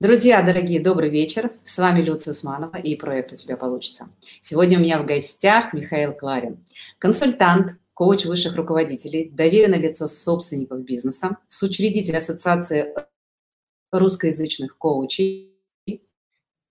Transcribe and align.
Друзья, 0.00 0.42
дорогие, 0.42 0.78
добрый 0.78 1.10
вечер. 1.10 1.50
С 1.64 1.76
вами 1.76 2.00
Люция 2.02 2.30
Усманова 2.30 2.76
и 2.76 2.94
проект 2.94 3.32
«У 3.32 3.34
тебя 3.34 3.56
получится». 3.56 4.08
Сегодня 4.40 4.78
у 4.78 4.80
меня 4.80 5.02
в 5.02 5.06
гостях 5.06 5.72
Михаил 5.72 6.12
Кларин, 6.12 6.64
консультант, 7.00 7.80
коуч 7.94 8.24
высших 8.24 8.54
руководителей, 8.54 9.28
доверенное 9.28 9.80
лицо 9.80 10.06
собственников 10.06 10.84
бизнеса, 10.84 11.38
соучредитель 11.48 12.16
Ассоциации 12.16 12.94
русскоязычных 13.90 14.78
коучей, 14.78 15.58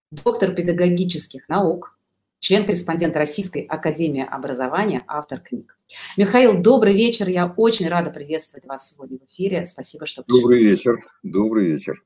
доктор 0.10 0.56
педагогических 0.56 1.50
наук, 1.50 2.00
член-корреспондент 2.40 3.18
Российской 3.18 3.64
Академии 3.64 4.26
Образования, 4.26 5.04
автор 5.06 5.42
книг. 5.42 5.78
Михаил, 6.16 6.62
добрый 6.62 6.94
вечер. 6.94 7.28
Я 7.28 7.54
очень 7.58 7.90
рада 7.90 8.10
приветствовать 8.10 8.66
вас 8.66 8.90
сегодня 8.90 9.18
в 9.20 9.26
эфире. 9.26 9.66
Спасибо, 9.66 10.06
что 10.06 10.24
пришли. 10.24 10.42
Добрый 10.42 10.64
вечер. 10.64 11.06
Добрый 11.24 11.66
вечер. 11.66 12.02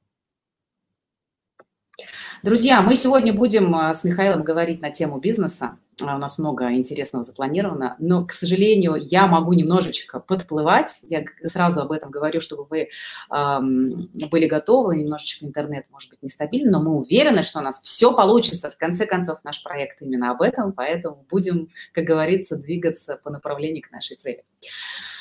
Друзья, 2.43 2.81
мы 2.81 2.95
сегодня 2.95 3.33
будем 3.33 3.75
а, 3.75 3.93
с 3.93 4.03
Михаилом 4.03 4.43
говорить 4.43 4.81
на 4.81 4.89
тему 4.89 5.19
бизнеса. 5.19 5.77
А, 6.01 6.15
у 6.15 6.17
нас 6.17 6.39
много 6.39 6.73
интересного 6.73 7.23
запланировано, 7.23 7.95
но, 7.99 8.25
к 8.25 8.31
сожалению, 8.31 8.95
я 8.97 9.27
могу 9.27 9.53
немножечко 9.53 10.19
подплывать. 10.19 11.01
Я 11.03 11.23
сразу 11.43 11.81
об 11.81 11.91
этом 11.91 12.09
говорю, 12.09 12.41
чтобы 12.41 12.65
вы 12.65 12.89
эм, 13.29 14.09
были 14.31 14.47
готовы. 14.47 14.95
Немножечко 14.95 15.45
интернет 15.45 15.85
может 15.91 16.09
быть 16.09 16.23
нестабильный, 16.23 16.71
но 16.71 16.81
мы 16.81 16.97
уверены, 16.97 17.43
что 17.43 17.59
у 17.59 17.61
нас 17.61 17.79
все 17.81 18.11
получится. 18.11 18.71
В 18.71 18.77
конце 18.77 19.05
концов, 19.05 19.43
наш 19.43 19.61
проект 19.61 20.01
именно 20.01 20.31
об 20.31 20.41
этом, 20.41 20.73
поэтому 20.73 21.23
будем, 21.29 21.69
как 21.93 22.05
говорится, 22.05 22.55
двигаться 22.55 23.19
по 23.23 23.29
направлению 23.29 23.83
к 23.83 23.91
нашей 23.91 24.17
цели. 24.17 24.43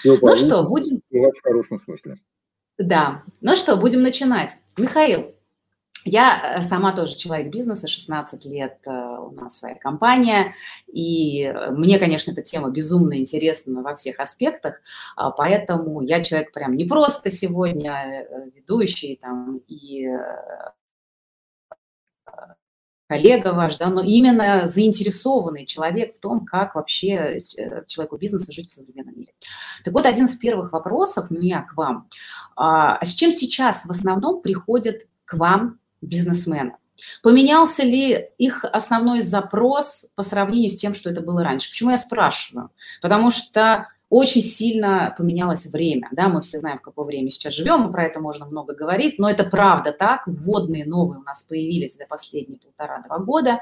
Все 0.01 0.17
ну 0.23 0.37
что, 0.37 0.63
будем... 0.63 1.03
В 1.11 1.43
хорошем 1.43 1.81
смысле. 1.81 2.17
Да. 2.79 3.25
Ну 3.43 3.57
что, 3.57 3.77
будем 3.77 4.01
начинать. 4.01 4.57
Михаил, 4.79 5.35
я 6.05 6.59
э, 6.59 6.63
сама 6.63 6.93
тоже 6.93 7.17
человек 7.17 7.51
бизнеса, 7.51 7.87
16 7.87 8.45
лет 8.47 8.79
э, 8.87 8.91
у 8.91 9.33
нас 9.33 9.59
своя 9.59 9.75
компания, 9.75 10.55
и 10.87 11.45
э, 11.45 11.71
мне, 11.71 11.99
конечно, 11.99 12.33
эта 12.33 12.43
тема 12.43 12.71
безумно 12.71 13.19
интересна 13.19 13.83
во 13.83 13.95
всех 13.95 14.19
аспектах, 14.21 14.81
а, 15.17 15.31
поэтому 15.31 16.01
я 16.01 16.23
человек 16.23 16.53
прям 16.53 16.77
не 16.77 16.85
просто 16.87 17.31
сегодня 17.31 18.27
ведущий 18.55 19.17
там 19.21 19.61
и 19.69 20.07
коллега 23.09 23.53
ваш, 23.53 23.77
да, 23.77 23.89
но 23.89 24.03
именно 24.03 24.69
заинтересованный 24.69 25.67
человек 25.67 26.15
в 26.15 26.21
том, 26.21 26.47
как 26.47 26.77
вообще 26.77 27.39
человеку 27.89 28.17
бизнеса 28.17 28.53
жить 28.53 28.71
в 28.71 28.73
современном 28.73 29.19
мире. 29.19 29.33
Так 29.83 29.93
вот, 29.93 30.07
один 30.07 30.27
из 30.27 30.37
первых 30.37 30.73
вопросов 30.73 31.27
у 31.29 31.35
меня 31.35 31.63
к 31.63 31.77
вам. 31.77 32.09
А 32.55 33.05
с 33.05 33.13
чем 33.13 33.33
сейчас 33.33 33.85
в 33.85 33.91
основном 33.91 34.41
приходят 34.41 35.09
к 35.25 35.35
вам 35.35 35.80
бизнесмена. 36.01 36.77
Поменялся 37.23 37.83
ли 37.83 38.29
их 38.39 38.65
основной 38.65 39.21
запрос 39.21 40.07
по 40.15 40.23
сравнению 40.23 40.71
с 40.71 40.77
тем, 40.77 40.95
что 40.95 41.11
это 41.11 41.23
было 41.23 41.43
раньше? 41.43 41.71
Почему 41.71 41.91
я 41.91 41.99
спрашиваю? 41.99 42.71
Потому 43.01 43.31
что 43.31 43.89
очень 44.11 44.43
сильно 44.43 45.15
поменялось 45.17 45.67
время. 45.67 46.09
Да, 46.11 46.29
мы 46.29 46.43
все 46.43 46.59
знаем, 46.59 46.79
в 46.79 46.83
какое 46.83 47.07
время 47.07 47.31
сейчас 47.31 47.55
живем, 47.55 47.93
про 47.93 48.05
это 48.05 48.21
можно 48.21 48.45
много 48.45 48.75
говорить, 48.75 49.21
но 49.21 49.31
это 49.31 49.45
правда 49.45 49.93
так. 49.93 50.25
Вводные 50.27 50.85
новые 50.85 51.21
у 51.21 51.23
нас 51.23 51.45
появились 51.45 51.97
за 51.97 52.07
последние 52.07 52.59
полтора-два 52.59 53.19
года, 53.21 53.61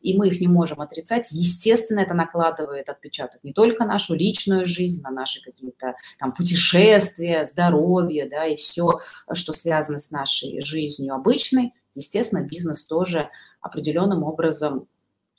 и 0.00 0.16
мы 0.16 0.28
их 0.28 0.40
не 0.40 0.48
можем 0.48 0.80
отрицать. 0.80 1.30
Естественно, 1.32 2.00
это 2.00 2.14
накладывает 2.14 2.88
отпечаток 2.88 3.44
не 3.44 3.52
только 3.52 3.84
на 3.84 3.92
нашу 3.92 4.14
личную 4.14 4.64
жизнь, 4.64 5.02
на 5.02 5.10
наши 5.10 5.42
какие-то 5.42 5.94
там 6.18 6.32
путешествия, 6.32 7.44
здоровье, 7.44 8.26
да, 8.26 8.46
и 8.46 8.56
все, 8.56 8.98
что 9.32 9.52
связано 9.52 9.98
с 9.98 10.10
нашей 10.10 10.62
жизнью 10.62 11.14
обычной, 11.14 11.74
естественно, 11.94 12.40
бизнес 12.42 12.86
тоже 12.86 13.28
определенным 13.60 14.22
образом 14.22 14.88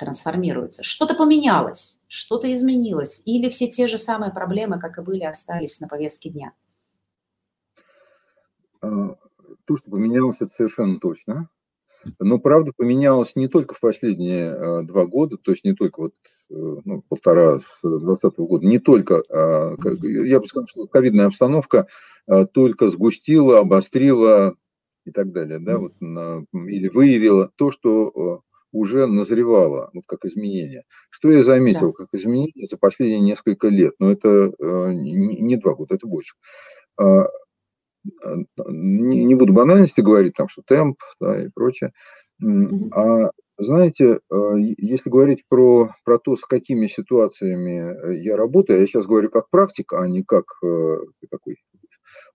трансформируется. 0.01 0.81
Что-то 0.81 1.15
поменялось, 1.15 1.99
что-то 2.07 2.51
изменилось, 2.51 3.21
или 3.25 3.49
все 3.49 3.67
те 3.67 3.85
же 3.87 3.99
самые 3.99 4.33
проблемы, 4.33 4.79
как 4.79 4.97
и 4.97 5.01
были, 5.01 5.23
остались 5.23 5.79
на 5.79 5.87
повестке 5.87 6.31
дня? 6.31 6.53
А, 8.81 9.15
то, 9.65 9.77
что 9.77 9.91
поменялось, 9.91 10.37
это 10.39 10.51
совершенно 10.53 10.99
точно. 10.99 11.49
Но 12.19 12.39
правда 12.39 12.71
поменялось 12.75 13.35
не 13.35 13.47
только 13.47 13.75
в 13.75 13.79
последние 13.79 14.47
э, 14.47 14.81
два 14.83 15.05
года, 15.05 15.37
то 15.37 15.51
есть 15.51 15.63
не 15.63 15.75
только 15.75 16.01
вот 16.01 16.13
э, 16.49 16.53
ну, 16.83 17.03
полтора 17.07 17.59
с 17.59 17.79
2020 17.83 18.39
года, 18.39 18.65
не 18.65 18.79
только, 18.79 19.21
э, 19.29 19.75
я 20.25 20.39
бы 20.39 20.47
сказал, 20.47 20.67
что 20.67 20.87
ковидная 20.87 21.27
обстановка 21.27 21.87
только 22.53 22.87
сгустила, 22.87 23.59
обострила 23.59 24.55
и 25.05 25.11
так 25.11 25.31
далее, 25.31 25.59
да, 25.59 25.79
вот, 25.79 25.93
или 25.99 26.87
выявила 26.87 27.51
то, 27.55 27.71
что 27.71 28.43
уже 28.71 29.05
назревало, 29.05 29.89
вот 29.93 30.03
как 30.07 30.25
изменение. 30.25 30.83
Что 31.09 31.31
я 31.31 31.43
заметил, 31.43 31.93
да. 31.97 32.05
как 32.05 32.07
изменение 32.13 32.65
за 32.65 32.77
последние 32.77 33.19
несколько 33.19 33.67
лет, 33.67 33.93
но 33.99 34.11
это 34.11 34.29
э, 34.29 34.93
не, 34.93 35.57
два 35.57 35.73
года, 35.73 35.95
это 35.95 36.07
больше. 36.07 36.35
А, 36.97 37.27
не, 38.67 39.25
не 39.25 39.35
буду 39.35 39.53
банальности 39.53 40.01
говорить, 40.01 40.33
там, 40.35 40.47
что 40.47 40.61
темп 40.65 40.99
да, 41.19 41.43
и 41.43 41.49
прочее. 41.49 41.91
А 42.41 43.29
знаете, 43.57 44.19
э, 44.31 44.53
если 44.77 45.09
говорить 45.09 45.43
про, 45.47 45.93
про 46.03 46.17
то, 46.17 46.35
с 46.35 46.45
какими 46.45 46.87
ситуациями 46.87 48.15
я 48.23 48.35
работаю, 48.35 48.79
я 48.79 48.87
сейчас 48.87 49.05
говорю 49.05 49.29
как 49.29 49.49
практик, 49.49 49.93
а 49.93 50.07
не 50.07 50.23
как 50.23 50.45
такой 51.29 51.57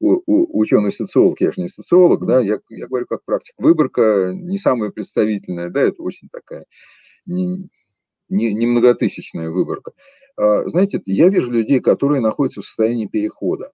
ученый-социолог, 0.00 1.40
я 1.40 1.52
же 1.52 1.60
не 1.60 1.68
социолог, 1.68 2.26
да, 2.26 2.40
я, 2.40 2.60
я 2.70 2.86
говорю 2.86 3.06
как 3.06 3.24
практик. 3.24 3.54
Выборка 3.58 4.32
не 4.34 4.58
самая 4.58 4.90
представительная, 4.90 5.70
да, 5.70 5.80
это 5.80 6.02
очень 6.02 6.28
такая 6.30 6.64
не, 7.26 7.68
не, 8.28 8.54
не 8.54 8.66
многотысячная 8.66 9.50
выборка. 9.50 9.92
А, 10.36 10.64
знаете, 10.68 11.02
я 11.06 11.28
вижу 11.28 11.50
людей, 11.50 11.80
которые 11.80 12.20
находятся 12.20 12.62
в 12.62 12.66
состоянии 12.66 13.06
перехода. 13.06 13.72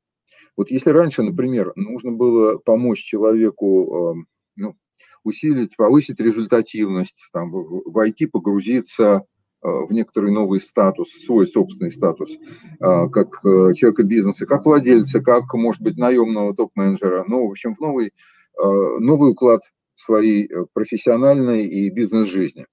Вот 0.56 0.70
если 0.70 0.90
раньше, 0.90 1.22
например, 1.22 1.72
нужно 1.76 2.12
было 2.12 2.58
помочь 2.58 3.00
человеку 3.00 4.16
ну, 4.56 4.76
усилить, 5.24 5.76
повысить 5.76 6.20
результативность, 6.20 7.28
там, 7.32 7.50
войти, 7.52 8.26
погрузиться 8.26 9.22
в 9.62 9.92
некоторый 9.92 10.32
новый 10.32 10.60
статус, 10.60 11.10
свой 11.24 11.46
собственный 11.46 11.90
статус, 11.90 12.32
э, 12.32 12.36
как 12.80 13.44
э, 13.44 13.74
человека 13.74 14.02
бизнеса, 14.02 14.44
как 14.46 14.64
владельца, 14.64 15.20
как, 15.20 15.54
может 15.54 15.80
быть, 15.82 15.96
наемного 15.96 16.54
топ-менеджера, 16.54 17.24
ну, 17.28 17.46
в 17.46 17.50
общем, 17.50 17.74
в 17.74 17.80
новый, 17.80 18.12
новый 18.54 19.30
уклад 19.30 19.62
своей 19.94 20.50
профессиональной 20.74 21.64
и 21.64 21.88
бизнес-жизни, 21.88 22.66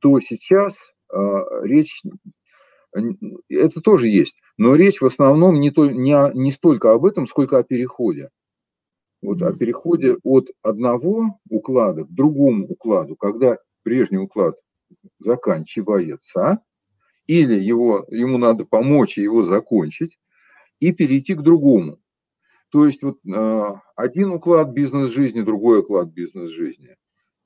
то 0.00 0.18
сейчас 0.18 0.76
речь, 1.62 2.02
это 3.48 3.80
тоже 3.80 4.08
есть, 4.08 4.40
но 4.58 4.74
речь 4.74 5.00
в 5.00 5.06
основном 5.06 5.60
не, 5.60 5.70
то, 5.70 5.86
не, 5.86 6.16
не 6.34 6.50
столько 6.50 6.92
об 6.92 7.04
этом, 7.04 7.26
сколько 7.26 7.58
о 7.58 7.62
переходе. 7.62 8.30
Вот 9.22 9.40
о 9.42 9.52
переходе 9.54 10.16
от 10.24 10.48
одного 10.62 11.38
уклада 11.48 12.04
к 12.04 12.10
другому 12.12 12.66
укладу, 12.66 13.14
когда 13.14 13.58
прежний 13.84 14.18
уклад 14.18 14.56
заканчивается, 15.18 16.60
или 17.26 17.58
его, 17.58 18.04
ему 18.08 18.38
надо 18.38 18.64
помочь 18.64 19.18
его 19.18 19.44
закончить 19.44 20.18
и 20.80 20.92
перейти 20.92 21.34
к 21.34 21.42
другому. 21.42 21.98
То 22.70 22.86
есть 22.86 23.02
вот 23.02 23.18
э, 23.24 23.64
один 23.96 24.32
уклад 24.32 24.70
бизнес-жизни, 24.70 25.42
другой 25.42 25.80
уклад 25.80 26.08
бизнес-жизни. 26.08 26.96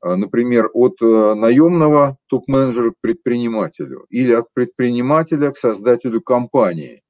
Э, 0.02 0.14
например, 0.14 0.70
от 0.72 1.00
э, 1.02 1.34
наемного 1.34 2.16
топ-менеджера 2.26 2.92
к 2.92 3.00
предпринимателю 3.00 4.06
или 4.08 4.32
от 4.32 4.46
предпринимателя 4.54 5.50
к 5.50 5.56
создателю 5.56 6.22
компании 6.22 7.02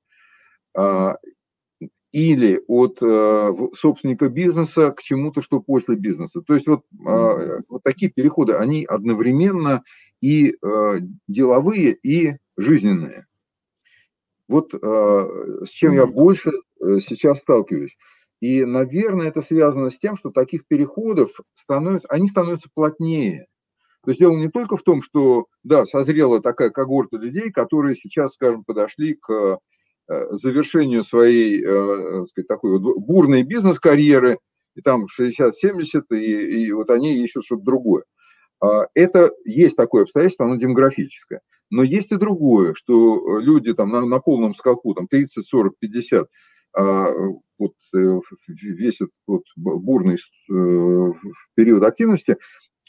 или 2.12 2.62
от 2.66 2.98
э, 3.02 3.54
собственника 3.78 4.28
бизнеса 4.28 4.92
к 4.92 5.02
чему-то, 5.02 5.42
что 5.42 5.60
после 5.60 5.96
бизнеса. 5.96 6.40
То 6.40 6.54
есть 6.54 6.66
вот, 6.66 6.82
э, 7.06 7.60
вот 7.68 7.82
такие 7.82 8.10
переходы, 8.10 8.54
они 8.54 8.84
одновременно 8.84 9.82
и 10.20 10.50
э, 10.50 10.54
деловые, 11.26 11.94
и 11.94 12.38
жизненные. 12.56 13.26
Вот 14.48 14.72
э, 14.72 14.78
с 15.64 15.68
чем 15.68 15.92
я 15.92 16.06
больше 16.06 16.50
э, 16.50 17.00
сейчас 17.00 17.40
сталкиваюсь. 17.40 17.96
И, 18.40 18.64
наверное, 18.64 19.28
это 19.28 19.42
связано 19.42 19.90
с 19.90 19.98
тем, 19.98 20.16
что 20.16 20.30
таких 20.30 20.66
переходов 20.66 21.40
становится, 21.54 22.08
они 22.08 22.28
становятся 22.28 22.70
плотнее. 22.72 23.46
То 24.04 24.10
есть 24.10 24.20
дело 24.20 24.36
не 24.36 24.48
только 24.48 24.76
в 24.76 24.82
том, 24.82 25.02
что, 25.02 25.46
да, 25.64 25.84
созрела 25.84 26.40
такая 26.40 26.70
когорта 26.70 27.18
людей, 27.18 27.50
которые 27.50 27.94
сейчас, 27.94 28.34
скажем, 28.34 28.64
подошли 28.64 29.14
к 29.14 29.58
завершению 30.08 31.04
своей 31.04 31.62
э, 31.64 32.26
сказать, 32.30 32.48
такой 32.48 32.78
вот 32.78 32.98
бурной 32.98 33.42
бизнес-карьеры, 33.42 34.38
и 34.74 34.80
там 34.80 35.06
60-70, 35.06 35.52
и, 36.12 36.16
и 36.16 36.72
вот 36.72 36.90
они 36.90 37.14
ищут 37.22 37.44
что-то 37.44 37.62
другое. 37.62 38.04
А, 38.60 38.86
это 38.94 39.32
есть 39.44 39.76
такое 39.76 40.04
обстоятельство, 40.04 40.46
оно 40.46 40.56
демографическое. 40.56 41.40
Но 41.70 41.82
есть 41.82 42.12
и 42.12 42.16
другое, 42.16 42.74
что 42.74 43.38
люди 43.38 43.74
там 43.74 43.90
на, 43.90 44.06
на 44.06 44.20
полном 44.20 44.54
скаку, 44.54 44.94
там 44.94 45.06
30, 45.06 45.46
40, 45.46 45.74
50, 45.78 46.28
а, 46.76 47.06
вот 47.58 47.72
э, 47.94 48.20
весь 48.46 48.96
этот 48.96 49.14
вот 49.26 49.42
бурный 49.56 50.16
э, 50.16 51.12
период 51.54 51.82
активности, 51.82 52.36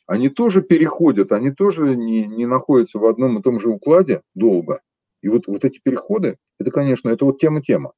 они 0.06 0.30
тоже 0.30 0.62
переходят, 0.62 1.31
они 1.31 1.51
тоже 1.51 1.95
не, 1.95 2.25
не 2.25 2.45
находятся 2.45 3.00
в 3.00 3.06
одном 3.06 3.39
и 3.39 3.42
том 3.42 3.60
же 3.60 3.69
укладе 3.69 4.21
долго. 4.33 4.81
И 5.21 5.30
вот, 5.30 5.48
вот 5.48 5.66
эти 5.66 5.80
переходы, 5.80 6.38
это, 6.60 6.71
конечно, 6.71 7.10
это 7.10 7.25
вот 7.25 7.39
тема-тема. 7.39 7.94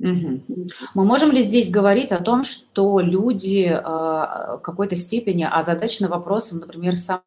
Мы 0.00 1.04
можем 1.04 1.30
ли 1.30 1.42
здесь 1.42 1.70
говорить 1.70 2.10
о 2.10 2.22
том, 2.22 2.42
что 2.42 3.00
люди 3.00 3.66
э, 3.66 3.80
в 3.80 4.60
какой-то 4.62 4.96
степени 4.96 5.44
озадачены 5.44 6.08
вопросом, 6.08 6.60
например, 6.60 6.96
сам 6.96 7.22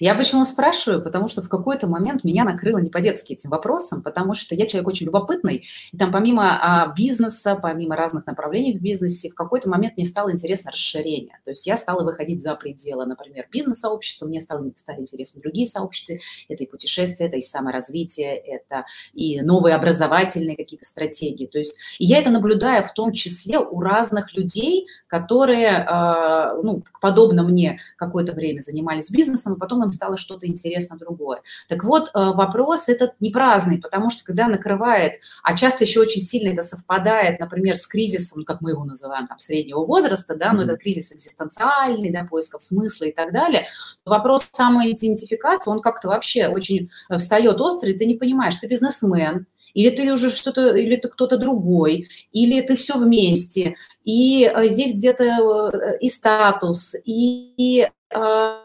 я 0.00 0.14
почему 0.14 0.44
спрашиваю? 0.44 1.02
Потому 1.02 1.28
что 1.28 1.42
в 1.42 1.48
какой-то 1.48 1.86
момент 1.86 2.24
меня 2.24 2.44
накрыло 2.44 2.78
не 2.78 2.90
по-детски 2.90 3.32
этим 3.32 3.50
вопросом, 3.50 4.02
потому 4.02 4.34
что 4.34 4.54
я 4.54 4.66
человек 4.66 4.88
очень 4.88 5.06
любопытный, 5.06 5.66
и 5.92 5.96
там 5.96 6.12
помимо 6.12 6.58
а, 6.60 6.92
бизнеса, 6.94 7.58
помимо 7.60 7.96
разных 7.96 8.26
направлений 8.26 8.76
в 8.76 8.80
бизнесе, 8.80 9.30
в 9.30 9.34
какой-то 9.34 9.68
момент 9.68 9.96
мне 9.96 10.06
стало 10.06 10.32
интересно 10.32 10.70
расширение. 10.70 11.38
То 11.44 11.50
есть 11.50 11.66
я 11.66 11.76
стала 11.76 12.04
выходить 12.04 12.42
за 12.42 12.54
пределы, 12.54 13.06
например, 13.06 13.46
бизнес-сообщества, 13.50 14.26
мне 14.26 14.40
стало, 14.40 14.70
стали 14.76 15.00
интересны 15.00 15.40
другие 15.40 15.66
сообщества, 15.66 16.16
это 16.48 16.62
и 16.62 16.66
путешествия, 16.66 17.26
это 17.26 17.38
и 17.38 17.40
саморазвитие, 17.40 18.36
это 18.36 18.84
и 19.12 19.40
новые 19.40 19.74
образовательные 19.74 20.56
какие-то 20.56 20.84
стратегии. 20.84 21.46
То 21.46 21.58
есть 21.58 21.78
и 21.98 22.06
я 22.06 22.18
это 22.18 22.30
наблюдаю 22.30 22.84
в 22.84 22.92
том 22.92 23.12
числе 23.12 23.58
у 23.58 23.80
разных 23.80 24.34
людей, 24.34 24.86
которые, 25.06 25.68
э, 25.68 26.60
ну, 26.62 26.82
подобно 27.00 27.42
мне 27.42 27.78
какое-то 27.96 28.32
время 28.32 28.60
занимались 28.60 29.10
бизнесом, 29.10 29.54
а 29.54 29.56
потом 29.56 29.73
потом 29.74 29.84
им 29.84 29.92
стало 29.92 30.16
что-то 30.16 30.46
интересно 30.46 30.96
другое. 30.96 31.40
Так 31.68 31.84
вот, 31.84 32.08
э, 32.08 32.10
вопрос 32.14 32.88
этот 32.88 33.14
не 33.20 33.30
праздный, 33.30 33.78
потому 33.78 34.10
что 34.10 34.24
когда 34.24 34.48
накрывает, 34.48 35.20
а 35.42 35.56
часто 35.56 35.84
еще 35.84 36.00
очень 36.00 36.22
сильно 36.22 36.52
это 36.52 36.62
совпадает, 36.62 37.40
например, 37.40 37.76
с 37.76 37.86
кризисом, 37.86 38.44
как 38.44 38.60
мы 38.60 38.70
его 38.70 38.84
называем, 38.84 39.26
там, 39.26 39.38
среднего 39.38 39.84
возраста, 39.84 40.36
да, 40.36 40.52
но 40.52 40.62
ну, 40.62 40.64
это 40.64 40.76
кризис 40.76 41.12
экзистенциальный, 41.12 42.10
да, 42.12 42.24
поисков 42.24 42.62
смысла 42.62 43.06
и 43.06 43.12
так 43.12 43.32
далее, 43.32 43.66
вопрос 44.04 44.46
самоидентификации, 44.52 45.70
он 45.70 45.80
как-то 45.80 46.08
вообще 46.08 46.48
очень 46.48 46.90
э, 47.10 47.18
встает 47.18 47.60
острый, 47.60 47.94
ты 47.94 48.06
не 48.06 48.14
понимаешь, 48.14 48.56
ты 48.56 48.68
бизнесмен, 48.68 49.46
или 49.74 49.90
ты 49.90 50.12
уже 50.12 50.30
что-то, 50.30 50.76
или 50.76 50.94
ты 50.96 51.08
кто-то 51.08 51.36
другой, 51.36 52.08
или 52.30 52.60
ты 52.60 52.76
все 52.76 52.96
вместе. 52.96 53.74
И 54.04 54.44
э, 54.44 54.68
здесь 54.68 54.92
где-то 54.94 55.96
и 56.00 56.08
статус, 56.08 56.94
и 57.04 57.88
Э, 58.14 58.60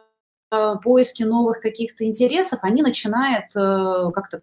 поиски 0.84 1.24
новых 1.24 1.62
каких-то 1.62 2.06
интересов, 2.06 2.60
они 2.64 2.82
начинают 2.82 3.56
э, 3.56 4.12
как-то 4.14 4.42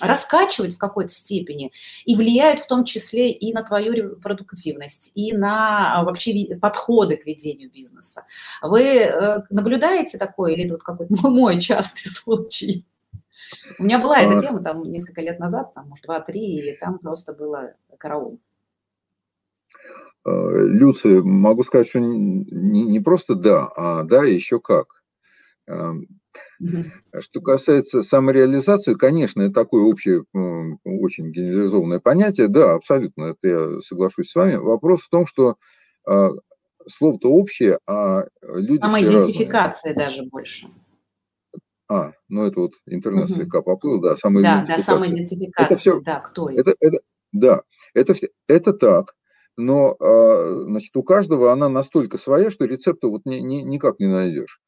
раскачивать 0.00 0.74
в 0.74 0.78
какой-то 0.78 1.12
степени 1.12 1.70
и 2.04 2.16
влияют 2.16 2.60
в 2.60 2.66
том 2.66 2.84
числе 2.84 3.30
и 3.30 3.52
на 3.52 3.62
твою 3.62 4.16
продуктивность, 4.16 5.12
и 5.14 5.32
на 5.32 6.00
а, 6.00 6.04
вообще 6.04 6.56
подходы 6.60 7.16
к 7.16 7.26
ведению 7.26 7.70
бизнеса. 7.70 8.24
Вы 8.60 8.82
э, 8.82 9.42
наблюдаете 9.50 10.18
такое, 10.18 10.54
или 10.54 10.64
это 10.64 10.74
вот 10.74 10.82
какой-то 10.82 11.14
мой 11.28 11.60
частый 11.60 12.10
случай? 12.10 12.84
У 13.78 13.84
меня 13.84 14.00
была 14.00 14.20
эта 14.20 14.36
а. 14.36 14.40
тема 14.40 14.58
там 14.58 14.82
несколько 14.82 15.20
лет 15.20 15.38
назад, 15.38 15.72
там, 15.72 15.88
может, 15.88 16.04
два-три, 16.04 16.72
и 16.72 16.76
там 16.76 16.98
просто 16.98 17.32
было 17.32 17.74
караул. 17.98 18.40
Люция, 20.26 21.20
могу 21.20 21.64
сказать, 21.64 21.88
что 21.88 22.00
не, 22.00 22.82
не 22.82 23.00
просто 23.00 23.34
да, 23.34 23.66
а 23.76 24.02
да 24.04 24.24
еще 24.24 24.58
как. 24.58 25.03
Что 25.66 27.40
касается 27.40 28.02
самореализации, 28.02 28.94
конечно, 28.94 29.42
это 29.42 29.54
такое 29.54 29.82
общее, 29.82 30.24
очень 30.32 31.30
генерализованное 31.30 32.00
понятие. 32.00 32.48
Да, 32.48 32.74
абсолютно, 32.74 33.34
это 33.42 33.48
я 33.48 33.80
соглашусь 33.80 34.30
с 34.30 34.34
вами. 34.34 34.56
Вопрос 34.56 35.02
в 35.02 35.08
том, 35.08 35.26
что 35.26 35.56
а, 36.06 36.30
слово-то 36.88 37.30
общее, 37.30 37.78
а 37.86 38.24
люди 38.42 38.80
Самоидентификация 38.80 39.94
даже 39.94 40.24
больше. 40.24 40.68
А, 41.88 42.12
ну 42.28 42.46
это 42.46 42.60
вот 42.60 42.72
интернет 42.86 43.28
угу. 43.30 43.34
слегка 43.34 43.62
поплыл, 43.62 44.00
да, 44.00 44.16
самоидентификация. 44.16 44.76
Да, 44.76 44.76
да, 44.76 44.82
самоидентификация, 44.82 45.66
это 45.66 45.76
все, 45.76 46.00
да, 46.00 46.20
кто 46.20 46.48
это? 46.48 46.74
это 46.80 46.98
да, 47.32 47.62
это, 47.94 48.14
это 48.48 48.72
так, 48.72 49.14
но, 49.56 49.96
а, 50.00 50.62
значит, 50.64 50.96
у 50.96 51.02
каждого 51.02 51.52
она 51.52 51.68
настолько 51.68 52.16
своя, 52.16 52.50
что 52.50 52.64
рецепта 52.64 53.08
вот 53.08 53.22
ни, 53.26 53.36
ни, 53.36 53.56
никак 53.56 53.98
не 53.98 54.06
найдешь. 54.06 54.60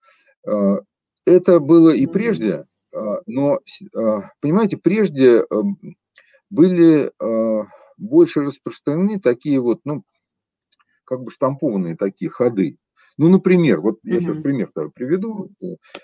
А, 0.46 0.80
это 1.24 1.60
было 1.60 1.90
и 1.90 2.06
прежде, 2.06 2.66
а, 2.94 3.20
но, 3.26 3.60
а, 3.94 4.30
понимаете, 4.40 4.76
прежде 4.76 5.44
были 6.48 7.12
больше 7.98 8.42
распространены 8.42 9.18
такие 9.20 9.58
вот, 9.58 9.80
ну, 9.84 10.04
как 11.04 11.22
бы 11.22 11.30
штампованные 11.30 11.96
такие 11.96 12.30
ходы. 12.30 12.78
Ну, 13.16 13.28
например, 13.28 13.80
вот 13.80 13.98
я 14.04 14.20
сейчас 14.20 14.36
пример 14.42 14.70
приведу. 14.94 15.50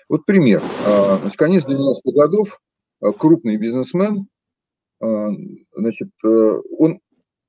Вот 0.09 0.25
пример. 0.25 0.61
Значит, 0.83 1.37
конец 1.37 1.67
90-х 1.67 2.11
годов 2.11 2.59
крупный 3.19 3.57
бизнесмен, 3.57 4.27
значит, 4.99 6.09
э, 6.25 6.61
он, 6.77 6.99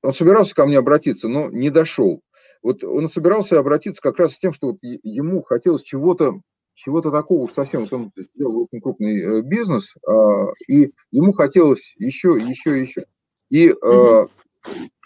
он 0.01 0.13
собирался 0.13 0.53
ко 0.53 0.65
мне 0.65 0.77
обратиться, 0.77 1.27
но 1.27 1.49
не 1.49 1.69
дошел. 1.69 2.21
Вот 2.61 2.83
он 2.83 3.09
собирался 3.09 3.59
обратиться 3.59 4.01
как 4.01 4.17
раз 4.17 4.33
с 4.33 4.39
тем, 4.39 4.53
что 4.53 4.71
вот 4.71 4.77
ему 4.81 5.43
хотелось 5.43 5.83
чего-то 5.83 6.41
чего-то 6.75 7.09
такого 7.09 7.43
уж 7.43 7.53
совсем, 7.53 7.81
вот 7.81 7.93
он 7.93 8.11
сделал 8.15 8.59
очень 8.59 8.81
крупный 8.81 9.21
э, 9.21 9.41
бизнес, 9.41 9.95
а, 10.07 10.51
и 10.67 10.91
ему 11.11 11.33
хотелось 11.33 11.95
еще, 11.97 12.37
еще, 12.37 12.79
еще. 12.79 13.05
И, 13.49 13.71
а, 13.71 14.27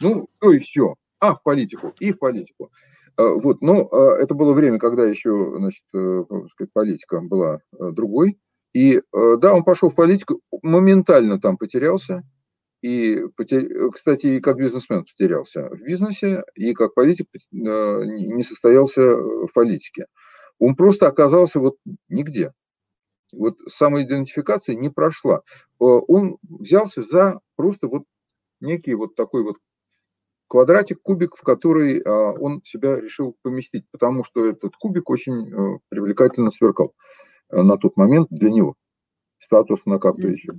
ну, 0.01 0.27
то 0.39 0.51
и 0.51 0.59
все. 0.59 0.95
А, 1.19 1.35
в 1.35 1.43
политику, 1.43 1.93
и 1.99 2.11
в 2.11 2.19
политику. 2.19 2.71
А, 3.17 3.27
вот, 3.29 3.61
но 3.61 3.87
это 4.19 4.33
было 4.33 4.53
время, 4.53 4.79
когда 4.79 5.05
еще, 5.05 5.53
значит, 5.57 5.83
э, 5.93 6.23
сказать, 6.51 6.73
политика 6.73 7.21
была 7.21 7.59
э, 7.77 7.91
другой. 7.91 8.39
И 8.71 9.01
да, 9.11 9.55
он 9.55 9.63
пошел 9.63 9.89
в 9.89 9.95
политику, 9.95 10.41
моментально 10.61 11.41
там 11.41 11.57
потерялся. 11.57 12.21
И, 12.83 13.19
кстати, 13.93 14.39
как 14.39 14.57
бизнесмен 14.57 15.05
потерялся 15.05 15.69
в 15.69 15.81
бизнесе, 15.81 16.43
и 16.53 16.75
как 16.75 16.93
политик 16.93 17.25
не 17.51 18.43
состоялся 18.43 19.01
в 19.01 19.51
политике 19.55 20.05
он 20.59 20.75
просто 20.75 21.07
оказался 21.07 21.59
вот 21.59 21.77
нигде. 22.09 22.53
Вот 23.31 23.59
самоидентификация 23.67 24.75
не 24.75 24.89
прошла. 24.89 25.37
Э, 25.37 25.83
он 25.83 26.37
взялся 26.43 27.01
за 27.01 27.39
просто 27.55 27.87
вот 27.87 28.03
некий 28.59 28.93
вот 28.93 29.15
такой 29.15 29.43
вот 29.43 29.57
квадратик, 30.49 31.01
кубик, 31.01 31.37
в 31.37 31.43
который 31.43 32.01
а, 32.01 32.31
он 32.33 32.61
себя 32.63 32.99
решил 32.99 33.37
поместить, 33.43 33.85
потому 33.91 34.25
что 34.25 34.49
этот 34.49 34.75
кубик 34.75 35.09
очень 35.09 35.47
э, 35.47 35.79
привлекательно 35.89 36.49
сверкал 36.49 36.93
э, 37.51 37.61
на 37.61 37.77
тот 37.77 37.95
момент 37.95 38.27
для 38.31 38.49
него. 38.49 38.75
Статус 39.39 39.79
на 39.85 39.99
как-то 39.99 40.27
еще. 40.27 40.53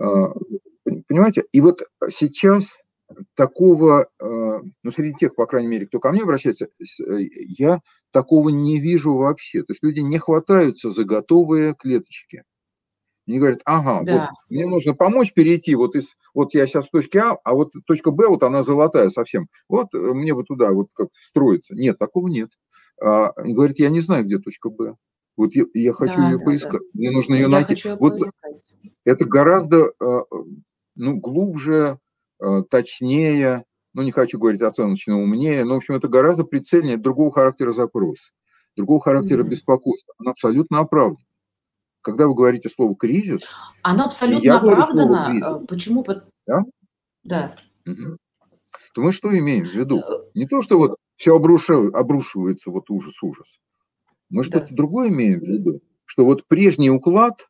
А, 0.00 0.32
понимаете? 1.06 1.44
И 1.52 1.60
вот 1.60 1.82
сейчас 2.08 2.64
такого, 3.34 4.08
э, 4.20 4.60
ну, 4.82 4.90
среди 4.90 5.14
тех, 5.14 5.34
по 5.34 5.46
крайней 5.46 5.68
мере, 5.68 5.86
кто 5.86 6.00
ко 6.00 6.12
мне 6.12 6.22
обращается, 6.22 6.66
э, 6.66 7.20
я 7.48 7.80
такого 8.12 8.50
не 8.50 8.80
вижу 8.80 9.14
вообще. 9.14 9.62
То 9.62 9.72
есть 9.72 9.82
люди 9.82 10.00
не 10.00 10.18
хватаются 10.18 10.90
за 10.90 11.04
готовые 11.04 11.74
клеточки. 11.74 12.44
Они 13.26 13.38
говорят, 13.38 13.60
ага, 13.64 14.02
да. 14.04 14.20
вот 14.20 14.30
мне 14.48 14.66
нужно 14.66 14.94
помочь 14.94 15.34
перейти 15.34 15.74
вот 15.74 15.96
из, 15.96 16.06
вот 16.32 16.54
я 16.54 16.66
сейчас 16.66 16.86
в 16.86 16.90
точке 16.90 17.20
А, 17.20 17.36
а 17.44 17.54
вот 17.54 17.72
точка 17.86 18.10
Б, 18.10 18.28
вот 18.28 18.42
она 18.42 18.62
золотая 18.62 19.10
совсем. 19.10 19.48
Вот 19.68 19.88
э, 19.94 19.98
мне 19.98 20.34
вот 20.34 20.46
туда 20.46 20.70
вот 20.70 20.88
как 20.94 21.08
строиться. 21.14 21.74
Нет, 21.74 21.98
такого 21.98 22.28
нет. 22.28 22.50
А, 23.00 23.30
они 23.30 23.54
говорят, 23.54 23.78
я 23.78 23.90
не 23.90 24.00
знаю, 24.00 24.24
где 24.24 24.38
точка 24.38 24.70
Б. 24.70 24.96
Вот 25.36 25.54
я, 25.54 25.64
я 25.74 25.92
хочу 25.92 26.16
да, 26.16 26.30
ее 26.30 26.38
да, 26.38 26.44
поискать. 26.44 26.80
Да. 26.80 26.98
Мне 26.98 27.10
нужно 27.10 27.34
ее 27.34 27.42
я 27.42 27.48
найти. 27.48 27.74
Ее 27.74 27.96
вот 27.96 28.18
поискать. 28.18 28.92
это 29.04 29.24
гораздо 29.24 29.92
ну, 30.98 31.16
глубже, 31.16 31.98
точнее, 32.70 33.64
ну 33.94 34.02
не 34.02 34.10
хочу 34.10 34.38
говорить 34.38 34.62
оценочно 34.62 35.20
умнее, 35.20 35.64
но 35.64 35.74
в 35.74 35.78
общем 35.78 35.94
это 35.94 36.08
гораздо 36.08 36.44
прицельнее 36.44 36.96
другого 36.96 37.32
характера 37.32 37.72
запрос, 37.72 38.18
другого 38.76 39.00
характера 39.00 39.42
mm-hmm. 39.42 39.48
беспокойства. 39.48 40.14
Он 40.18 40.28
абсолютно 40.28 40.80
оправдан. 40.80 41.24
Когда 42.00 42.26
вы 42.28 42.34
говорите 42.34 42.70
слово 42.70 42.94
кризис, 42.96 43.42
оно 43.82 44.04
абсолютно 44.04 44.44
я 44.44 44.56
оправдано. 44.56 45.60
Э, 45.62 45.66
почему? 45.66 46.04
Да. 46.46 46.62
Да. 47.24 47.56
Угу. 47.86 48.16
То 48.94 49.00
мы 49.00 49.12
что 49.12 49.36
имеем 49.36 49.64
в 49.64 49.74
виду? 49.74 49.98
Э, 49.98 50.30
не 50.34 50.46
то, 50.46 50.62
что 50.62 50.78
вот 50.78 50.96
все 51.16 51.34
обрушивается, 51.34 51.98
обрушивается 51.98 52.70
вот 52.70 52.88
ужас, 52.90 53.22
ужас. 53.22 53.58
Мы 54.30 54.42
да. 54.42 54.48
что-то 54.48 54.74
другое 54.74 55.08
имеем 55.08 55.40
в 55.40 55.44
виду, 55.44 55.80
что 56.04 56.24
вот 56.24 56.46
прежний 56.46 56.90
уклад 56.90 57.48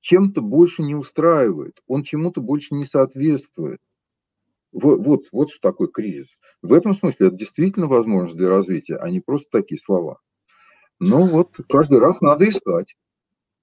чем-то 0.00 0.40
больше 0.40 0.82
не 0.82 0.94
устраивает, 0.94 1.82
он 1.86 2.04
чему-то 2.04 2.40
больше 2.40 2.74
не 2.74 2.86
соответствует. 2.86 3.80
Вот, 4.72 4.98
вот, 4.98 5.22
вот 5.32 5.50
что 5.50 5.60
такое 5.70 5.88
кризис. 5.88 6.28
В 6.62 6.72
этом 6.72 6.94
смысле 6.94 7.28
это 7.28 7.36
действительно 7.36 7.86
возможность 7.86 8.36
для 8.36 8.48
развития, 8.48 8.96
а 8.96 9.10
не 9.10 9.20
просто 9.20 9.48
такие 9.50 9.80
слова. 9.80 10.18
Но 11.00 11.26
вот 11.26 11.56
каждый 11.68 12.00
раз 12.00 12.20
надо 12.20 12.48
искать. 12.48 12.94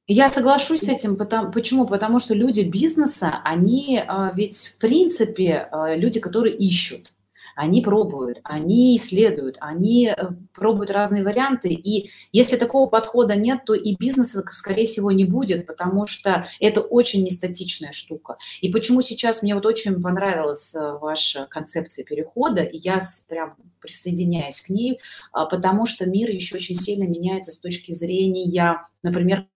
Я 0.08 0.30
соглашусь 0.30 0.82
с 0.82 0.88
этим. 0.90 1.16
Потому, 1.16 1.52
почему? 1.52 1.88
Потому 1.88 2.20
что 2.20 2.36
люди 2.36 2.62
бизнеса, 2.62 3.42
они 3.44 4.02
а, 4.08 4.32
ведь 4.36 4.76
в 4.76 4.80
принципе 4.80 5.68
а, 5.72 5.96
люди, 5.96 6.20
которые 6.20 6.56
ищут 6.56 7.15
они 7.56 7.82
пробуют, 7.82 8.42
они 8.44 8.96
исследуют, 8.96 9.58
они 9.60 10.08
э, 10.08 10.14
пробуют 10.54 10.92
разные 10.92 11.24
варианты. 11.24 11.70
И 11.70 12.12
если 12.32 12.58
такого 12.58 12.88
подхода 12.88 13.36
нет, 13.36 13.62
то 13.66 13.74
и 13.74 13.96
бизнеса, 13.96 14.44
скорее 14.52 14.86
всего, 14.86 15.12
не 15.12 15.26
будет, 15.26 15.66
потому 15.66 16.06
что 16.06 16.46
это 16.60 16.82
очень 16.82 17.24
нестатичная 17.24 17.94
штука. 17.94 18.38
И 18.62 18.70
почему 18.72 19.02
сейчас 19.02 19.42
мне 19.42 19.56
вот 19.56 19.66
очень 19.66 20.02
понравилась 20.02 20.76
э, 20.76 20.98
ваша 21.00 21.48
концепция 21.50 22.04
перехода, 22.06 22.62
и 22.62 22.78
я 22.78 23.00
прям 23.28 23.56
присоединяюсь 23.80 24.62
к 24.62 24.70
ней, 24.70 25.00
а, 25.32 25.46
потому 25.46 25.86
что 25.86 26.10
мир 26.10 26.30
еще 26.30 26.56
очень 26.56 26.76
сильно 26.76 27.04
меняется 27.04 27.52
с 27.52 27.60
точки 27.60 27.92
зрения, 27.92 28.86
например, 29.04 29.48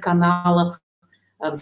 каналов 0.00 0.80
э, 1.40 1.52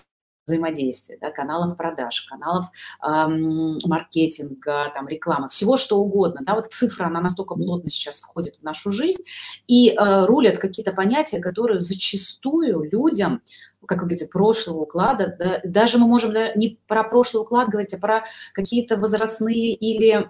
взаимодействия, 0.47 1.19
да, 1.21 1.31
каналов 1.31 1.77
продаж, 1.77 2.23
каналов 2.23 2.67
эм, 3.03 3.79
маркетинга, 3.85 4.93
там, 4.95 5.09
рекламы, 5.09 5.49
всего 5.49 5.77
что 5.77 5.99
угодно. 5.99 6.41
Да, 6.45 6.55
вот 6.55 6.73
цифра, 6.73 7.07
она 7.07 7.21
настолько 7.21 7.55
плотно 7.57 7.91
сейчас 7.91 8.21
входит 8.21 8.57
в 8.57 8.63
нашу 8.63 8.91
жизнь 8.93 9.23
и 9.67 9.91
э, 9.91 10.25
рулят 10.27 10.59
какие-то 10.59 10.93
понятия, 10.93 11.41
которые 11.41 11.81
зачастую 11.81 12.89
людям 12.91 13.43
как 13.89 13.99
вы 13.99 14.09
говорите, 14.09 14.27
прошлого 14.27 14.81
уклада, 14.81 15.37
да, 15.39 15.61
даже 15.63 15.99
мы 15.99 16.09
можем 16.09 16.33
да, 16.33 16.53
не 16.55 16.77
про 16.89 17.05
прошлый 17.05 17.43
уклад 17.43 17.69
говорить, 17.69 17.95
а 17.95 17.99
про 17.99 18.25
какие-то 18.53 18.97
возрастные 18.97 19.75
или, 19.75 20.29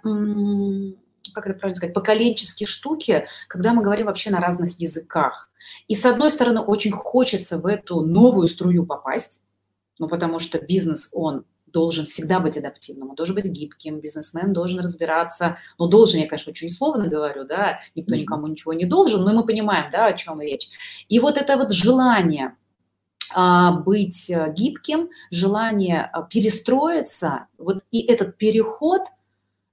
как 1.32 1.46
это 1.46 1.58
правильно 1.58 1.74
сказать, 1.74 1.94
поколенческие 1.94 2.66
штуки, 2.66 3.24
когда 3.48 3.72
мы 3.72 3.82
говорим 3.82 4.06
вообще 4.06 4.28
на 4.28 4.40
разных 4.40 4.78
языках. 4.78 5.48
И 5.88 5.94
с 5.94 6.04
одной 6.04 6.30
стороны, 6.30 6.60
очень 6.60 6.92
хочется 6.92 7.56
в 7.56 7.64
эту 7.64 8.02
новую 8.02 8.46
струю 8.46 8.84
попасть, 8.84 9.45
ну, 9.98 10.08
потому 10.08 10.38
что 10.38 10.58
бизнес, 10.58 11.10
он 11.12 11.44
должен 11.66 12.04
всегда 12.04 12.40
быть 12.40 12.56
адаптивным, 12.56 13.10
он 13.10 13.16
должен 13.16 13.34
быть 13.34 13.46
гибким, 13.46 14.00
бизнесмен 14.00 14.52
должен 14.52 14.80
разбираться, 14.80 15.58
ну, 15.78 15.88
должен, 15.88 16.20
я, 16.20 16.26
конечно, 16.26 16.50
очень 16.50 16.68
условно 16.68 17.08
говорю, 17.08 17.44
да, 17.44 17.80
никто 17.94 18.14
никому 18.14 18.46
ничего 18.46 18.72
не 18.72 18.86
должен, 18.86 19.22
но 19.24 19.34
мы 19.34 19.44
понимаем, 19.44 19.90
да, 19.90 20.06
о 20.06 20.12
чем 20.12 20.40
речь. 20.40 20.68
И 21.08 21.18
вот 21.18 21.36
это 21.36 21.56
вот 21.56 21.72
желание 21.72 22.56
а, 23.34 23.72
быть 23.72 24.30
э, 24.30 24.52
гибким, 24.56 25.10
желание 25.30 26.02
а, 26.02 26.22
перестроиться, 26.22 27.48
вот 27.58 27.84
и 27.90 28.00
этот 28.00 28.38
переход, 28.38 29.02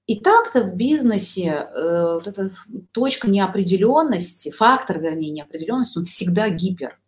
и 0.08 0.20
так-то 0.20 0.64
в 0.64 0.76
бизнесе 0.76 1.68
э, 1.74 2.14
вот 2.16 2.28
эта 2.28 2.52
точка 2.92 3.30
неопределенности, 3.30 4.52
фактор, 4.52 5.00
вернее, 5.00 5.30
неопределенности, 5.30 6.00
он 6.00 6.06
всегда 6.06 6.50
гипер. 6.50 7.00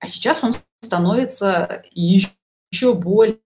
А 0.00 0.06
сейчас 0.06 0.42
он 0.42 0.52
становится 0.80 1.82
еще 1.92 2.30
еще 2.74 2.94
более 2.94 3.38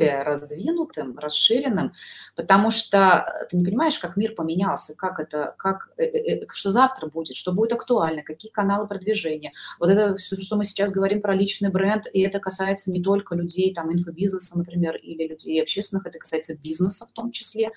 раздвинутым, 0.00 1.18
расширенным, 1.18 1.92
потому 2.36 2.70
что 2.70 3.46
ты 3.50 3.56
не 3.56 3.64
понимаешь, 3.64 3.98
как 3.98 4.16
мир 4.16 4.34
поменялся, 4.34 4.94
как 4.94 5.18
это, 5.18 5.56
как, 5.58 5.90
э, 5.96 6.04
э, 6.04 6.44
э, 6.44 6.46
что 6.52 6.70
завтра 6.70 7.08
будет, 7.08 7.34
что 7.34 7.52
будет 7.52 7.72
актуально, 7.72 8.22
какие 8.22 8.52
каналы 8.52 8.86
продвижения. 8.86 9.52
Вот 9.80 9.90
это 9.90 10.14
все, 10.14 10.36
что 10.36 10.56
мы 10.56 10.62
сейчас 10.62 10.92
говорим 10.92 11.20
про 11.20 11.34
личный 11.34 11.70
бренд, 11.70 12.06
и 12.12 12.20
это 12.20 12.38
касается 12.38 12.92
не 12.92 13.02
только 13.02 13.34
людей, 13.34 13.74
там, 13.74 13.92
инфобизнеса, 13.92 14.56
например, 14.56 14.94
или 14.96 15.26
людей 15.26 15.60
общественных, 15.60 16.06
это 16.06 16.20
касается 16.20 16.56
бизнеса 16.56 17.04
в 17.04 17.12
том 17.12 17.32
числе. 17.32 17.70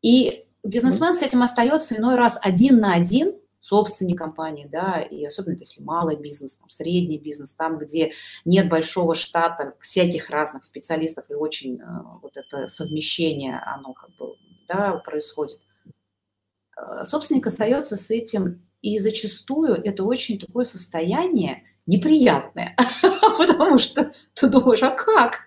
И 0.00 0.46
бизнесмен 0.62 1.12
с 1.12 1.22
этим 1.22 1.42
остается 1.42 1.96
иной 1.96 2.16
раз 2.16 2.38
один 2.40 2.80
на 2.80 2.94
один– 2.94 3.34
собственник 3.64 4.18
компании, 4.18 4.68
да, 4.70 5.00
и 5.00 5.24
особенно 5.24 5.56
если 5.58 5.82
малый 5.82 6.16
бизнес, 6.16 6.56
там, 6.56 6.68
средний 6.68 7.16
бизнес, 7.16 7.54
там, 7.54 7.78
где 7.78 8.12
нет 8.44 8.68
большого 8.68 9.14
штата 9.14 9.72
всяких 9.80 10.28
разных 10.28 10.64
специалистов 10.64 11.24
и 11.30 11.34
очень 11.34 11.80
э, 11.80 11.84
вот 12.20 12.36
это 12.36 12.68
совмещение, 12.68 13.58
оно 13.64 13.94
как 13.94 14.14
бы, 14.16 14.34
да, 14.68 14.98
происходит. 14.98 15.60
Э, 16.76 17.04
собственник 17.04 17.46
остается 17.46 17.96
с 17.96 18.10
этим, 18.10 18.62
и 18.82 18.98
зачастую 18.98 19.76
это 19.82 20.04
очень 20.04 20.38
такое 20.38 20.66
состояние 20.66 21.62
неприятное, 21.86 22.76
потому 23.38 23.78
что 23.78 24.12
ты 24.34 24.46
думаешь, 24.46 24.82
а 24.82 24.90
как? 24.90 25.40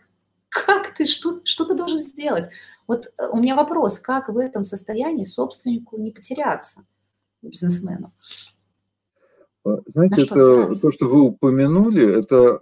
Как 0.50 0.96
ты, 0.96 1.06
что, 1.06 1.42
что 1.44 1.66
ты 1.66 1.76
должен 1.76 2.00
сделать? 2.00 2.50
Вот 2.88 3.06
э, 3.06 3.28
у 3.32 3.38
меня 3.38 3.56
вопрос, 3.56 4.00
как 4.00 4.28
в 4.30 4.38
этом 4.38 4.64
состоянии 4.64 5.24
собственнику 5.24 6.00
не 6.00 6.10
потеряться? 6.10 6.84
Бизнесменов. 7.42 8.12
А, 9.66 9.78
знаете, 9.94 10.24
это 10.24 10.76
то, 10.76 10.92
что 10.92 11.08
вы 11.08 11.22
упомянули, 11.22 12.20
это, 12.20 12.60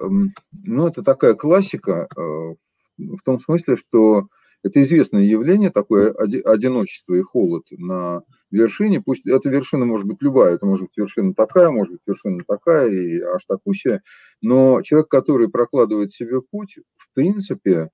ну, 0.63 0.87
это 0.87 1.03
такая 1.03 1.33
классика 1.33 2.07
э, 2.15 2.55
в 2.97 3.21
том 3.23 3.39
смысле, 3.41 3.77
что 3.77 4.27
это 4.63 4.81
известное 4.81 5.21
явление, 5.21 5.69
такое 5.69 6.11
одиночество 6.11 7.13
и 7.13 7.21
холод 7.21 7.65
на 7.69 8.23
вершине. 8.49 8.99
Пусть 8.99 9.27
эта 9.27 9.49
вершина 9.49 9.85
может 9.85 10.07
быть 10.07 10.17
любая, 10.21 10.55
это 10.55 10.65
может 10.65 10.87
быть 10.87 10.97
вершина 10.97 11.35
такая, 11.35 11.69
может 11.69 11.93
быть 11.93 12.01
вершина 12.07 12.43
такая 12.47 12.89
и 12.89 13.19
аж 13.21 13.45
такущая, 13.45 14.01
но 14.41 14.81
человек, 14.81 15.09
который 15.09 15.49
прокладывает 15.49 16.13
себе 16.13 16.41
путь, 16.41 16.79
в 16.97 17.13
принципе, 17.13 17.71
э, 17.71 17.89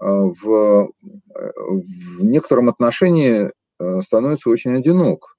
в, 0.00 0.90
э, 1.34 1.52
в 1.56 2.24
некотором 2.24 2.68
отношении 2.68 3.52
становится 4.02 4.48
очень 4.48 4.70
одинок 4.70 5.35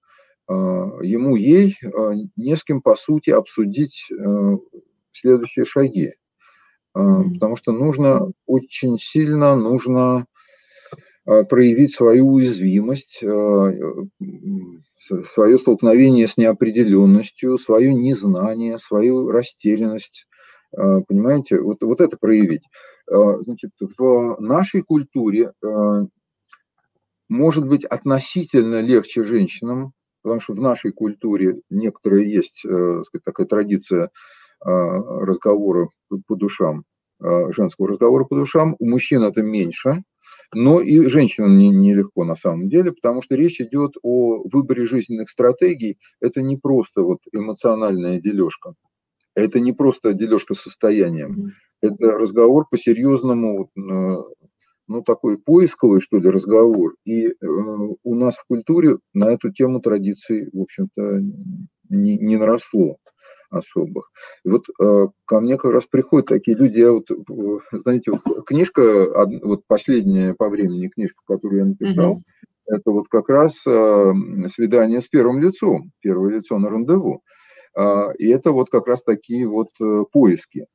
ему 0.49 1.35
ей 1.35 1.75
а, 1.83 2.13
не 2.35 2.55
с 2.55 2.63
кем, 2.63 2.81
по 2.81 2.95
сути, 2.95 3.29
обсудить 3.31 4.05
э, 4.09 4.57
следующие 5.11 5.65
шаги. 5.65 6.13
А, 6.93 7.23
потому 7.23 7.57
что 7.57 7.73
нужно 7.73 8.31
очень 8.45 8.97
сильно, 8.99 9.55
нужно 9.55 10.25
проявить 11.49 11.93
свою 11.93 12.29
уязвимость, 12.29 13.17
свое 13.17 14.07
столкновение 15.57 16.25
с 16.25 16.37
неопределенностью, 16.37 17.57
свое 17.57 17.93
незнание, 17.93 18.77
свою 18.77 19.29
растерянность. 19.29 20.25
Понимаете, 20.71 21.59
вот, 21.59 21.83
вот 21.83 21.99
это 21.99 22.15
проявить. 22.15 22.63
Значит, 23.07 23.71
в 23.97 24.37
нашей 24.39 24.83
культуре 24.83 25.51
может 27.27 27.67
быть 27.67 27.83
относительно 27.83 28.79
легче 28.79 29.25
женщинам 29.25 29.91
потому 30.27 30.41
что 30.41 30.53
в 30.53 30.61
нашей 30.61 30.91
культуре 30.91 31.61
некоторая 31.69 32.23
есть 32.23 32.65
э, 32.65 33.03
сказать, 33.05 33.23
такая 33.23 33.47
традиция 33.47 34.05
э, 34.05 34.09
разговора 34.65 35.87
по 36.27 36.35
душам, 36.35 36.83
э, 37.23 37.53
женского 37.53 37.87
разговора 37.87 38.25
по 38.25 38.35
душам. 38.35 38.75
У 38.77 38.89
мужчин 38.89 39.23
это 39.23 39.41
меньше, 39.41 40.03
но 40.53 40.81
и 40.81 41.07
женщинам 41.07 41.57
нелегко 41.57 42.23
не 42.23 42.29
на 42.29 42.35
самом 42.35 42.67
деле, 42.67 42.91
потому 42.91 43.21
что 43.21 43.35
речь 43.35 43.61
идет 43.61 43.93
о 44.03 44.43
выборе 44.49 44.85
жизненных 44.85 45.29
стратегий. 45.29 45.97
Это 46.19 46.41
не 46.41 46.57
просто 46.57 47.03
вот 47.03 47.19
эмоциональная 47.31 48.19
дележка, 48.19 48.73
это 49.33 49.61
не 49.61 49.71
просто 49.71 50.11
дележка 50.11 50.55
состоянием, 50.55 51.53
это 51.81 52.05
разговор 52.17 52.65
по-серьезному 52.69 53.71
ну, 54.87 55.01
такой 55.01 55.37
поисковый, 55.37 56.01
что 56.01 56.17
ли, 56.17 56.29
разговор. 56.29 56.95
И 57.05 57.27
э, 57.27 57.33
у 57.41 58.15
нас 58.15 58.35
в 58.35 58.45
культуре 58.47 58.97
на 59.13 59.29
эту 59.31 59.51
тему 59.51 59.79
традиций, 59.79 60.49
в 60.51 60.61
общем-то, 60.61 61.21
не, 61.89 62.17
не 62.17 62.37
наросло 62.37 62.97
особых. 63.49 64.11
И 64.43 64.49
вот 64.49 64.65
э, 64.81 65.07
ко 65.25 65.39
мне 65.39 65.57
как 65.57 65.71
раз 65.71 65.85
приходят 65.85 66.27
такие 66.27 66.57
люди, 66.57 66.79
я 66.79 66.91
вот, 66.91 67.09
э, 67.11 67.77
знаете, 67.83 68.11
вот 68.11 68.45
книжка, 68.45 69.27
вот 69.43 69.61
последняя 69.67 70.33
по 70.33 70.49
времени 70.49 70.89
книжка, 70.89 71.21
которую 71.25 71.59
я 71.59 71.65
написал, 71.65 72.11
угу. 72.11 72.23
это 72.65 72.91
вот 72.91 73.07
как 73.09 73.29
раз 73.29 73.55
э, 73.65 74.13
свидание 74.53 75.01
с 75.01 75.07
первым 75.07 75.39
лицом, 75.39 75.91
первое 76.01 76.35
лицо 76.35 76.57
на 76.57 76.69
рандеву. 76.69 77.23
Э, 77.77 78.13
и 78.17 78.27
это 78.29 78.51
вот 78.51 78.69
как 78.69 78.87
раз 78.87 79.03
такие 79.03 79.47
вот 79.47 79.69
э, 79.81 80.03
поиски. 80.11 80.65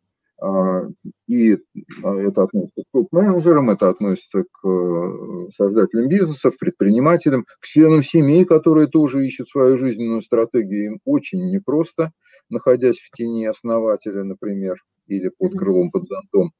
А, 0.42 0.88
и 1.28 1.56
а, 2.02 2.16
это 2.16 2.42
относится 2.42 2.82
к 2.82 2.86
топ-менеджерам, 2.92 3.70
это 3.70 3.88
относится 3.88 4.42
к 4.42 4.66
э, 4.66 5.48
создателям 5.56 6.08
бизнесов, 6.08 6.58
предпринимателям, 6.58 7.44
к 7.60 7.66
членам 7.66 8.02
семей, 8.02 8.44
которые 8.44 8.88
тоже 8.88 9.24
ищут 9.24 9.48
свою 9.48 9.78
жизненную 9.78 10.20
стратегию. 10.20 10.84
Им 10.86 11.00
очень 11.04 11.48
непросто, 11.52 12.10
находясь 12.50 12.98
в 12.98 13.16
тени 13.16 13.46
основателя, 13.46 14.24
например, 14.24 14.82
или 15.06 15.28
под 15.28 15.56
крылом, 15.56 15.92
под 15.92 16.06
зонтом. 16.06 16.50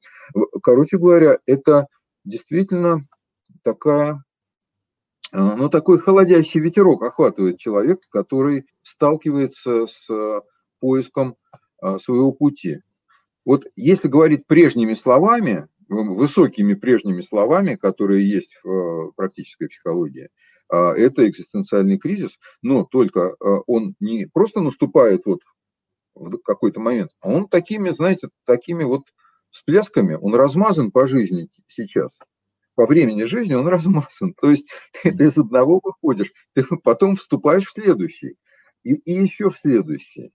Короче 0.61 0.97
говоря, 0.97 1.39
это 1.45 1.87
действительно 2.23 3.05
такая 3.63 4.23
ну, 5.33 5.67
такой 5.67 5.99
холодящий 5.99 6.61
ветерок 6.61 7.03
охватывает 7.03 7.57
человека, 7.57 8.03
который 8.09 8.65
сталкивается 8.83 9.87
с 9.87 10.07
поиском 10.79 11.35
а, 11.81 11.97
своего 11.99 12.31
пути. 12.31 12.81
Вот 13.45 13.65
если 13.75 14.07
говорить 14.07 14.47
прежними 14.47 14.93
словами, 14.93 15.67
высокими 15.89 16.73
прежними 16.73 17.21
словами, 17.21 17.75
которые 17.75 18.29
есть 18.29 18.57
в 18.63 18.69
э, 18.69 19.11
практической 19.15 19.67
психологии, 19.67 20.29
а, 20.69 20.93
это 20.93 21.27
экзистенциальный 21.27 21.97
кризис, 21.97 22.39
но 22.61 22.83
только 22.83 23.19
э, 23.19 23.45
он 23.67 23.95
не 23.99 24.25
просто 24.25 24.61
наступает 24.61 25.25
вот 25.25 25.41
в 26.15 26.37
какой-то 26.37 26.79
момент, 26.79 27.11
а 27.19 27.29
он 27.29 27.47
такими, 27.47 27.89
знаете, 27.89 28.29
такими 28.45 28.83
вот 28.83 29.03
всплесками, 29.49 30.15
он 30.15 30.35
размазан 30.35 30.91
по 30.91 31.07
жизни 31.07 31.49
сейчас. 31.67 32.17
По 32.75 32.87
времени 32.87 33.23
жизни 33.25 33.53
он 33.53 33.67
размазан. 33.67 34.33
То 34.33 34.49
есть 34.49 34.67
ты, 34.91 35.11
ты 35.11 35.25
из 35.25 35.37
одного 35.37 35.79
выходишь, 35.83 36.31
ты 36.53 36.63
потом 36.83 37.15
вступаешь 37.15 37.65
в 37.65 37.71
следующий. 37.71 38.37
И, 38.83 38.95
и 38.95 39.13
еще 39.13 39.49
в 39.49 39.57
следующий. 39.57 40.31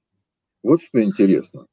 Вот 0.62 0.82
что 0.82 1.02
интересно. 1.02 1.66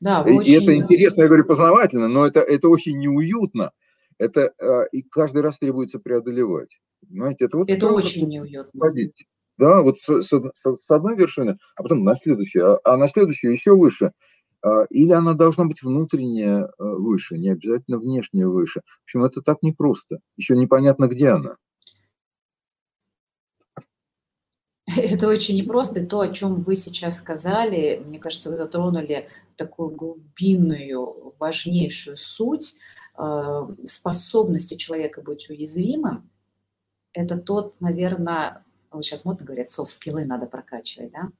Да, 0.00 0.24
и, 0.26 0.32
очень... 0.32 0.62
это 0.62 0.76
интересно, 0.76 1.22
я 1.22 1.28
говорю, 1.28 1.44
познавательно, 1.44 2.08
но 2.08 2.26
это, 2.26 2.40
это 2.40 2.68
очень 2.68 2.98
неуютно. 2.98 3.72
Это 4.18 4.52
э, 4.58 4.88
и 4.92 5.02
каждый 5.02 5.42
раз 5.42 5.58
требуется 5.58 5.98
преодолевать. 5.98 6.78
Знаете, 7.08 7.46
это 7.46 7.58
вот 7.58 7.70
это 7.70 7.88
очень 7.88 8.28
неуютно. 8.28 8.80
Ходить. 8.80 9.26
Да, 9.58 9.80
вот 9.82 9.98
с, 10.00 10.22
с, 10.22 10.30
с 10.30 10.90
одной 10.90 11.16
вершины, 11.16 11.58
а 11.76 11.82
потом 11.82 12.04
на 12.04 12.16
следующую, 12.16 12.74
а, 12.74 12.80
а 12.84 12.96
на 12.96 13.08
следующую 13.08 13.52
еще 13.52 13.74
выше. 13.74 14.12
А, 14.62 14.84
или 14.90 15.12
она 15.12 15.34
должна 15.34 15.64
быть 15.64 15.82
внутренняя 15.82 16.64
э, 16.64 16.68
выше, 16.78 17.38
не 17.38 17.50
обязательно 17.50 17.98
внешняя 17.98 18.46
выше. 18.46 18.80
В 18.80 19.04
общем, 19.04 19.24
это 19.24 19.40
так 19.40 19.62
непросто. 19.62 20.20
Еще 20.36 20.56
непонятно, 20.56 21.06
где 21.08 21.30
она. 21.30 21.56
Это 24.96 25.28
очень 25.28 25.56
непросто. 25.56 26.00
И 26.00 26.06
то, 26.06 26.20
о 26.20 26.28
чем 26.28 26.62
вы 26.62 26.76
сейчас 26.76 27.18
сказали, 27.18 28.00
мне 28.04 28.18
кажется, 28.18 28.50
вы 28.50 28.56
затронули 28.56 29.28
такую 29.56 29.90
глубинную, 29.90 31.34
важнейшую 31.38 32.16
суть 32.16 32.76
э, 33.18 33.66
способности 33.84 34.76
человека 34.76 35.22
быть 35.22 35.50
уязвимым. 35.50 36.30
Это 37.12 37.36
тот, 37.38 37.80
наверное, 37.80 38.64
вот 38.92 39.04
сейчас 39.04 39.24
модно 39.24 39.44
говорят, 39.44 39.70
софт-скиллы 39.70 40.24
надо 40.24 40.46
прокачивать, 40.46 41.10
да? 41.12 41.30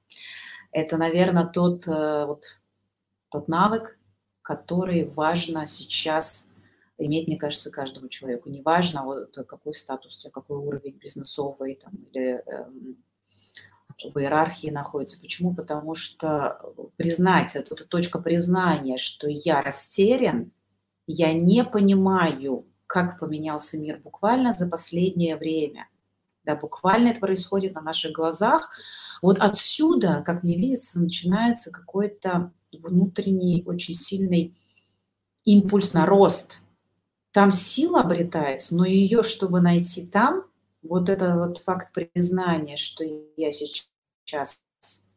Это, 0.73 0.97
наверное, 0.97 1.45
тот, 1.45 1.87
э, 1.87 2.27
вот, 2.27 2.59
тот 3.31 3.47
навык, 3.47 3.97
который 4.43 5.05
важно 5.05 5.67
сейчас 5.69 6.49
иметь, 6.99 7.29
мне 7.29 7.37
кажется, 7.37 7.71
каждому 7.71 8.09
человеку. 8.09 8.49
Неважно, 8.51 9.05
вот, 9.05 9.37
какой 9.47 9.75
статус 9.75 10.17
у 10.17 10.21
тебя, 10.21 10.31
какой 10.33 10.57
уровень 10.57 10.99
бизнесовый 10.99 11.77
там, 11.77 11.95
или 12.11 12.43
эм, 12.47 12.97
в 14.03 14.19
иерархии 14.19 14.69
находится. 14.69 15.21
Почему? 15.21 15.55
Потому 15.55 15.95
что 15.95 16.61
признать, 16.97 17.57
это 17.57 17.75
точка 17.75 18.21
признания, 18.21 18.97
что 18.97 19.29
я 19.29 19.63
растерян, 19.63 20.53
я 21.07 21.33
не 21.33 21.65
понимаю, 21.65 22.67
как 22.87 23.19
поменялся 23.19 23.79
мир 23.79 24.01
буквально 24.03 24.53
за 24.53 24.69
последнее 24.69 25.37
время. 25.37 25.89
Да, 26.45 26.55
буквально 26.55 27.09
это 27.09 27.21
происходит 27.21 27.75
на 27.75 27.81
наших 27.81 28.13
глазах. 28.13 28.71
Вот 29.21 29.39
отсюда, 29.41 30.23
как 30.25 30.45
мне 30.45 30.57
видится, 30.57 31.01
начинается 31.01 31.73
какой-то 31.73 32.53
внутренний 32.73 33.65
очень 33.67 33.95
сильный 33.95 34.57
импульс 35.45 35.93
на 35.93 36.07
рост. 36.07 36.61
Там 37.33 37.51
сила 37.51 38.01
обретается, 38.01 38.77
но 38.77 38.85
ее, 38.85 39.23
чтобы 39.23 39.61
найти 39.61 40.07
там, 40.07 40.45
вот 40.89 41.09
это 41.09 41.35
вот 41.37 41.59
факт 41.59 41.93
признания, 41.93 42.77
что 42.77 43.05
я 43.37 43.53
сейчас 43.53 44.63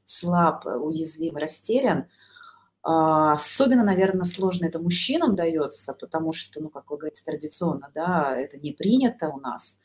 слаб, 0.05 0.65
уязвим, 0.65 1.37
растерян, 1.37 2.07
а, 2.81 3.33
особенно, 3.33 3.83
наверное, 3.83 4.23
сложно 4.23 4.65
это 4.65 4.79
мужчинам 4.79 5.35
дается, 5.35 5.93
потому 5.93 6.31
что, 6.31 6.61
ну, 6.61 6.69
как 6.69 6.89
вы 6.89 6.97
говорите, 6.97 7.23
традиционно, 7.23 7.91
да, 7.93 8.35
это 8.35 8.57
не 8.57 8.71
принято 8.71 9.29
у 9.29 9.39
нас. 9.39 9.81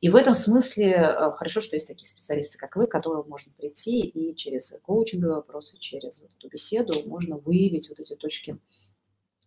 И 0.00 0.10
в 0.10 0.16
этом 0.16 0.34
смысле 0.34 0.92
э, 0.92 1.30
хорошо, 1.32 1.60
что 1.60 1.74
есть 1.74 1.86
такие 1.86 2.08
специалисты, 2.08 2.58
как 2.58 2.76
вы, 2.76 2.86
к 2.86 2.90
которым 2.90 3.28
можно 3.28 3.52
прийти 3.52 4.02
и 4.02 4.34
через 4.36 4.72
коучинговые 4.82 5.36
вопросы, 5.36 5.78
через 5.78 6.20
вот 6.20 6.34
эту 6.34 6.48
беседу 6.48 6.92
можно 7.06 7.38
выявить 7.38 7.88
вот 7.88 7.98
эти 7.98 8.14
точки 8.14 8.58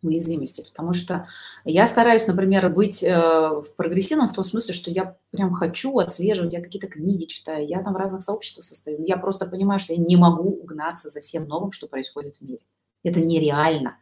уязвимости, 0.02 0.62
потому 0.62 0.94
что 0.94 1.26
я 1.66 1.86
стараюсь, 1.86 2.28
например, 2.28 2.70
быть 2.70 3.04
э, 3.04 3.64
прогрессивным 3.76 4.30
в 4.30 4.34
том 4.34 4.44
смысле, 4.44 4.74
что 4.74 4.92
я 4.92 5.18
прям 5.32 5.52
хочу 5.54 5.98
отслеживать, 6.00 6.54
я 6.54 6.62
какие-то 6.62 6.88
книги 6.88 7.26
читаю, 7.26 7.68
я 7.68 7.84
там 7.84 7.94
в 7.94 7.98
разных 7.98 8.22
сообществах 8.22 8.66
состою, 8.66 8.98
я 9.02 9.18
просто 9.18 9.46
понимаю, 9.46 9.80
что 9.80 9.94
я 9.94 10.00
не 10.00 10.16
могу 10.16 10.50
угнаться 10.50 11.10
за 11.10 11.20
всем 11.20 11.48
новым, 11.48 11.72
что 11.72 11.88
происходит 11.88 12.38
в 12.38 12.42
мире. 12.42 12.64
Это 13.04 13.22
нереально. 13.22 13.98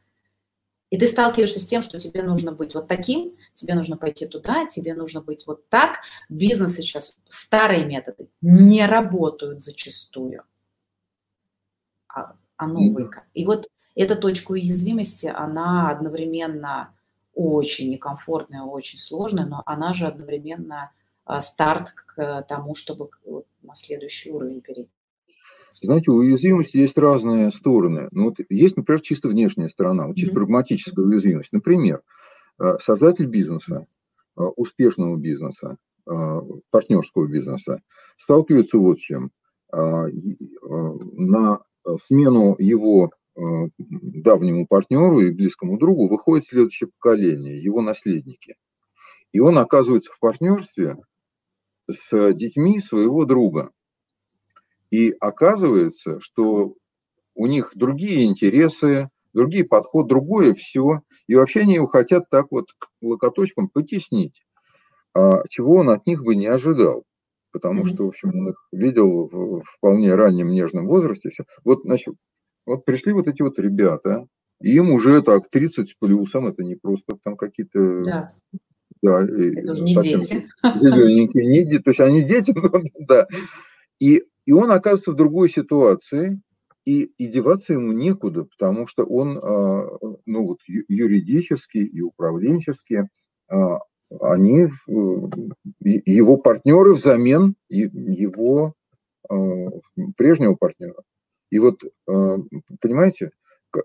И 0.90 0.98
ты 0.98 1.06
сталкиваешься 1.06 1.60
с 1.60 1.66
тем, 1.66 1.82
что 1.82 2.00
тебе 2.00 2.24
нужно 2.24 2.54
быть 2.54 2.74
вот 2.74 2.88
таким, 2.88 3.36
тебе 3.54 3.76
нужно 3.76 3.98
пойти 3.98 4.26
туда, 4.26 4.66
тебе 4.66 4.94
нужно 4.94 5.22
быть 5.22 5.46
вот 5.46 5.68
так. 5.68 6.00
Бизнес 6.30 6.76
сейчас, 6.76 7.18
старые 7.28 7.86
методы 7.86 8.30
не 8.42 8.86
работают 8.86 9.62
зачастую, 9.62 10.44
а, 12.08 12.36
а 12.56 12.68
новые. 12.68 13.10
И 13.34 13.46
вот 13.46 13.68
эта 13.98 14.16
точка 14.16 14.52
уязвимости, 14.52 15.26
она 15.26 15.90
одновременно 15.90 16.94
очень 17.34 17.90
некомфортная, 17.92 18.62
очень 18.62 19.00
сложная, 19.00 19.46
но 19.46 19.64
она 19.66 19.94
же 19.94 20.06
одновременно 20.06 20.92
а, 21.26 21.42
старт 21.42 21.94
к 21.96 22.44
тому, 22.48 22.76
чтобы 22.76 23.10
на 23.64 23.76
следующий 23.76 24.32
уровень 24.32 24.62
перейти. 24.62 24.92
Знаете, 25.72 26.12
у 26.12 26.16
уязвимости 26.16 26.78
есть 26.78 26.98
разные 26.98 27.52
стороны. 27.52 28.08
Ну, 28.12 28.26
вот 28.26 28.38
есть, 28.50 28.78
например, 28.78 29.02
чисто 29.02 29.28
внешняя 29.28 29.68
сторона, 29.68 30.08
вот 30.08 30.16
чисто 30.16 30.32
mm-hmm. 30.32 30.36
прагматическая 30.36 31.06
уязвимость. 31.06 31.52
Например, 31.52 32.02
э, 32.60 32.74
создатель 32.80 33.26
бизнеса, 33.26 33.88
э, 34.38 34.42
успешного 34.42 35.18
бизнеса, 35.18 35.78
партнерского 36.70 37.28
бизнеса 37.28 37.82
сталкивается 38.16 38.78
вот 38.78 38.98
с 38.98 39.02
чем. 39.02 39.32
На 39.74 41.60
смену 42.06 42.56
его 42.58 43.12
давнему 43.38 44.66
партнеру 44.66 45.20
и 45.20 45.32
близкому 45.32 45.78
другу 45.78 46.08
выходит 46.08 46.48
следующее 46.48 46.90
поколение, 46.90 47.62
его 47.62 47.82
наследники. 47.82 48.56
И 49.32 49.40
он 49.40 49.58
оказывается 49.58 50.12
в 50.12 50.20
партнерстве 50.20 50.98
с 51.90 52.34
детьми 52.34 52.80
своего 52.80 53.26
друга. 53.26 53.72
И 54.90 55.14
оказывается, 55.20 56.20
что 56.20 56.76
у 57.36 57.46
них 57.46 57.72
другие 57.76 58.26
интересы, 58.26 59.10
другие 59.34 59.66
подходы, 59.66 60.10
другое 60.10 60.54
все. 60.54 61.02
И 61.28 61.36
вообще 61.36 61.62
они 61.62 61.76
его 61.76 61.88
хотят 61.88 62.30
так 62.30 62.48
вот 62.52 62.72
к 62.78 62.90
локоточкам 63.02 63.70
потеснить, 63.70 64.42
а 65.14 65.44
чего 65.50 65.76
он 65.76 65.90
от 65.90 66.08
них 66.08 66.24
бы 66.24 66.36
не 66.36 66.48
ожидал. 66.48 67.04
Потому 67.52 67.86
что, 67.86 68.06
в 68.06 68.08
общем, 68.10 68.30
он 68.30 68.50
их 68.50 68.68
видел 68.72 69.28
в 69.28 69.62
вполне 69.64 70.14
раннем 70.16 70.52
нежном 70.52 70.88
возрасте. 70.88 71.32
Вот, 71.64 71.82
значит, 71.84 72.16
вот 72.68 72.86
пришли 72.86 73.14
вот 73.14 73.28
эти 73.28 73.42
вот 73.42 73.58
ребята, 73.58 74.28
им 74.62 74.92
уже 74.92 75.22
так 75.22 75.50
30 75.50 75.90
с 75.90 75.94
плюсом, 75.94 76.48
это 76.48 76.64
не 76.64 76.76
просто 76.76 77.18
там 77.24 77.36
какие-то... 77.38 78.04
Да. 78.04 78.28
Да, 79.04 79.22
это 79.22 79.74
уже 79.74 79.84
не 79.84 79.96
дети. 79.96 80.50
Зелененькие, 80.76 81.46
не 81.46 81.66
дети, 81.66 81.84
то 81.84 81.92
есть 81.92 82.00
они 82.00 82.24
дети, 82.24 82.54
да. 83.08 83.28
И, 84.00 84.24
и 84.46 84.52
он 84.52 84.72
оказывается 84.72 85.12
в 85.12 85.16
другой 85.16 85.50
ситуации, 85.50 86.42
и, 86.84 87.04
и 87.04 87.28
деваться 87.28 87.74
ему 87.74 87.92
некуда, 87.92 88.46
потому 88.46 88.88
что 88.88 89.04
он, 89.04 89.38
а, 89.38 89.88
ну 90.26 90.48
вот 90.48 90.60
юридически 90.66 91.78
и 91.78 92.02
управленчески, 92.02 93.08
а, 93.50 93.80
они, 94.20 94.68
его 95.80 96.38
партнеры 96.38 96.94
взамен 96.94 97.56
его 97.70 98.74
а, 99.30 99.36
прежнего 100.16 100.56
партнера. 100.56 101.04
И 101.50 101.60
вот, 101.60 101.84
э, 101.84 102.38
понимаете, 102.82 103.32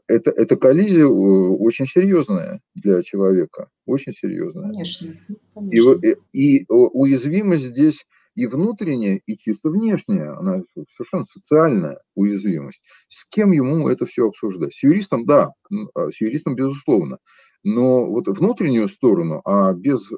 это, 0.07 0.31
это 0.31 0.57
коллизия 0.57 1.05
э, 1.05 1.09
очень 1.09 1.87
серьезная 1.87 2.61
для 2.75 3.03
человека, 3.03 3.69
очень 3.87 4.13
серьезная. 4.13 4.69
Конечно. 4.69 5.15
конечно. 5.55 6.01
И, 6.03 6.17
и, 6.33 6.59
и 6.61 6.67
уязвимость 6.69 7.65
здесь 7.65 8.05
и 8.35 8.47
внутренняя, 8.47 9.21
и 9.27 9.37
чисто 9.37 9.69
внешняя, 9.69 10.31
она 10.39 10.63
совершенно 10.97 11.27
социальная 11.31 11.99
уязвимость. 12.15 12.83
С 13.09 13.27
кем 13.27 13.53
ему 13.53 13.89
это 13.89 14.07
все 14.07 14.27
обсуждать? 14.27 14.75
С 14.75 14.83
юристом, 14.83 15.27
да, 15.27 15.51
а, 15.95 16.11
с 16.11 16.21
юристом, 16.21 16.55
безусловно. 16.55 17.19
Но 17.63 18.07
вот 18.07 18.29
внутреннюю 18.29 18.89
сторону, 18.89 19.43
а 19.45 19.73
без 19.73 20.01
э, 20.11 20.15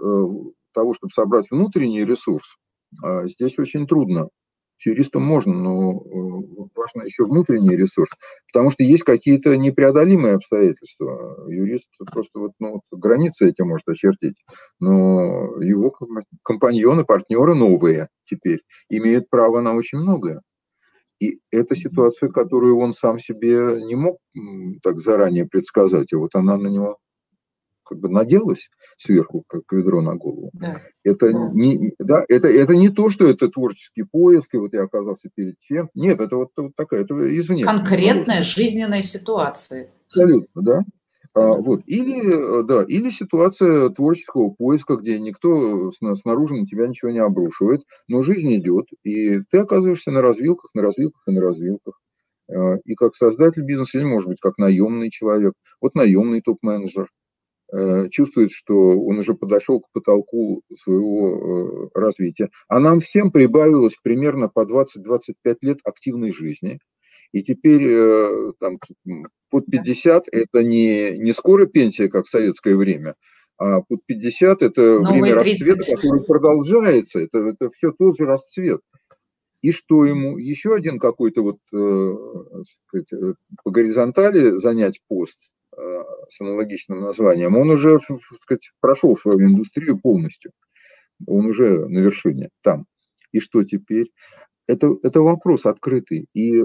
того, 0.72 0.94
чтобы 0.94 1.12
собрать 1.12 1.50
внутренний 1.50 2.04
ресурс, 2.04 2.57
а, 3.02 3.26
здесь 3.26 3.59
очень 3.59 3.87
трудно 3.87 4.28
с 4.78 4.87
юристом 4.87 5.22
можно, 5.22 5.52
но 5.52 5.92
э, 5.92 6.68
важно 6.74 7.06
еще 7.06 7.24
внутренний 7.24 7.76
ресурс, 7.76 8.10
потому 8.52 8.70
что 8.70 8.82
есть 8.82 9.04
какие-то 9.04 9.56
непреодолимые 9.56 10.34
обстоятельства. 10.34 11.46
Юрист 11.48 11.88
просто 12.10 12.38
вот, 12.38 12.52
ну, 12.58 12.80
границы 12.90 13.48
эти 13.48 13.62
может 13.62 13.88
очертить, 13.88 14.37
но 14.80 15.60
его 15.62 15.92
компаньоны, 16.42 17.04
партнеры 17.04 17.54
новые 17.54 18.08
теперь 18.24 18.60
имеют 18.88 19.30
право 19.30 19.60
на 19.60 19.74
очень 19.74 19.98
многое. 19.98 20.40
И 21.20 21.38
это 21.50 21.76
ситуация, 21.76 22.28
которую 22.28 22.78
он 22.78 22.92
сам 22.92 23.18
себе 23.18 23.82
не 23.84 23.94
мог 23.94 24.18
так 24.82 24.98
заранее 24.98 25.46
предсказать, 25.46 26.12
и 26.12 26.16
вот 26.16 26.30
она 26.34 26.56
на 26.56 26.66
него 26.68 26.98
как 27.84 27.98
бы 27.98 28.08
наделось 28.08 28.70
сверху, 28.96 29.44
как 29.46 29.62
ведро 29.70 30.00
на 30.00 30.14
голову. 30.16 30.50
Да. 30.52 30.80
Это, 31.02 31.32
да. 31.32 31.50
Не, 31.52 31.94
да, 31.98 32.24
это, 32.28 32.48
это 32.48 32.74
не 32.74 32.88
то, 32.88 33.10
что 33.10 33.26
это 33.28 33.48
творческий 33.48 34.02
поиск, 34.02 34.54
и 34.54 34.58
вот 34.58 34.72
я 34.72 34.84
оказался 34.84 35.28
перед 35.34 35.58
чем. 35.60 35.90
Нет, 35.94 36.20
это 36.20 36.36
вот, 36.36 36.50
вот 36.56 36.74
такая, 36.76 37.02
это 37.02 37.14
извне. 37.38 37.64
Конкретная 37.64 38.42
жизненная 38.42 39.02
ситуация. 39.02 39.90
Абсолютно, 40.06 40.62
да. 40.62 40.84
А, 41.34 41.54
вот. 41.54 41.82
Или, 41.86 42.62
да, 42.64 42.84
или 42.84 43.10
ситуация 43.10 43.88
творческого 43.88 44.50
поиска, 44.50 44.96
где 44.96 45.18
никто 45.18 45.90
снаружи 45.92 46.54
на 46.54 46.66
тебя 46.66 46.86
ничего 46.86 47.10
не 47.10 47.18
обрушивает, 47.18 47.82
но 48.08 48.22
жизнь 48.22 48.54
идет, 48.54 48.86
и 49.02 49.40
ты 49.50 49.58
оказываешься 49.58 50.10
на 50.10 50.22
развилках, 50.22 50.70
на 50.74 50.82
развилках 50.82 51.22
и 51.26 51.32
на 51.32 51.40
развилках. 51.40 52.00
А, 52.48 52.76
и 52.84 52.94
как 52.94 53.16
создатель 53.16 53.62
бизнеса, 53.62 53.98
или, 53.98 54.04
может 54.04 54.28
быть, 54.28 54.40
как 54.40 54.58
наемный 54.58 55.10
человек. 55.10 55.54
Вот 55.80 55.94
наемный 55.94 56.40
топ-менеджер 56.40 57.04
э, 57.04 57.06
чувствует, 58.11 58.53
что 58.53 58.74
он 59.00 59.18
уже 59.18 59.35
подошел 59.35 59.81
к 59.81 59.90
потолку 59.92 60.62
своего 60.83 61.88
э, 61.94 61.98
развития. 61.98 62.50
А 62.68 62.79
нам 62.79 63.00
всем 63.00 63.33
прибавилось 63.33 63.96
примерно 64.03 64.48
по 64.48 64.64
20-25 64.64 65.57
лет 65.62 65.79
активной 65.85 66.33
жизни. 66.33 66.79
И 67.33 67.42
теперь 67.42 67.83
э, 67.85 68.53
там, 68.61 68.79
под 69.50 69.66
50 69.66 70.27
это 70.31 70.62
не, 70.62 71.18
не 71.18 71.33
скоро 71.33 71.66
пенсия, 71.66 72.09
как 72.09 72.27
в 72.27 72.31
советское 72.31 72.77
время, 72.77 73.16
а 73.59 73.81
под 73.81 74.07
50 74.07 74.62
это 74.62 75.00
Новые 75.00 75.22
время 75.22 75.40
30. 75.40 75.66
расцвета, 75.66 75.96
который 75.96 76.24
продолжается. 76.24 77.20
Это, 77.20 77.38
это 77.38 77.70
все 77.70 77.92
тот 77.92 78.16
же 78.16 78.27
расцвет. 78.27 78.81
И 79.62 79.72
что 79.72 80.05
ему? 80.05 80.37
Еще 80.37 80.74
один 80.74 80.98
какой-то 80.98 81.42
вот 81.42 81.57
э, 81.72 82.14
сказать, 82.87 83.12
э, 83.12 83.35
по 83.62 83.70
горизонтали 83.70 84.57
занять 84.57 85.00
пост 85.09 85.40
э, 85.42 85.53
с 86.28 86.40
аналогичным 86.40 87.00
названием, 87.00 87.56
он 87.56 87.70
уже 87.70 87.98
сказать, 88.42 88.70
прошел 88.80 89.16
свою 89.16 89.40
индустрию 89.40 89.98
полностью. 89.98 90.52
Он 91.26 91.46
уже 91.46 91.87
на 91.87 91.98
вершине 91.98 92.50
там. 92.62 92.87
И 93.32 93.40
что 93.40 93.64
теперь? 93.64 94.10
Это, 94.66 94.94
это 95.02 95.20
вопрос 95.20 95.66
открытый. 95.66 96.26
И 96.32 96.58
э, 96.58 96.64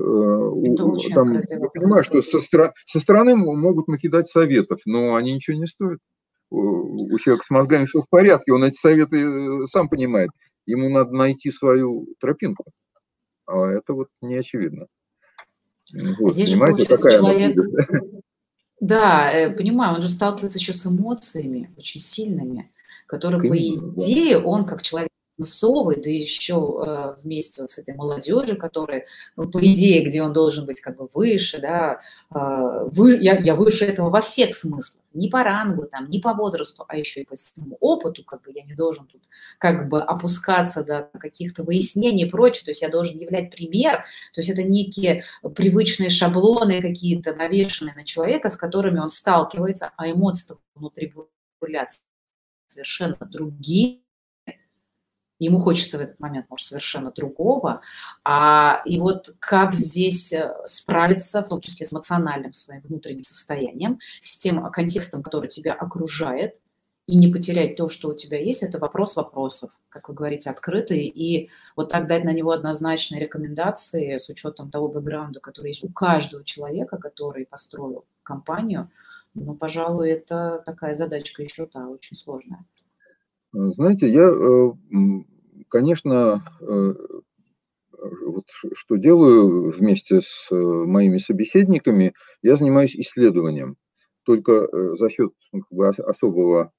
там, 1.13 1.34
я 1.34 1.69
понимаю, 1.74 2.04
что 2.04 2.22
со, 2.22 2.38
стра- 2.38 2.72
со 2.86 3.00
стороны 3.00 3.36
могут 3.36 3.88
накидать 3.88 4.28
советов, 4.28 4.80
но 4.86 5.15
они 5.15 5.34
ничего 5.34 5.58
не 5.58 5.67
стоят. 5.67 6.00
У 6.50 7.17
человека 7.19 7.45
с 7.45 7.50
мозгами 7.50 7.86
все 7.86 8.02
в 8.02 8.10
порядке, 8.10 8.54
он 8.54 8.63
эти 8.63 8.76
советы 8.76 9.17
э, 9.17 9.67
сам 9.67 9.89
понимает. 9.89 10.32
Ему 10.65 10.89
надо 10.89 11.12
найти 11.12 11.52
свою 11.52 12.08
тропинку 12.19 12.65
а 13.50 13.72
это 13.72 13.93
вот 13.93 14.08
не 14.22 14.36
очевидно. 14.36 14.88
Вот, 16.19 16.34
Здесь 16.34 16.52
понимаете, 16.52 16.82
же, 16.82 16.88
какая 16.88 17.17
человек... 17.17 17.58
Да, 18.80 19.30
э, 19.32 19.50
понимаю, 19.52 19.96
он 19.96 20.02
же 20.02 20.10
сталкивается 20.10 20.60
еще 20.60 20.74
с 20.74 20.86
эмоциями 20.86 21.70
очень 21.78 22.02
сильными, 22.02 22.72
которые, 23.08 23.42
Конечно, 23.42 23.92
по 23.92 24.00
идее, 24.00 24.39
да. 24.39 24.46
он 24.46 24.65
как 24.65 24.82
человек 24.82 25.09
смысловый, 25.39 26.02
да 26.02 26.10
еще 26.10 26.84
э, 26.86 27.15
вместе 27.23 27.65
с 27.65 27.78
этой 27.78 27.95
молодежью, 27.95 28.58
которая, 28.58 29.06
ну, 29.38 29.49
по 29.49 29.60
идее, 29.60 30.04
где 30.06 30.21
он 30.21 30.34
должен 30.34 30.65
быть 30.65 30.82
как 30.82 30.97
бы 30.97 31.08
выше, 31.13 31.60
да, 31.60 31.99
э, 32.34 32.89
вы, 32.91 33.17
я, 33.21 33.39
я 33.39 33.56
выше 33.56 33.86
этого 33.86 34.10
во 34.10 34.21
всех 34.21 34.54
смыслах, 34.56 35.02
не 35.13 35.30
по 35.30 35.43
рангу, 35.43 35.86
там, 35.86 36.10
не 36.10 36.19
по 36.19 36.34
возрасту, 36.34 36.84
а 36.88 36.97
еще 36.97 37.21
и 37.21 37.25
по 37.25 37.36
своему 37.38 37.78
опыту, 37.80 38.23
как 38.23 38.43
бы 38.43 38.52
я 38.54 38.63
не 38.63 38.73
должен 38.73 39.06
тут 39.08 39.21
как 39.58 39.88
бы 39.88 40.02
опускаться 40.02 40.84
до 40.84 41.10
каких-то 41.19 41.63
выяснений 41.63 42.25
и 42.25 42.30
прочее, 42.30 42.65
то 42.65 42.71
есть 42.71 42.82
я 42.82 42.89
должен 42.89 43.17
являть 43.17 43.49
пример, 43.49 44.04
то 44.34 44.41
есть 44.41 44.49
это 44.49 44.63
некие 44.63 45.23
привычные 45.56 46.10
шаблоны 46.10 46.82
какие-то 46.82 47.34
навешенные 47.34 47.95
на 47.95 48.04
человека, 48.04 48.49
с 48.49 48.58
которыми 48.58 48.99
он 48.99 49.10
сталкивается, 49.10 49.91
а 49.95 50.12
эмоции 50.12 50.56
внутри 50.75 51.13
бурлят 51.60 51.89
совершенно 52.67 53.17
другие, 53.21 54.02
ему 55.39 55.60
хочется 55.60 55.97
в 55.97 56.02
этот 56.02 56.19
момент, 56.19 56.45
может, 56.49 56.67
совершенно 56.67 57.12
другого. 57.12 57.82
А, 58.23 58.82
и 58.86 58.99
вот 58.99 59.34
как 59.39 59.73
здесь 59.73 60.34
э, 60.34 60.54
справиться, 60.65 61.41
в 61.41 61.49
том 61.49 61.62
числе 61.62 61.86
с 61.86 61.93
эмоциональным 61.93 62.54
своим 62.54 62.82
внутренним 62.82 63.23
состоянием, 63.23 63.99
с 64.19 64.38
тем 64.38 64.69
контекстом, 64.71 65.23
который 65.23 65.49
тебя 65.49 65.73
окружает, 65.73 66.60
и 67.08 67.17
не 67.17 67.28
потерять 67.28 67.75
то, 67.75 67.88
что 67.88 68.10
у 68.10 68.13
тебя 68.13 68.39
есть, 68.39 68.62
это 68.62 68.78
вопрос 68.78 69.15
вопросов, 69.15 69.71
как 69.89 70.10
вы 70.10 70.13
говорите, 70.13 70.52
открытый. 70.52 71.08
И 71.08 71.49
вот 71.75 71.89
так 71.89 72.06
дать 72.06 72.23
на 72.23 72.34
него 72.34 72.52
однозначные 72.52 73.19
рекомендации 73.19 74.19
с 74.19 74.30
учетом 74.30 74.69
того 74.69 74.89
бэкграунда, 74.89 75.39
который 75.39 75.69
есть 75.69 75.84
у 75.84 75.89
каждого 75.89 76.43
человека, 76.43 76.97
который 76.97 77.47
построил 77.47 78.06
компанию, 78.21 78.91
ну, 79.34 79.56
пожалуй, 79.56 80.12
это 80.12 80.62
такая 80.63 80.93
задачка 80.93 81.41
еще 81.41 81.65
та, 81.65 81.88
очень 81.88 82.15
сложная. 82.15 82.63
Знаете, 83.54 84.08
я, 84.10 84.30
э, 84.30 84.72
конечно, 85.70 86.44
э, 86.62 86.94
вот 88.26 88.46
что 88.74 88.96
делаю 88.98 89.72
вместе 89.72 90.22
с 90.22 90.48
э, 90.52 90.56
моими 90.56 91.18
собеседниками, 91.18 92.14
я 92.42 92.56
занимаюсь 92.56 92.96
исследованием. 92.96 93.76
Только 94.26 94.68
за 94.98 95.10
счет 95.10 95.32
ну, 95.52 95.64
особого 95.82 96.72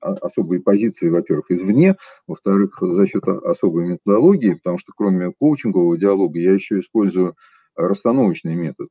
особой 0.00 0.60
позиции, 0.60 1.08
во-первых, 1.08 1.50
извне, 1.50 1.96
во-вторых, 2.26 2.76
за 2.80 3.06
счет 3.06 3.26
особой 3.26 3.86
методологии, 3.86 4.54
потому 4.54 4.76
что 4.76 4.92
кроме 4.94 5.32
коучингового 5.32 5.96
диалога 5.96 6.38
я 6.38 6.52
еще 6.52 6.78
использую 6.80 7.36
расстановочный 7.74 8.54
метод 8.54 8.88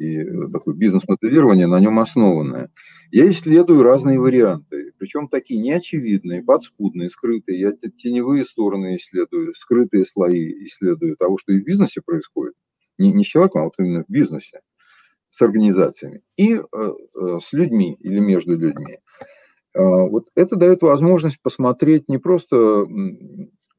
и 0.00 0.16
э, 0.18 0.48
такое 0.50 0.74
бизнес-моделирование 0.74 1.66
на 1.66 1.78
нем 1.78 1.98
основанное. 1.98 2.70
Я 3.10 3.30
исследую 3.30 3.82
разные 3.82 4.18
варианты, 4.18 4.92
причем 4.98 5.28
такие 5.28 5.60
неочевидные, 5.60 6.42
подспудные, 6.42 7.10
скрытые. 7.10 7.60
Я 7.60 7.72
теневые 7.72 8.44
стороны 8.44 8.96
исследую, 8.96 9.54
скрытые 9.54 10.06
слои 10.06 10.64
исследую 10.64 11.16
того, 11.16 11.36
что 11.38 11.52
и 11.52 11.60
в 11.60 11.64
бизнесе 11.64 12.00
происходит. 12.00 12.54
Не, 12.96 13.12
не 13.12 13.24
с 13.24 13.26
человеком, 13.26 13.60
а 13.60 13.64
вот 13.64 13.74
именно 13.78 14.02
в 14.02 14.10
бизнесе, 14.10 14.60
с 15.28 15.42
организациями. 15.42 16.22
И 16.36 16.54
э, 16.54 16.62
э, 16.62 17.38
с 17.42 17.52
людьми 17.52 17.96
или 18.00 18.20
между 18.20 18.56
людьми. 18.56 19.00
Э, 19.74 19.80
вот 19.82 20.28
это 20.34 20.56
дает 20.56 20.80
возможность 20.80 21.42
посмотреть 21.42 22.08
не 22.08 22.16
просто 22.16 22.56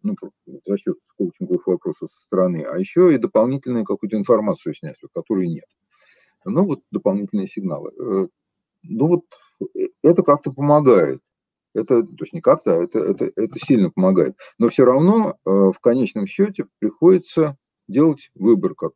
ну, 0.03 0.15
за 0.65 0.77
счет 0.77 0.97
коучинговых 1.17 1.65
вопросов 1.65 2.09
со 2.11 2.21
стороны, 2.27 2.63
а 2.63 2.77
еще 2.77 3.13
и 3.13 3.17
дополнительную 3.17 3.85
какую-то 3.85 4.17
информацию 4.17 4.75
снять, 4.75 4.97
которой 5.13 5.47
нет. 5.47 5.65
Ну, 6.45 6.65
вот 6.65 6.81
дополнительные 6.91 7.47
сигналы. 7.47 7.91
Э, 7.91 8.27
ну, 8.83 9.07
вот 9.07 9.25
э, 9.61 9.87
это 10.03 10.23
как-то 10.23 10.51
помогает. 10.51 11.21
Это, 11.73 12.03
то 12.03 12.23
есть 12.23 12.33
не 12.33 12.41
как-то, 12.41 12.73
а 12.73 12.83
это, 12.83 12.99
это, 12.99 13.31
это 13.35 13.59
сильно 13.59 13.89
помогает. 13.91 14.35
Но 14.57 14.67
все 14.67 14.83
равно 14.83 15.37
э, 15.45 15.49
в 15.49 15.79
конечном 15.81 16.25
счете 16.25 16.65
приходится 16.79 17.57
делать 17.87 18.29
выбор, 18.35 18.75
как, 18.75 18.93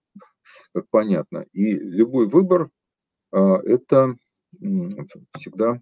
как 0.73 0.89
понятно. 0.89 1.45
И 1.53 1.73
любой 1.73 2.27
выбор– 2.27 2.69
это 3.31 4.15
всегда, 5.37 5.81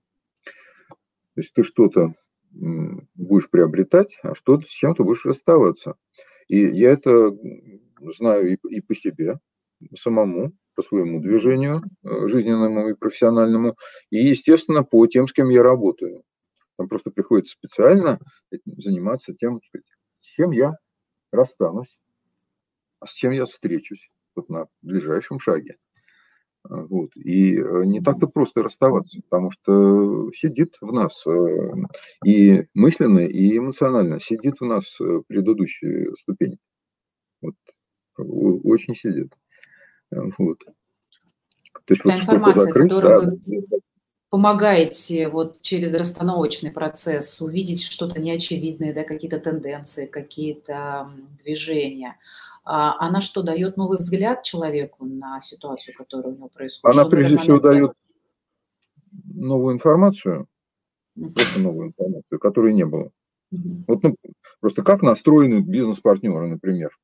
то 1.36 1.42
есть 1.42 1.54
ты 1.54 1.62
что-то 1.62 2.16
будешь 2.52 3.50
приобретать, 3.50 4.18
а 4.24 4.34
что-то 4.34 4.66
с 4.66 4.72
чем-то 4.72 5.04
будешь 5.04 5.26
расставаться. 5.26 5.96
И 6.48 6.60
я 6.60 6.92
это 6.92 7.32
знаю 8.18 8.52
и, 8.52 8.58
и 8.70 8.82
по 8.82 8.96
себе 8.96 9.40
самому, 9.96 10.54
по 10.76 10.82
своему 10.82 11.22
движению 11.22 11.84
э, 12.04 12.28
жизненному 12.28 12.90
и 12.90 12.94
профессиональному, 12.94 13.76
и, 14.10 14.28
естественно, 14.28 14.84
по 14.84 15.06
тем, 15.08 15.28
с 15.28 15.34
кем 15.34 15.50
я 15.50 15.64
работаю. 15.64 16.24
Там 16.78 16.88
просто 16.88 17.12
приходится 17.12 17.54
специально 17.54 18.20
заниматься 18.66 19.34
тем, 19.34 19.62
с 20.22 20.26
чем 20.26 20.52
я 20.52 20.74
расстанусь, 21.32 22.00
а 23.00 23.06
с 23.06 23.14
чем 23.14 23.32
я 23.32 23.46
встречусь 23.46 24.10
вот 24.36 24.50
на 24.50 24.66
ближайшем 24.82 25.40
шаге. 25.40 25.78
А, 26.64 26.78
вот. 26.84 27.16
И 27.16 27.56
э, 27.56 27.86
не 27.86 28.02
так-то 28.02 28.28
просто 28.28 28.64
расставаться, 28.64 29.22
потому 29.30 29.52
что 29.52 30.32
сидит 30.32 30.76
в 30.82 30.92
нас 30.92 31.26
э, 31.28 31.74
и 32.26 32.66
мысленно, 32.74 33.20
и 33.20 33.58
эмоционально 33.58 34.20
сидит 34.20 34.60
в 34.60 34.66
нас 34.66 34.98
предыдущая 35.28 36.14
ступень. 36.16 36.58
Вот. 37.42 37.56
Очень 38.18 38.96
сидит. 38.96 39.34
Вот. 40.38 40.60
То 41.86 41.94
есть 41.94 42.04
Та 42.04 42.12
вот 42.12 42.20
информация, 42.20 42.64
закрыть, 42.64 42.90
которую 42.90 43.22
да. 43.22 43.28
вы 43.46 43.64
помогаете 44.30 45.28
вот 45.28 45.62
через 45.62 45.94
расстановочный 45.94 46.72
процесс 46.72 47.40
увидеть 47.42 47.84
что-то 47.84 48.20
неочевидное, 48.20 48.94
да, 48.94 49.04
какие-то 49.04 49.40
тенденции, 49.40 50.08
какие-то 50.08 51.12
движения, 51.44 52.18
а 52.64 52.96
она 53.06 53.22
что, 53.22 53.44
дает 53.44 53.78
новый 53.78 53.98
взгляд 53.98 54.44
человеку 54.44 55.06
на 55.06 55.42
ситуацию, 55.42 55.94
которая 55.96 56.34
у 56.34 56.38
него 56.38 56.48
происходит? 56.48 56.98
Она 56.98 57.08
прежде 57.08 57.38
всего 57.38 57.60
дает 57.60 57.92
новую 59.26 59.76
информацию, 59.76 60.48
просто 61.16 61.60
новую 61.60 61.90
информацию, 61.90 62.40
которой 62.40 62.74
не 62.74 62.86
было. 62.86 63.12
Вот 63.52 64.02
ну, 64.02 64.16
просто 64.62 64.82
как 64.82 65.04
настроены 65.04 65.62
бизнес-партнеры, 65.62 66.48
например, 66.48 66.98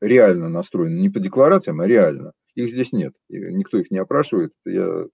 реально 0.00 0.48
настроены, 0.48 0.98
не 0.98 1.10
по 1.10 1.20
декларациям, 1.20 1.80
а 1.80 1.86
реально. 1.86 2.32
Их 2.54 2.70
здесь 2.70 2.92
нет, 2.92 3.14
никто 3.28 3.78
их 3.78 3.90
не 3.90 3.98
опрашивает. 3.98 4.52
Я 4.64 5.06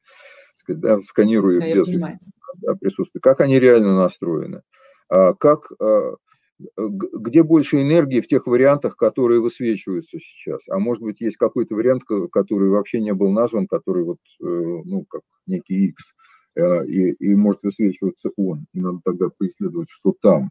сказать, 0.68 0.80
да, 0.80 1.00
сканирую 1.00 1.60
да, 1.60 1.74
без 1.74 1.90
да, 1.90 2.74
присутствуют, 2.74 3.22
как 3.22 3.40
они 3.40 3.58
реально 3.58 3.94
настроены, 3.94 4.62
а, 5.08 5.34
как, 5.34 5.70
а, 5.80 6.16
где 6.76 7.42
больше 7.42 7.80
энергии 7.80 8.20
в 8.20 8.26
тех 8.26 8.46
вариантах, 8.46 8.96
которые 8.96 9.40
высвечиваются 9.40 10.18
сейчас. 10.18 10.60
А 10.68 10.78
может 10.78 11.02
быть, 11.02 11.20
есть 11.20 11.36
какой-то 11.36 11.74
вариант, 11.74 12.02
который 12.32 12.68
вообще 12.68 13.00
не 13.00 13.14
был 13.14 13.30
назван, 13.30 13.68
который 13.68 14.02
вот, 14.02 14.18
э, 14.42 14.44
ну, 14.44 15.04
как 15.08 15.22
некий 15.46 15.90
X, 15.90 16.02
э, 16.56 16.86
и, 16.86 17.12
и 17.12 17.34
может 17.36 17.62
высвечиваться 17.62 18.30
он. 18.36 18.66
И 18.72 18.80
надо 18.80 18.98
тогда 19.04 19.28
поисследовать, 19.38 19.88
что 19.90 20.14
там. 20.20 20.50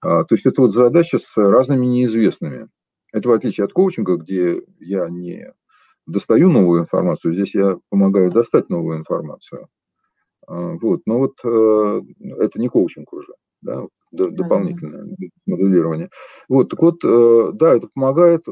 То 0.00 0.26
есть 0.30 0.46
это 0.46 0.62
вот 0.62 0.72
задача 0.72 1.18
с 1.18 1.36
разными 1.36 1.86
неизвестными. 1.86 2.68
Это 3.12 3.28
в 3.28 3.32
отличие 3.32 3.64
от 3.64 3.72
коучинга, 3.72 4.16
где 4.16 4.62
я 4.80 5.08
не 5.08 5.52
достаю 6.06 6.50
новую 6.50 6.82
информацию, 6.82 7.34
здесь 7.34 7.54
я 7.54 7.78
помогаю 7.90 8.30
достать 8.30 8.68
новую 8.68 8.98
информацию. 8.98 9.68
А, 10.46 10.72
вот, 10.80 11.02
но 11.06 11.18
вот 11.18 11.34
э, 11.44 12.00
это 12.38 12.60
не 12.60 12.68
коучинг 12.68 13.12
уже, 13.12 13.32
да, 13.62 13.82
дополнительное 14.10 15.06
моделирование. 15.46 16.10
Вот, 16.48 16.70
так 16.70 16.82
вот, 16.82 17.04
э, 17.04 17.50
да, 17.54 17.74
это 17.74 17.88
помогает 17.94 18.44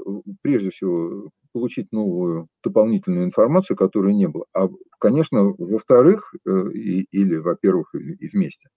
прежде 0.43 0.71
всего 0.71 1.31
получить 1.53 1.91
новую 1.93 2.47
дополнительную 2.63 3.25
информацию, 3.27 3.77
которой 3.77 4.15
не 4.15 4.29
было. 4.29 4.47
А, 4.55 4.69
конечно, 5.01 5.43
во-вторых, 5.59 6.33
э, 6.47 6.51
или, 6.73 7.37
во-первых, 7.37 7.95
и 7.95 8.29
вместе, 8.29 8.69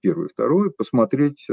первое 0.00 0.26
и 0.28 0.30
второе, 0.30 0.70
посмотреть 0.70 1.46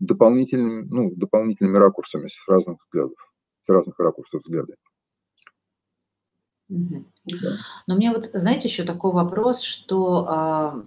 дополнительными, 0.00 0.86
ну, 0.88 1.12
дополнительными 1.16 1.76
ракурсами 1.76 2.28
с 2.28 2.46
разных 2.48 2.78
взглядов, 2.84 3.18
с 3.64 3.68
разных 3.68 3.98
ракурсов 3.98 4.42
взгляда. 4.44 4.74
Но 6.68 7.94
мне 7.94 8.10
вот, 8.10 8.26
знаете, 8.32 8.68
еще 8.68 8.84
такой 8.84 9.12
вопрос, 9.12 9.62
что 9.62 10.26
а, 10.28 10.84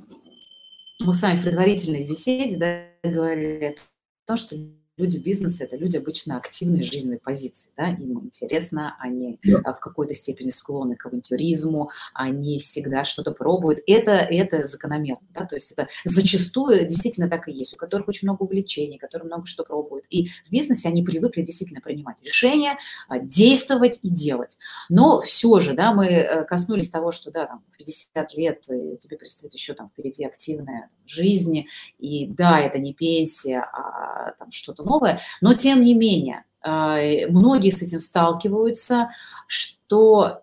мы 0.99 1.13
с 1.13 1.21
вами 1.21 1.37
в 1.37 1.43
предварительной 1.43 2.07
беседе 2.07 2.57
да, 2.57 3.09
говорили 3.09 3.65
о 3.65 4.27
том, 4.27 4.37
что 4.37 4.55
люди 5.01 5.17
бизнеса– 5.17 5.63
это 5.65 5.75
люди 5.75 5.97
обычно 5.97 6.37
активной 6.37 6.83
жизненной 6.83 7.19
позиции, 7.19 7.71
да, 7.75 7.89
им 7.89 8.19
интересно, 8.23 8.95
они 8.99 9.39
да. 9.43 9.73
в 9.73 9.79
какой-то 9.79 10.13
степени 10.13 10.49
склонны 10.49 10.95
к 10.95 11.05
авантюризму, 11.05 11.89
они 12.13 12.59
всегда 12.59 13.03
что-то 13.03 13.31
пробуют. 13.31 13.79
Это, 13.87 14.11
это 14.11 14.67
закономерно, 14.67 15.27
да, 15.33 15.45
то 15.45 15.55
есть 15.55 15.71
это 15.71 15.87
зачастую 16.05 16.87
действительно 16.87 17.29
так 17.29 17.47
и 17.47 17.51
есть, 17.51 17.73
у 17.73 17.77
которых 17.77 18.07
очень 18.07 18.27
много 18.27 18.43
увлечений, 18.43 18.97
которые 18.97 19.27
много 19.27 19.45
что 19.45 19.63
пробуют. 19.63 20.05
И 20.09 20.27
в 20.27 20.51
бизнесе 20.51 20.87
они 20.87 21.03
привыкли 21.03 21.41
действительно 21.41 21.81
принимать 21.81 22.21
решения, 22.23 22.77
а, 23.07 23.19
действовать 23.19 23.99
и 24.03 24.09
делать. 24.09 24.57
Но 24.89 25.21
все 25.21 25.59
же, 25.59 25.73
да, 25.73 25.93
мы 25.93 26.05
э, 26.05 26.45
коснулись 26.45 26.89
того, 26.89 27.11
что, 27.11 27.31
да, 27.31 27.47
там, 27.47 27.63
в 27.71 27.77
50 27.77 28.33
лет 28.35 28.61
тебе 28.61 29.17
предстоит 29.17 29.53
еще 29.53 29.73
там 29.73 29.89
впереди 29.89 30.25
активная 30.25 30.89
жизнь, 31.05 31.65
и 31.97 32.27
да, 32.27 32.59
это 32.59 32.79
не 32.79 32.93
пенсия, 32.93 33.59
а 33.73 34.31
там 34.37 34.51
что-то 34.51 34.83
новое, 34.91 35.19
но 35.41 35.53
тем 35.53 35.81
не 35.81 35.93
менее, 35.93 36.43
э, 36.63 37.27
многие 37.27 37.71
с 37.71 37.81
этим 37.81 37.99
сталкиваются, 37.99 39.09
что 39.47 40.41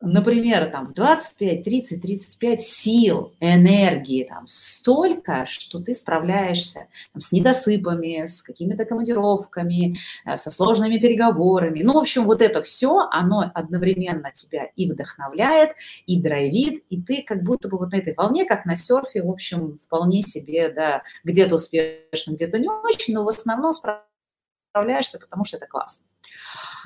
например, 0.00 0.70
там 0.70 0.92
25, 0.92 1.64
30, 1.64 2.02
35 2.02 2.62
сил, 2.62 3.34
энергии 3.40 4.24
там 4.24 4.46
столько, 4.46 5.44
что 5.46 5.80
ты 5.80 5.92
справляешься 5.94 6.86
там, 7.12 7.20
с 7.20 7.32
недосыпами, 7.32 8.26
с 8.26 8.42
какими-то 8.42 8.84
командировками, 8.84 9.96
э, 10.24 10.36
со 10.36 10.50
сложными 10.50 10.98
переговорами. 10.98 11.82
Ну, 11.82 11.94
в 11.94 11.98
общем, 11.98 12.24
вот 12.24 12.42
это 12.42 12.62
все, 12.62 13.08
оно 13.10 13.50
одновременно 13.54 14.30
тебя 14.32 14.66
и 14.76 14.90
вдохновляет, 14.90 15.72
и 16.06 16.20
драйвит, 16.20 16.84
и 16.88 17.02
ты 17.02 17.24
как 17.26 17.42
будто 17.42 17.68
бы 17.68 17.78
вот 17.78 17.92
на 17.92 17.96
этой 17.96 18.14
волне, 18.14 18.44
как 18.44 18.66
на 18.66 18.76
серфе, 18.76 19.22
в 19.22 19.30
общем, 19.30 19.78
вполне 19.78 20.22
себе, 20.22 20.68
да, 20.68 21.02
где-то 21.24 21.56
успешно, 21.56 22.32
где-то 22.32 22.58
не 22.58 22.68
очень, 22.68 23.14
но 23.14 23.24
в 23.24 23.28
основном 23.28 23.72
справляешься, 23.72 25.18
потому 25.18 25.44
что 25.44 25.56
это 25.56 25.66
классно. 25.66 26.04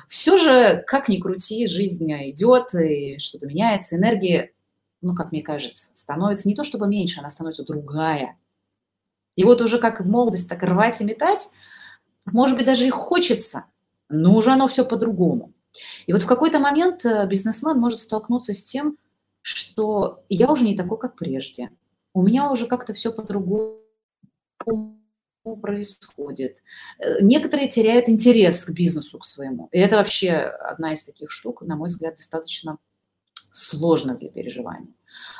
Все 0.07 0.37
же, 0.37 0.83
как 0.87 1.09
ни 1.09 1.17
крути, 1.17 1.67
жизнь 1.67 2.11
идет, 2.29 2.73
и 2.75 3.17
что-то 3.17 3.47
меняется, 3.47 3.95
энергии, 3.95 4.53
ну, 5.01 5.15
как 5.15 5.31
мне 5.31 5.41
кажется, 5.41 5.89
становится 5.93 6.47
не 6.47 6.55
то 6.55 6.63
чтобы 6.63 6.87
меньше, 6.87 7.19
она 7.19 7.29
становится 7.29 7.65
другая. 7.65 8.37
И 9.35 9.43
вот 9.43 9.61
уже 9.61 9.79
как 9.79 10.01
в 10.01 10.07
молодости, 10.07 10.47
так 10.47 10.63
рвать 10.63 11.01
и 11.01 11.05
метать, 11.05 11.49
может 12.31 12.55
быть, 12.55 12.65
даже 12.65 12.85
и 12.85 12.89
хочется, 12.89 13.65
но 14.09 14.35
уже 14.35 14.51
оно 14.51 14.67
все 14.67 14.85
по-другому. 14.85 15.53
И 16.05 16.13
вот 16.13 16.21
в 16.21 16.27
какой-то 16.27 16.59
момент 16.59 17.05
э, 17.05 17.25
бизнесмен 17.27 17.79
может 17.79 17.99
столкнуться 17.99 18.53
с 18.53 18.63
тем, 18.63 18.97
что 19.41 20.23
я 20.29 20.51
уже 20.51 20.65
не 20.65 20.75
такой, 20.75 20.99
как 20.99 21.15
прежде. 21.15 21.71
У 22.13 22.21
меня 22.21 22.49
уже 22.51 22.67
как-то 22.67 22.93
все 22.93 23.11
по-другому 23.11 23.79
происходит. 25.43 26.63
Э, 26.99 27.21
некоторые 27.21 27.67
теряют 27.67 28.09
интерес 28.09 28.65
к 28.65 28.71
бизнесу, 28.71 29.19
к 29.19 29.25
своему. 29.25 29.69
И 29.71 29.79
это 29.79 29.97
вообще 29.97 30.31
одна 30.31 30.93
из 30.93 31.03
таких 31.03 31.29
штук, 31.29 31.61
на 31.61 31.75
мой 31.75 31.87
взгляд, 31.87 32.15
достаточно 32.15 32.77
сложно 33.51 34.15
для 34.15 34.29
переживания. 34.29 34.93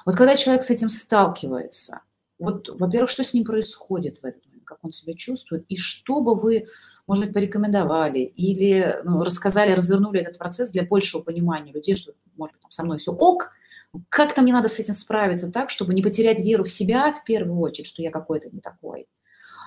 Вот 0.05 0.15
когда 0.15 0.35
человек 0.35 0.63
с 0.63 0.69
этим 0.69 0.89
сталкивается, 0.89 2.01
вот, 2.37 2.69
во-первых, 2.69 3.09
что 3.09 3.23
с 3.23 3.33
ним 3.33 3.45
происходит 3.45 4.19
в 4.19 4.25
этот 4.25 4.45
момент, 4.45 4.65
как 4.65 4.79
он 4.83 4.91
себя 4.91 5.13
чувствует, 5.13 5.65
и 5.69 5.75
что 5.75 6.21
бы 6.21 6.35
вы, 6.35 6.67
может 7.07 7.25
быть, 7.25 7.33
порекомендовали 7.33 8.19
или 8.19 8.99
ну, 9.03 9.23
рассказали, 9.23 9.71
развернули 9.71 10.19
этот 10.21 10.37
процесс 10.37 10.71
для 10.71 10.83
большего 10.83 11.21
понимания 11.21 11.71
людей, 11.71 11.95
что, 11.95 12.13
может 12.35 12.55
быть, 12.57 12.71
со 12.71 12.83
мной 12.83 12.97
все 12.97 13.11
ок, 13.11 13.51
как-то 14.09 14.41
мне 14.41 14.53
надо 14.53 14.67
с 14.67 14.79
этим 14.79 14.93
справиться 14.93 15.51
так, 15.51 15.69
чтобы 15.69 15.93
не 15.93 16.01
потерять 16.01 16.39
веру 16.39 16.63
в 16.63 16.69
себя 16.69 17.13
в 17.13 17.23
первую 17.23 17.59
очередь, 17.59 17.87
что 17.87 18.01
я 18.01 18.11
какой-то 18.11 18.49
не 18.49 18.59
такой, 18.59 19.07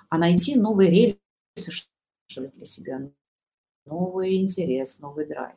а 0.08 0.18
найти 0.18 0.58
новые 0.58 0.90
рельсы, 0.90 1.70
что 1.70 2.42
ли, 2.42 2.48
для 2.48 2.66
себя, 2.66 3.10
новый 3.84 4.40
интерес, 4.40 5.00
новый 5.00 5.26
драйв. 5.26 5.54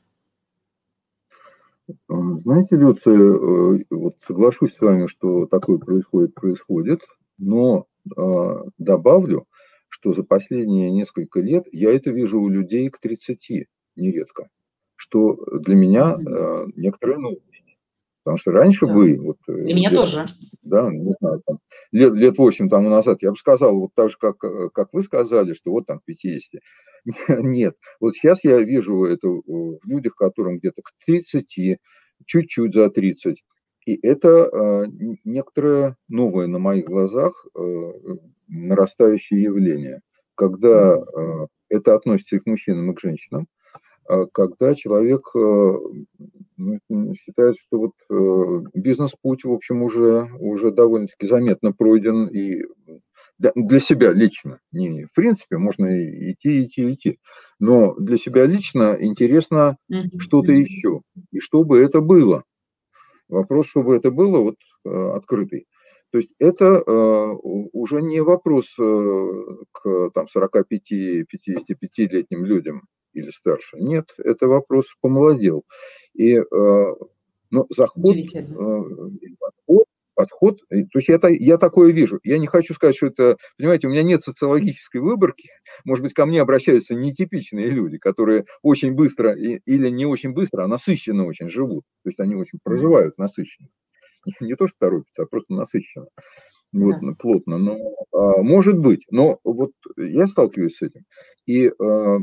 Знаете, 2.08 2.76
Люция, 2.76 3.18
э, 3.18 3.84
вот 3.90 4.16
соглашусь 4.22 4.76
с 4.76 4.82
вами, 4.82 5.08
что 5.08 5.48
такое 5.48 5.80
происходит, 5.80 6.36
происходит, 6.36 7.02
но 7.38 7.88
э, 8.16 8.64
добавлю, 8.78 9.48
что 9.88 10.14
за 10.14 10.24
последние 10.24 10.92
несколько 10.92 11.40
лет 11.40 11.66
я 11.72 11.92
это 11.92 12.12
вижу 12.12 12.40
у 12.40 12.50
людей 12.50 12.90
к 12.90 13.00
30 13.00 13.68
нередко, 13.96 14.50
что 14.96 15.36
для 15.60 15.76
меня 15.76 16.16
э, 16.16 16.68
некоторая 16.76 17.18
новость. 17.18 17.69
Потому 18.30 18.38
что 18.38 18.52
раньше 18.52 18.86
да. 18.86 18.94
вы... 18.94 19.20
Вот, 19.20 19.38
э, 19.48 19.54
Для 19.54 19.74
меня 19.74 19.90
лет, 19.90 20.00
тоже. 20.00 20.26
Да, 20.62 20.88
не 20.92 21.12
знаю, 21.20 21.42
там, 21.48 21.58
лет, 21.92 22.14
лет 22.14 22.38
8 22.38 22.70
тому 22.70 22.88
назад 22.88 23.24
я 23.24 23.32
бы 23.32 23.38
сказал, 23.38 23.76
вот 23.76 23.90
так 23.96 24.12
же, 24.12 24.18
как, 24.20 24.44
э, 24.44 24.70
как 24.72 24.94
вы 24.94 25.02
сказали, 25.02 25.54
что 25.54 25.72
вот 25.72 25.88
там 25.88 26.00
50. 26.06 26.62
Нет, 27.44 27.76
вот 28.00 28.14
сейчас 28.14 28.44
я 28.44 28.60
вижу 28.60 29.06
это 29.06 29.28
в 29.28 29.80
людях, 29.84 30.14
которым 30.16 30.60
где-то 30.60 30.84
к 30.84 30.92
30, 31.08 31.80
чуть-чуть 32.28 32.74
за 32.76 32.92
30. 32.92 33.44
И 33.88 34.00
это 34.08 34.28
э, 34.28 34.86
некоторое 35.24 35.96
новое 36.08 36.46
на 36.46 36.60
моих 36.60 36.86
глазах 36.86 37.48
э, 37.58 37.92
нарастающее 38.48 39.42
явление, 39.42 40.02
когда 40.36 40.98
э, 40.98 41.48
это 41.70 41.96
относится 41.96 42.36
и 42.36 42.40
к 42.40 42.46
мужчинам, 42.46 42.92
и 42.92 42.94
к 42.94 43.00
женщинам, 43.00 43.48
когда 44.32 44.76
человек 44.76 45.22
э, 45.36 45.74
ну, 46.58 47.14
считает, 47.16 47.58
что 47.60 47.78
вот 47.78 47.92
э, 48.10 48.64
бизнес-путь, 48.74 49.44
в 49.44 49.52
общем, 49.52 49.84
уже, 49.84 50.30
уже 50.40 50.72
довольно-таки 50.72 51.28
заметно 51.28 51.74
пройден 51.74 52.28
и 52.28 52.64
для 53.38 53.80
себя 53.80 54.12
лично, 54.12 54.60
не 54.72 55.06
в 55.06 55.14
принципе, 55.14 55.58
можно 55.58 55.86
идти, 56.32 56.66
идти, 56.66 56.94
идти, 56.94 57.20
но 57.60 57.94
для 57.96 58.18
себя 58.18 58.46
лично 58.46 58.98
интересно 59.00 59.78
mm-hmm. 59.92 60.20
что-то 60.20 60.52
еще, 60.52 61.02
и 61.32 61.40
чтобы 61.40 61.80
это 61.80 62.02
было. 62.02 62.44
Вопрос, 63.30 63.68
чтобы 63.68 63.96
это 63.96 64.12
было, 64.12 64.40
вот 64.40 64.56
э, 64.86 64.90
открытый. 64.90 65.68
То 66.12 66.18
есть 66.18 66.32
это 66.40 66.66
э, 66.66 67.36
уже 67.72 68.02
не 68.02 68.20
вопрос 68.22 68.66
э, 68.80 69.28
к 69.72 70.10
там, 70.14 70.26
45-55-летним 70.36 72.44
людям, 72.44 72.82
или 73.14 73.30
старше. 73.30 73.78
Нет, 73.78 74.06
это 74.18 74.48
вопрос 74.48 74.86
помолодел. 75.02 75.64
И 76.14 76.36
э, 76.36 76.44
ну, 77.52 77.66
заход, 77.70 78.06
э, 78.06 78.42
подход, 79.40 79.86
подход, 80.16 80.60
то 80.70 81.00
есть 81.00 81.08
я, 81.08 81.20
я 81.30 81.58
такое 81.58 81.92
вижу. 81.92 82.20
Я 82.24 82.38
не 82.38 82.48
хочу 82.48 82.74
сказать, 82.74 82.96
что 82.96 83.08
это, 83.08 83.38
понимаете, 83.58 83.88
у 83.88 83.92
меня 83.92 84.04
нет 84.04 84.24
социологической 84.24 85.02
выборки. 85.02 85.50
Может 85.86 86.04
быть, 86.04 86.14
ко 86.14 86.26
мне 86.26 86.42
обращаются 86.42 86.94
нетипичные 86.94 87.70
люди, 87.70 87.98
которые 87.98 88.46
очень 88.62 88.94
быстро 88.94 89.34
или 89.34 89.90
не 89.90 90.06
очень 90.06 90.34
быстро, 90.34 90.64
а 90.64 90.68
насыщенно 90.68 91.26
очень 91.26 91.50
живут. 91.50 91.86
То 92.04 92.10
есть 92.10 92.20
они 92.20 92.36
очень 92.36 92.60
проживают 92.64 93.18
насыщенно. 93.18 93.70
Не 94.42 94.56
то, 94.56 94.68
что 94.68 94.76
торопятся, 94.80 95.24
а 95.24 95.26
просто 95.26 95.54
насыщенно 95.54 96.08
вот, 96.72 96.96
да. 97.02 97.14
плотно. 97.18 97.58
Но, 97.58 97.78
а, 98.14 98.42
может 98.42 98.78
быть, 98.78 99.06
но 99.10 99.40
вот 99.44 99.72
я 99.98 100.28
сталкиваюсь 100.28 100.78
с 100.78 100.82
этим. 100.82 101.02
И 101.46 101.68
а, 101.68 102.18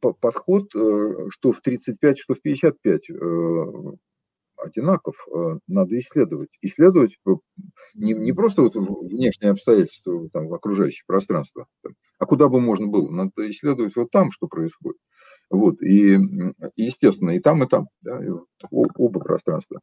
подход, 0.00 0.74
э, 0.74 1.28
что 1.30 1.52
в 1.52 1.60
35, 1.60 2.18
что 2.18 2.34
в 2.34 2.42
55 2.42 3.10
э, 3.10 3.14
одинаков, 4.56 5.14
надо 5.66 5.98
исследовать. 5.98 6.48
Исследовать 6.62 7.18
не, 7.94 8.14
не 8.14 8.32
просто 8.32 8.62
вот 8.62 8.74
внешние 8.76 9.52
обстоятельства 9.52 10.28
там, 10.32 10.52
окружающее 10.54 11.04
пространство, 11.06 11.66
а 12.18 12.26
куда 12.26 12.48
бы 12.48 12.60
можно 12.60 12.86
было. 12.86 13.10
Надо 13.10 13.50
исследовать 13.50 13.94
вот 13.96 14.10
там, 14.10 14.30
что 14.32 14.46
происходит. 14.46 14.98
Вот, 15.50 15.82
и, 15.82 16.18
естественно, 16.76 17.30
и 17.30 17.40
там, 17.40 17.62
и 17.62 17.68
там, 17.68 17.88
да, 18.00 18.24
и 18.24 18.30
оба 18.70 19.20
пространства. 19.20 19.80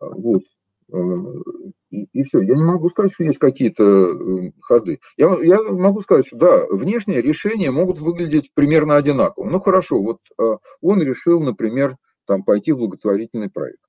Вот. 0.00 0.42
И, 0.90 2.04
и 2.12 2.22
все. 2.24 2.40
Я 2.40 2.54
не 2.54 2.64
могу 2.64 2.90
сказать, 2.90 3.12
что 3.12 3.24
есть 3.24 3.38
какие-то 3.38 3.82
э, 3.82 4.52
ходы. 4.60 5.00
Я, 5.16 5.38
я 5.42 5.62
могу 5.62 6.00
сказать, 6.00 6.26
что 6.26 6.36
да, 6.36 6.66
внешние 6.70 7.22
решения 7.22 7.70
могут 7.70 7.98
выглядеть 7.98 8.50
примерно 8.54 8.96
одинаково. 8.96 9.48
Ну 9.48 9.60
хорошо, 9.60 10.00
вот 10.00 10.18
э, 10.38 10.56
он 10.80 11.02
решил, 11.02 11.40
например, 11.40 11.96
там 12.26 12.42
пойти 12.42 12.72
в 12.72 12.78
благотворительный 12.78 13.50
проект. 13.50 13.80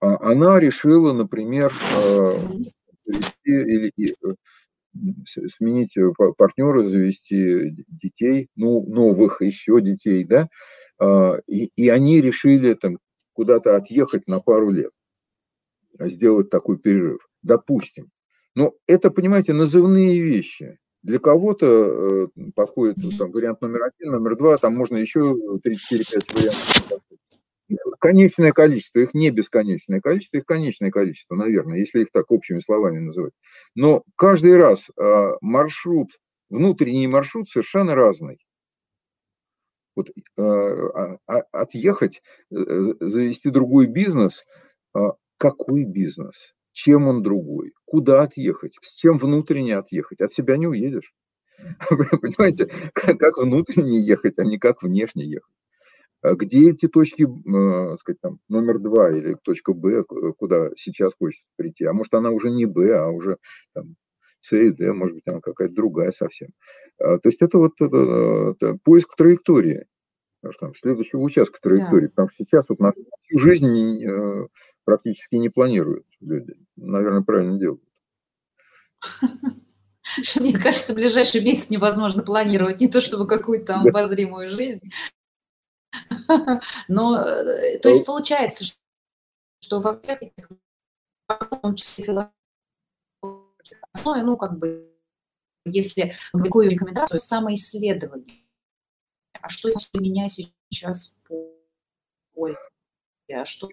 А 0.00 0.30
она 0.30 0.58
решила, 0.58 1.12
например, 1.12 1.72
э, 2.04 2.32
или, 3.44 3.92
сменить 5.56 5.94
партнера, 6.36 6.82
завести 6.82 7.84
детей, 7.86 8.48
ну, 8.56 8.84
новых 8.86 9.40
еще 9.40 9.80
детей, 9.80 10.24
да, 10.24 10.48
и, 11.46 11.70
и 11.76 11.88
они 11.88 12.20
решили 12.20 12.74
там 12.74 12.98
куда-то 13.32 13.76
отъехать 13.76 14.26
на 14.26 14.40
пару 14.40 14.70
лет, 14.70 14.90
сделать 16.08 16.50
такой 16.50 16.78
перерыв, 16.78 17.28
допустим. 17.42 18.10
Но 18.54 18.74
это, 18.86 19.10
понимаете, 19.10 19.52
назывные 19.52 20.20
вещи. 20.20 20.78
Для 21.02 21.18
кого-то 21.18 21.66
э, 21.66 22.28
подходит 22.54 22.96
там, 23.18 23.30
вариант 23.32 23.60
номер 23.62 23.84
один, 23.84 24.12
номер 24.12 24.36
два, 24.36 24.56
там 24.58 24.74
можно 24.74 24.96
еще 24.96 25.20
3-4-5 25.20 26.34
вариантов 26.34 27.02
конечное 27.98 28.52
количество, 28.52 29.00
их 29.00 29.14
не 29.14 29.30
бесконечное 29.30 30.00
количество, 30.00 30.38
их 30.38 30.46
конечное 30.46 30.90
количество, 30.90 31.36
наверное, 31.36 31.78
если 31.78 32.02
их 32.02 32.10
так 32.12 32.30
общими 32.30 32.58
словами 32.58 32.98
называть. 32.98 33.32
Но 33.74 34.02
каждый 34.16 34.56
раз 34.56 34.90
а, 34.98 35.36
маршрут, 35.40 36.10
внутренний 36.48 37.06
маршрут 37.06 37.48
совершенно 37.48 37.94
разный. 37.94 38.38
Вот 39.94 40.10
а, 40.38 41.18
а, 41.26 41.40
отъехать, 41.52 42.22
э, 42.50 42.56
завести 43.00 43.50
другой 43.50 43.86
бизнес, 43.86 44.44
какой 45.40 45.84
бизнес? 45.84 46.52
Чем 46.72 47.08
он 47.08 47.22
другой? 47.22 47.72
Куда 47.86 48.22
отъехать? 48.22 48.76
С 48.82 48.94
чем 48.94 49.18
внутренне 49.18 49.76
отъехать? 49.76 50.20
От 50.20 50.32
себя 50.32 50.58
не 50.58 50.66
уедешь. 50.66 51.14
Понимаете, 51.88 52.70
как 52.92 53.38
внутренне 53.38 54.00
ехать, 54.00 54.38
а 54.38 54.44
не 54.44 54.58
как 54.58 54.82
внешне 54.82 55.24
ехать. 55.24 55.54
А 56.22 56.34
где 56.34 56.70
эти 56.70 56.86
точки, 56.88 57.22
э, 57.22 57.96
сказать, 57.96 58.20
там, 58.20 58.38
номер 58.48 58.78
два 58.78 59.10
или 59.10 59.34
точка 59.42 59.72
Б, 59.72 60.04
куда 60.36 60.68
сейчас 60.76 61.12
хочется 61.18 61.46
прийти? 61.56 61.86
А 61.86 61.94
может, 61.94 62.12
она 62.12 62.30
уже 62.30 62.50
не 62.50 62.66
Б, 62.66 62.94
а 62.94 63.08
уже 63.08 63.38
там, 63.72 63.96
С 64.40 64.54
и 64.54 64.70
Д, 64.70 64.92
может 64.92 65.14
быть, 65.14 65.26
она 65.26 65.40
какая-то 65.40 65.74
другая 65.74 66.12
совсем. 66.12 66.50
А, 66.98 67.18
то 67.18 67.30
есть 67.30 67.40
это 67.40 67.56
вот 67.56 67.80
это, 67.80 67.96
это 68.52 68.78
поиск 68.84 69.16
траектории, 69.16 69.86
там, 70.60 70.74
следующего 70.74 71.20
участка 71.20 71.58
траектории, 71.62 72.06
да. 72.06 72.10
потому 72.10 72.28
что 72.28 72.44
сейчас 72.44 72.66
вот 72.68 72.80
на 72.80 72.92
всю 72.92 73.38
жизнь 73.38 74.04
э, 74.04 74.46
практически 74.90 75.36
не 75.36 75.48
планируют 75.48 76.04
люди. 76.20 76.54
Наверное, 76.76 77.22
правильно 77.22 77.58
делают. 77.58 77.82
Мне 80.40 80.58
кажется, 80.58 80.92
в 80.92 80.96
ближайший 80.96 81.42
месяц 81.42 81.70
невозможно 81.70 82.24
планировать 82.24 82.80
не 82.80 82.88
то 82.88 83.00
чтобы 83.00 83.28
какую-то 83.28 83.76
обозримую 83.76 84.48
жизнь, 84.48 84.80
но, 86.88 87.20
э, 87.20 87.78
то 87.78 87.88
есть 87.88 88.04
получается, 88.04 88.64
что 89.60 89.80
во 89.80 89.96
всех 90.00 90.20
этих, 90.22 90.48
в 91.28 91.60
том 91.62 91.76
числе 91.76 92.30
ну, 94.04 94.36
как 94.36 94.58
бы, 94.58 94.92
если 95.64 96.12
какую 96.32 96.70
рекомендацию, 96.70 97.20
самоисследование. 97.20 98.44
А 99.40 99.48
что 99.48 99.68
если 99.68 100.00
меня 100.00 100.26
сейчас 100.26 101.16
поле? 102.32 102.56
А 103.32 103.44
что 103.44 103.68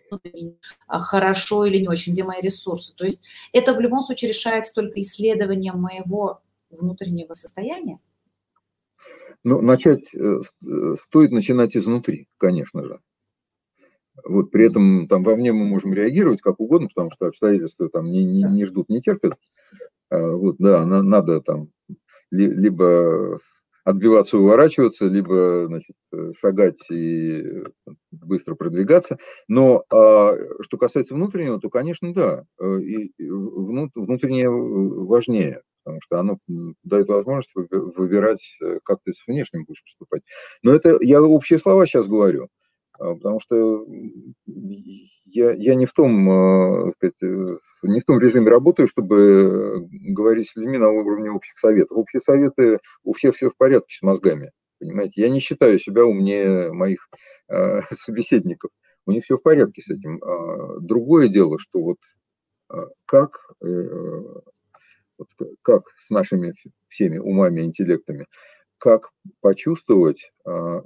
а 0.87 0.99
хорошо 0.99 1.65
или 1.65 1.79
не 1.79 1.87
очень, 1.87 2.13
где 2.13 2.23
мои 2.23 2.41
ресурсы. 2.41 2.93
То 2.95 3.05
есть 3.05 3.23
это 3.53 3.73
в 3.73 3.79
любом 3.79 4.01
случае 4.01 4.29
решается 4.29 4.73
только 4.73 5.01
исследованием 5.01 5.79
моего 5.79 6.41
внутреннего 6.69 7.33
состояния. 7.33 7.99
Ну, 9.43 9.61
начать 9.61 10.13
э, 10.13 10.41
э, 10.65 10.95
стоит 11.05 11.31
начинать 11.31 11.77
изнутри, 11.77 12.27
конечно 12.37 12.83
же. 12.83 12.99
Вот 14.25 14.51
при 14.51 14.65
этом 14.67 15.07
там 15.07 15.23
вовне 15.23 15.53
мы 15.53 15.65
можем 15.65 15.93
реагировать 15.93 16.41
как 16.41 16.59
угодно, 16.59 16.87
потому 16.87 17.11
что 17.11 17.27
обстоятельства 17.27 17.87
там 17.89 18.11
не, 18.11 18.25
не, 18.25 18.43
не 18.43 18.65
ждут, 18.65 18.89
не 18.89 19.01
терпят. 19.01 19.37
А, 20.09 20.31
вот, 20.35 20.57
да, 20.59 20.85
на, 20.85 21.03
надо 21.03 21.41
там 21.41 21.69
либо 22.31 23.39
отбиваться, 23.87 24.37
уворачиваться, 24.37 25.05
либо 25.05 25.65
значит, 25.67 25.95
шагать 26.41 26.91
и 26.91 27.41
быстро 28.11 28.55
продвигаться. 28.55 29.17
Но 29.47 29.85
а, 29.89 30.33
что 30.61 30.77
касается 30.77 31.15
внутреннего, 31.15 31.57
то, 31.59 31.69
конечно, 31.69 32.13
да, 32.13 32.43
э, 32.61 32.79
и 32.81 33.13
внутреннее 33.17 34.49
важнее 34.49 35.61
потому 35.85 36.01
что 36.01 36.19
оно 36.19 36.37
дает 36.83 37.07
возможность 37.07 37.51
выбирать, 37.55 38.41
э, 38.61 38.79
как 38.83 38.99
ты 39.05 39.13
с 39.13 39.25
внешним 39.25 39.63
будешь 39.63 39.85
поступать. 39.85 40.21
Но 40.61 40.75
это 40.75 40.97
я 40.99 41.21
общие 41.21 41.57
слова 41.57 41.87
сейчас 41.87 42.09
говорю, 42.09 42.49
потому 42.97 43.39
что 43.39 43.85
я, 45.23 45.53
я 45.53 45.75
не 45.75 45.85
в 45.85 45.93
том, 45.93 46.91
сказать, 46.97 47.23
э, 47.23 47.57
не 47.83 47.99
в 47.99 48.05
том 48.05 48.19
режиме 48.19 48.49
работаю, 48.49 48.87
чтобы 48.87 49.87
говорить 49.89 50.49
с 50.49 50.55
людьми 50.55 50.77
на 50.77 50.89
уровне 50.89 51.31
общих 51.31 51.57
советов. 51.57 51.97
Общие 51.97 52.21
советы 52.21 52.79
у 53.03 53.13
всех 53.13 53.35
все 53.35 53.49
в 53.49 53.55
порядке 53.55 53.95
с 53.95 54.01
мозгами. 54.01 54.51
Понимаете, 54.79 55.21
я 55.21 55.29
не 55.29 55.39
считаю 55.39 55.79
себя 55.79 56.05
умнее 56.05 56.71
моих 56.71 57.09
э, 57.49 57.81
собеседников. 57.91 58.71
У 59.05 59.11
них 59.11 59.23
все 59.23 59.37
в 59.37 59.41
порядке 59.41 59.81
с 59.81 59.89
этим. 59.89 60.21
А 60.23 60.79
другое 60.79 61.29
дело, 61.29 61.57
что 61.59 61.81
вот 61.81 61.97
как 63.05 63.39
э, 63.63 63.67
вот 65.17 65.27
как 65.61 65.83
с 65.97 66.09
нашими 66.09 66.53
всеми 66.87 67.17
умами, 67.17 67.61
интеллектами, 67.61 68.27
как 68.77 69.11
почувствовать, 69.41 70.31
а, 70.45 70.81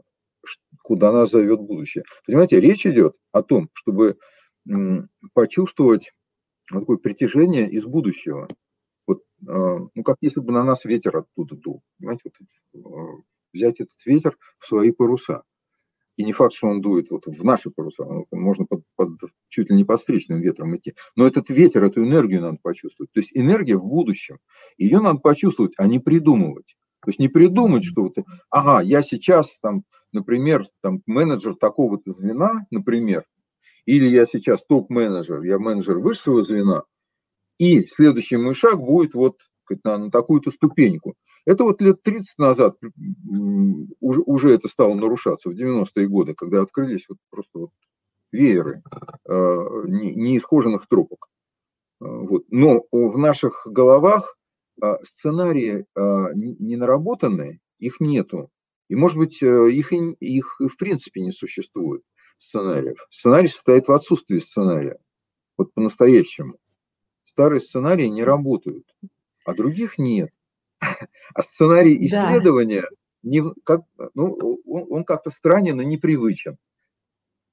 куда 0.83 1.11
нас 1.11 1.31
зовет 1.31 1.59
будущее. 1.59 2.03
Понимаете, 2.25 2.59
речь 2.59 2.85
идет 2.85 3.15
о 3.31 3.43
том, 3.43 3.69
чтобы 3.73 4.17
почувствовать 5.33 6.11
такое 6.79 6.97
притяжение 6.97 7.69
из 7.69 7.85
будущего. 7.85 8.47
Вот, 9.07 9.23
а, 9.47 9.79
ну, 9.93 10.03
как 10.03 10.17
если 10.21 10.39
бы 10.39 10.51
на 10.53 10.63
нас 10.63 10.85
ветер 10.85 11.17
оттуда 11.17 11.55
дул. 11.55 11.81
Понимаете, 11.97 12.31
вот, 12.73 12.85
а, 12.85 13.21
взять 13.53 13.79
этот 13.79 13.97
ветер 14.05 14.37
в 14.59 14.65
свои 14.65 14.91
паруса. 14.91 15.43
И 16.17 16.23
не 16.23 16.33
факт, 16.33 16.53
что 16.53 16.67
он 16.67 16.81
дует 16.81 17.09
вот 17.09 17.25
в 17.25 17.43
наши 17.43 17.71
паруса, 17.71 18.05
можно 18.31 18.65
под, 18.65 18.83
под, 18.95 19.09
чуть 19.47 19.69
ли 19.69 19.75
не 19.75 19.85
под 19.85 19.99
встречным 19.99 20.41
ветром 20.41 20.75
идти. 20.75 20.93
Но 21.15 21.25
этот 21.25 21.49
ветер, 21.49 21.83
эту 21.83 22.03
энергию 22.03 22.41
надо 22.41 22.57
почувствовать. 22.61 23.11
То 23.13 23.21
есть 23.21 23.31
энергия 23.33 23.77
в 23.77 23.85
будущем. 23.85 24.37
Ее 24.77 24.99
надо 24.99 25.19
почувствовать, 25.19 25.73
а 25.77 25.87
не 25.87 25.99
придумывать. 25.99 26.75
То 27.03 27.09
есть 27.09 27.19
не 27.19 27.29
придумать, 27.29 27.83
что 27.83 28.03
вот, 28.03 28.15
ага, 28.49 28.83
я 28.83 29.01
сейчас 29.01 29.57
там, 29.59 29.83
например, 30.11 30.67
там 30.81 31.01
менеджер 31.07 31.55
такого-то 31.55 32.13
звена, 32.13 32.67
например, 32.69 33.25
или 33.85 34.07
я 34.07 34.25
сейчас 34.25 34.63
топ-менеджер, 34.65 35.41
я 35.43 35.59
менеджер 35.59 35.99
высшего 35.99 36.43
звена, 36.43 36.83
и 37.57 37.85
следующий 37.85 38.37
мой 38.37 38.55
шаг 38.55 38.79
будет 38.79 39.13
вот 39.13 39.37
на, 39.83 39.97
на 39.97 40.11
такую-то 40.11 40.51
ступеньку. 40.51 41.15
Это 41.45 41.63
вот 41.63 41.81
лет 41.81 42.03
30 42.03 42.37
назад 42.37 42.77
уже, 43.99 44.21
уже 44.21 44.53
это 44.53 44.67
стало 44.67 44.93
нарушаться, 44.93 45.49
в 45.49 45.53
90-е 45.53 46.07
годы, 46.07 46.33
когда 46.35 46.61
открылись 46.61 47.05
вот 47.09 47.17
просто 47.29 47.59
вот 47.59 47.69
вееры 48.31 48.83
э, 49.27 49.31
неисхоженных 49.33 50.87
тропок. 50.87 51.27
Э, 52.01 52.05
вот. 52.05 52.43
Но 52.49 52.83
в 52.91 53.17
наших 53.17 53.63
головах 53.65 54.35
э, 54.81 54.95
сценарии 55.03 55.85
э, 55.95 56.25
не 56.33 56.75
наработаны, 56.75 57.59
их 57.79 57.99
нету. 57.99 58.49
И, 58.89 58.95
может 58.95 59.17
быть, 59.17 59.41
их, 59.41 59.93
их 59.93 60.55
в 60.59 60.77
принципе 60.77 61.21
не 61.21 61.31
существует, 61.31 62.01
сценариев. 62.41 62.97
Сценарий 63.09 63.47
состоит 63.47 63.87
в 63.87 63.91
отсутствии 63.91 64.39
сценария. 64.39 64.97
Вот 65.57 65.73
по-настоящему. 65.73 66.55
Старые 67.23 67.61
сценарии 67.61 68.07
не 68.07 68.23
работают, 68.23 68.85
а 69.45 69.53
других 69.53 69.97
нет. 69.97 70.31
А 71.33 71.43
сценарий 71.43 71.95
исследования, 72.07 72.81
да. 72.81 72.87
не, 73.23 73.41
как, 73.63 73.83
ну, 74.15 74.59
он, 74.65 74.85
он 74.89 75.03
как-то 75.05 75.29
странен 75.29 75.79
и 75.79 75.85
непривычен. 75.85 76.57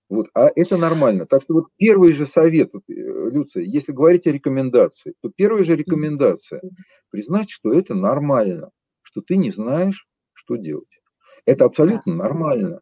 Вот, 0.09 0.27
а 0.35 0.49
это 0.57 0.77
нормально. 0.77 1.27
Так 1.27 1.43
что 1.43 1.55
вот 1.55 1.67
первый 1.77 2.13
же 2.13 2.27
совет, 2.27 2.71
вот, 2.73 2.83
э, 2.89 2.93
Люция, 2.93 3.63
если 3.63 3.93
говорить 3.93 4.27
о 4.27 4.33
рекомендации, 4.33 5.15
то 5.21 5.31
первая 5.31 5.63
же 5.63 5.77
рекомендация– 5.77 6.61
признать, 7.11 7.51
что 7.51 7.73
это 7.73 7.95
нормально, 7.95 8.71
что 9.03 9.21
ты 9.21 9.37
не 9.37 9.53
знаешь, 9.53 10.09
что 10.33 10.57
делать. 10.57 11.01
Это 11.45 11.67
абсолютно 11.67 12.15
нормально. 12.15 12.81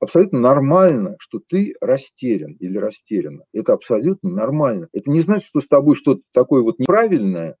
Абсолютно 0.00 0.38
нормально, 0.40 1.16
что 1.18 1.40
ты 1.46 1.74
растерян 1.80 2.52
или 2.60 2.76
растеряна. 2.78 3.44
Это 3.52 3.72
абсолютно 3.72 4.30
нормально. 4.30 4.88
Это 4.92 5.10
не 5.10 5.20
значит, 5.20 5.48
что 5.48 5.60
с 5.60 5.66
тобой 5.66 5.96
что-то 5.96 6.22
такое 6.32 6.62
вот 6.62 6.78
неправильное, 6.78 7.56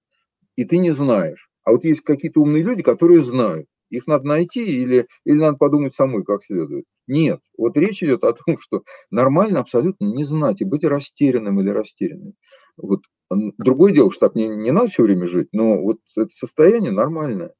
и 0.56 0.64
ты 0.64 0.78
не 0.78 0.90
знаешь. 0.90 1.48
А 1.64 1.72
вот 1.72 1.84
есть 1.84 2.02
какие-то 2.02 2.40
умные 2.40 2.62
люди, 2.62 2.82
которые 2.82 3.20
знают. 3.20 3.66
Их 3.90 4.06
надо 4.06 4.26
найти 4.26 4.64
или, 4.64 5.06
или 5.24 5.36
надо 5.36 5.56
подумать 5.56 5.94
самой 5.94 6.22
как 6.24 6.44
следует. 6.44 6.84
Нет, 7.08 7.40
вот 7.58 7.76
речь 7.76 8.02
идет 8.02 8.22
о 8.22 8.32
том, 8.34 8.56
что 8.60 8.82
нормально 9.10 9.60
абсолютно 9.60 10.04
не 10.06 10.24
знать 10.24 10.60
и 10.60 10.64
быть 10.64 10.84
растерянным 10.84 11.60
или 11.60 11.70
растерянным. 11.70 12.34
Вот 12.76 13.00
другое 13.30 13.92
дело, 13.92 14.10
что 14.12 14.28
так 14.28 14.36
не, 14.36 14.48
не 14.48 14.70
надо 14.70 14.88
все 14.88 15.02
время 15.02 15.26
жить, 15.26 15.48
но 15.52 15.80
вот 15.80 15.98
это 16.16 16.30
состояние 16.30 16.92
нормальное. 16.92 17.52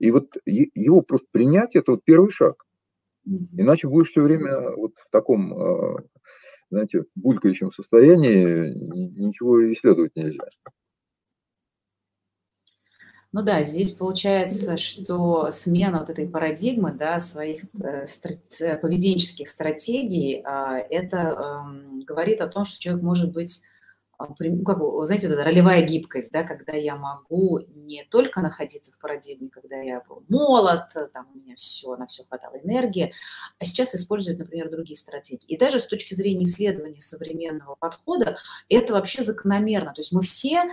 И 0.00 0.10
вот 0.10 0.32
его 0.46 1.00
просто 1.02 1.28
принять– 1.30 1.70
это 1.76 1.92
вот 1.92 2.00
первый 2.04 2.32
шаг. 2.32 2.64
Иначе 3.24 3.88
будешь 3.88 4.10
все 4.10 4.22
время 4.22 4.74
вот 4.76 4.98
в 4.98 5.10
таком, 5.10 5.54
а, 5.54 6.02
знаете, 6.70 7.04
булькающем 7.14 7.72
состоянии, 7.72 8.72
ничего 9.18 9.72
исследовать 9.72 10.16
нельзя. 10.16 10.44
Ну 13.34 13.42
да, 13.42 13.62
здесь 13.62 13.92
получается, 13.92 14.76
что 14.76 15.50
смена 15.50 16.00
вот 16.00 16.10
этой 16.10 16.28
парадигмы, 16.28 16.92
да, 16.92 17.18
своих 17.20 17.64
э, 17.82 18.04
поведенческих 18.76 19.48
стратегий, 19.48 20.42
а, 20.44 20.76
это 20.78 21.64
э, 21.96 22.04
говорит 22.04 22.42
о 22.42 22.48
том, 22.48 22.66
что 22.66 22.78
человек 22.78 23.02
может 23.02 23.32
быть 23.32 23.62
как 24.26 24.78
бы, 24.78 25.06
знаете, 25.06 25.28
вот 25.28 25.34
эта 25.34 25.44
ролевая 25.44 25.82
гибкость, 25.82 26.32
да, 26.32 26.42
когда 26.42 26.72
я 26.72 26.96
могу 26.96 27.60
не 27.74 28.04
только 28.04 28.40
находиться 28.40 28.92
в 28.92 28.98
парадигме, 28.98 29.48
когда 29.50 29.76
я 29.76 30.02
был 30.08 30.24
молод, 30.28 30.88
там 31.12 31.28
у 31.34 31.38
меня 31.38 31.54
все, 31.56 31.96
на 31.96 32.06
все 32.06 32.24
хватало 32.24 32.56
энергии, 32.62 33.12
а 33.58 33.64
сейчас 33.64 33.94
использовать, 33.94 34.38
например, 34.38 34.70
другие 34.70 34.96
стратегии. 34.96 35.46
И 35.46 35.56
даже 35.58 35.80
с 35.80 35.86
точки 35.86 36.14
зрения 36.14 36.44
исследования 36.44 37.00
современного 37.00 37.74
подхода 37.74 38.36
это 38.68 38.92
вообще 38.92 39.22
закономерно. 39.22 39.92
То 39.94 40.00
есть 40.00 40.12
мы 40.12 40.22
все 40.22 40.70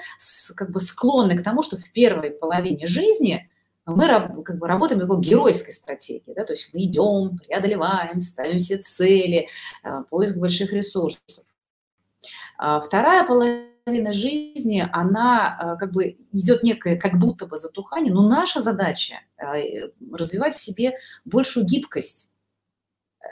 как 0.56 0.72
бы 0.72 0.80
склонны 0.80 1.38
к 1.38 1.44
тому, 1.44 1.62
что 1.62 1.78
в 1.78 1.92
первой 1.92 2.32
половине 2.32 2.88
жизни 2.88 3.50
мы 3.86 4.44
как 4.44 4.58
бы 4.58 4.68
работаем 4.68 5.08
по 5.08 5.18
геройской 5.18 5.74
стратегии, 5.74 6.34
да, 6.36 6.46
то 6.46 6.54
есть 6.54 6.70
мы 6.74 6.84
идем, 6.84 7.38
преодолеваем, 7.38 8.20
ставим 8.22 8.60
все 8.60 8.78
цели, 8.78 9.48
э, 9.84 10.04
поиск 10.10 10.38
больших 10.38 10.74
ресурсов. 10.74 11.46
А 12.58 12.80
вторая 12.80 13.26
половина 13.26 14.14
жизни, 14.14 14.88
она 14.92 15.58
а, 15.58 15.76
как 15.78 15.92
бы 15.92 16.18
идет 16.32 16.64
некое 16.64 16.98
как 16.98 17.20
будто 17.20 17.46
бы 17.48 17.58
затухание, 17.58 18.14
но 18.14 18.28
наша 18.28 18.62
задача 18.62 19.22
э, 19.38 19.90
развивать 20.12 20.56
в 20.56 20.60
себе 20.60 20.94
большую 21.26 21.66
гибкость 21.66 22.32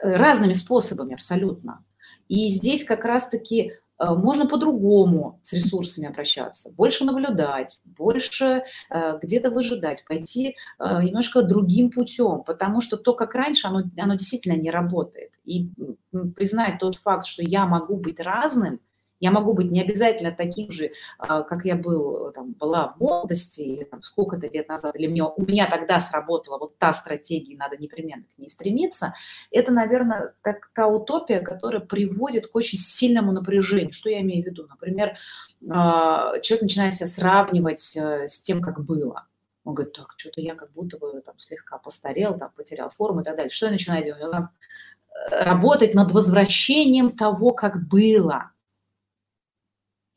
э, 0.01 0.11
разными 0.13 0.53
способами 0.53 1.13
абсолютно. 1.13 1.83
И 2.27 2.49
здесь 2.49 2.83
как 2.83 3.05
раз-таки 3.05 3.73
можно 3.99 4.47
по-другому 4.47 5.39
с 5.41 5.53
ресурсами 5.53 6.07
обращаться, 6.07 6.71
больше 6.71 7.05
наблюдать, 7.05 7.81
больше 7.85 8.63
где-то 9.21 9.49
выжидать, 9.51 10.05
пойти 10.07 10.55
немножко 10.79 11.41
другим 11.41 11.89
путем, 11.89 12.43
потому 12.43 12.81
что 12.81 12.97
то, 12.97 13.13
как 13.13 13.33
раньше, 13.35 13.67
оно, 13.67 13.83
оно 13.97 14.13
действительно 14.13 14.55
не 14.55 14.69
работает. 14.71 15.39
И 15.43 15.71
признать 16.35 16.79
тот 16.79 16.97
факт, 16.97 17.25
что 17.25 17.43
я 17.43 17.65
могу 17.65 17.97
быть 17.97 18.19
разным, 18.19 18.79
я 19.19 19.31
могу 19.31 19.53
быть 19.53 19.71
не 19.71 19.81
обязательно 19.81 20.31
таким 20.31 20.71
же, 20.71 20.91
а, 21.17 21.41
как 21.41 21.65
я 21.65 21.75
был, 21.75 22.31
там, 22.31 22.53
была 22.53 22.89
в 22.89 22.99
молодости, 22.99 23.61
или 23.61 23.83
там, 23.83 24.01
сколько-то 24.01 24.47
лет 24.47 24.67
назад, 24.69 24.95
или 24.95 25.07
мне, 25.07 25.23
у 25.23 25.41
меня 25.41 25.67
тогда 25.67 25.99
сработала 25.99 26.57
вот 26.57 26.77
та 26.77 26.93
стратегия, 26.93 27.57
надо 27.57 27.77
непременно 27.77 28.23
к 28.23 28.37
ней 28.37 28.49
стремиться. 28.49 29.13
Это, 29.51 29.71
наверное, 29.71 30.33
такая 30.41 30.87
утопия, 30.87 31.39
которая 31.39 31.81
приводит 31.81 32.47
к 32.47 32.55
очень 32.55 32.77
сильному 32.77 33.31
напряжению. 33.31 33.91
Что 33.91 34.09
я 34.09 34.21
имею 34.21 34.43
в 34.43 34.45
виду? 34.45 34.67
Например, 34.67 35.17
а, 35.69 36.39
человек 36.39 36.63
начинает 36.63 36.93
себя 36.93 37.07
сравнивать 37.07 37.95
э, 37.97 38.27
с 38.27 38.39
тем, 38.41 38.61
как 38.61 38.83
было. 38.85 39.23
Он 39.63 39.73
говорит, 39.73 39.93
так, 39.93 40.13
что-то 40.17 40.41
я 40.41 40.55
как 40.55 40.71
будто 40.71 40.97
бы 40.97 41.21
там 41.21 41.37
слегка 41.39 41.77
постарел, 41.77 42.37
там, 42.37 42.51
потерял 42.55 42.89
форму 42.89 43.21
и 43.21 43.23
так 43.23 43.35
далее. 43.35 43.49
Что 43.49 43.65
я 43.65 43.71
начинаю 43.71 44.03
делать? 44.03 44.23
Э, 44.23 45.43
работать 45.43 45.95
над 45.95 46.11
возвращением 46.11 47.11
того, 47.11 47.51
как 47.51 47.87
было– 47.87 48.51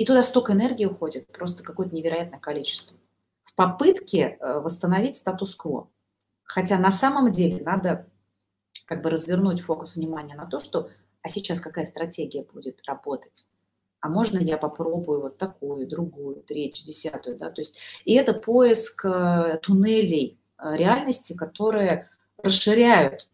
и 0.01 0.05
туда 0.07 0.22
столько 0.22 0.55
энергии 0.55 0.86
уходит, 0.86 1.30
просто 1.30 1.62
какое-то 1.62 1.94
невероятное 1.94 2.40
количество. 2.40 2.96
В 3.44 3.55
попытке 3.55 4.38
э, 4.40 4.59
восстановить 4.59 5.16
статус-кво. 5.16 5.90
Хотя 6.42 6.78
на 6.78 6.90
самом 6.90 7.30
деле 7.30 7.62
надо 7.62 8.07
как 8.86 9.03
бы 9.03 9.11
развернуть 9.11 9.61
фокус 9.61 9.96
внимания 9.96 10.34
на 10.34 10.46
то, 10.46 10.59
что 10.59 10.88
а 11.20 11.28
сейчас 11.28 11.61
какая 11.61 11.84
стратегия 11.84 12.44
будет 12.44 12.80
работать. 12.86 13.48
А 14.01 14.09
можно 14.09 14.38
я 14.38 14.57
попробую 14.57 15.20
вот 15.20 15.36
такую, 15.36 15.86
другую, 15.86 16.36
третью, 16.36 16.86
десятую, 16.86 17.36
да, 17.36 17.51
то 17.51 17.61
есть 17.61 17.78
и 18.07 18.14
это 18.14 18.32
поиск 18.32 19.05
э, 19.05 19.59
туннелей 19.62 20.40
э, 20.57 20.76
реальности, 20.76 21.34
которые 21.34 22.09
расширяют 22.42 23.28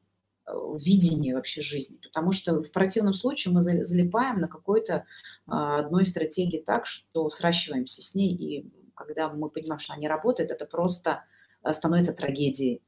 видение 0.78 1.34
вообще 1.34 1.60
жизни, 1.60 1.98
потому 2.02 2.32
что 2.32 2.62
в 2.62 2.70
противном 2.70 3.14
случае 3.14 3.52
мы 3.52 3.60
залипаем 3.60 4.40
на 4.40 4.48
какой-то 4.48 5.04
а, 5.46 5.78
одной 5.78 6.04
стратегии 6.04 6.62
так, 6.64 6.86
что 6.86 7.28
сращиваемся 7.30 8.02
с 8.02 8.14
ней, 8.14 8.34
и 8.34 8.72
когда 8.94 9.28
мы 9.28 9.50
понимаем, 9.50 9.78
что 9.78 9.94
она 9.94 10.00
не 10.00 10.08
работает, 10.08 10.50
это 10.50 10.66
просто 10.66 11.24
а, 11.62 11.72
становится 11.72 12.12
трагедией. 12.12 12.82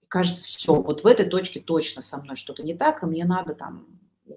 И 0.00 0.06
кажется, 0.06 0.42
все, 0.42 0.74
вот 0.74 1.04
в 1.04 1.06
этой 1.06 1.28
точке 1.28 1.60
точно 1.60 2.02
со 2.02 2.18
мной 2.18 2.36
что-то 2.36 2.62
не 2.62 2.74
так, 2.74 3.02
и 3.02 3.06
мне 3.06 3.24
надо 3.24 3.54
там 3.54 3.91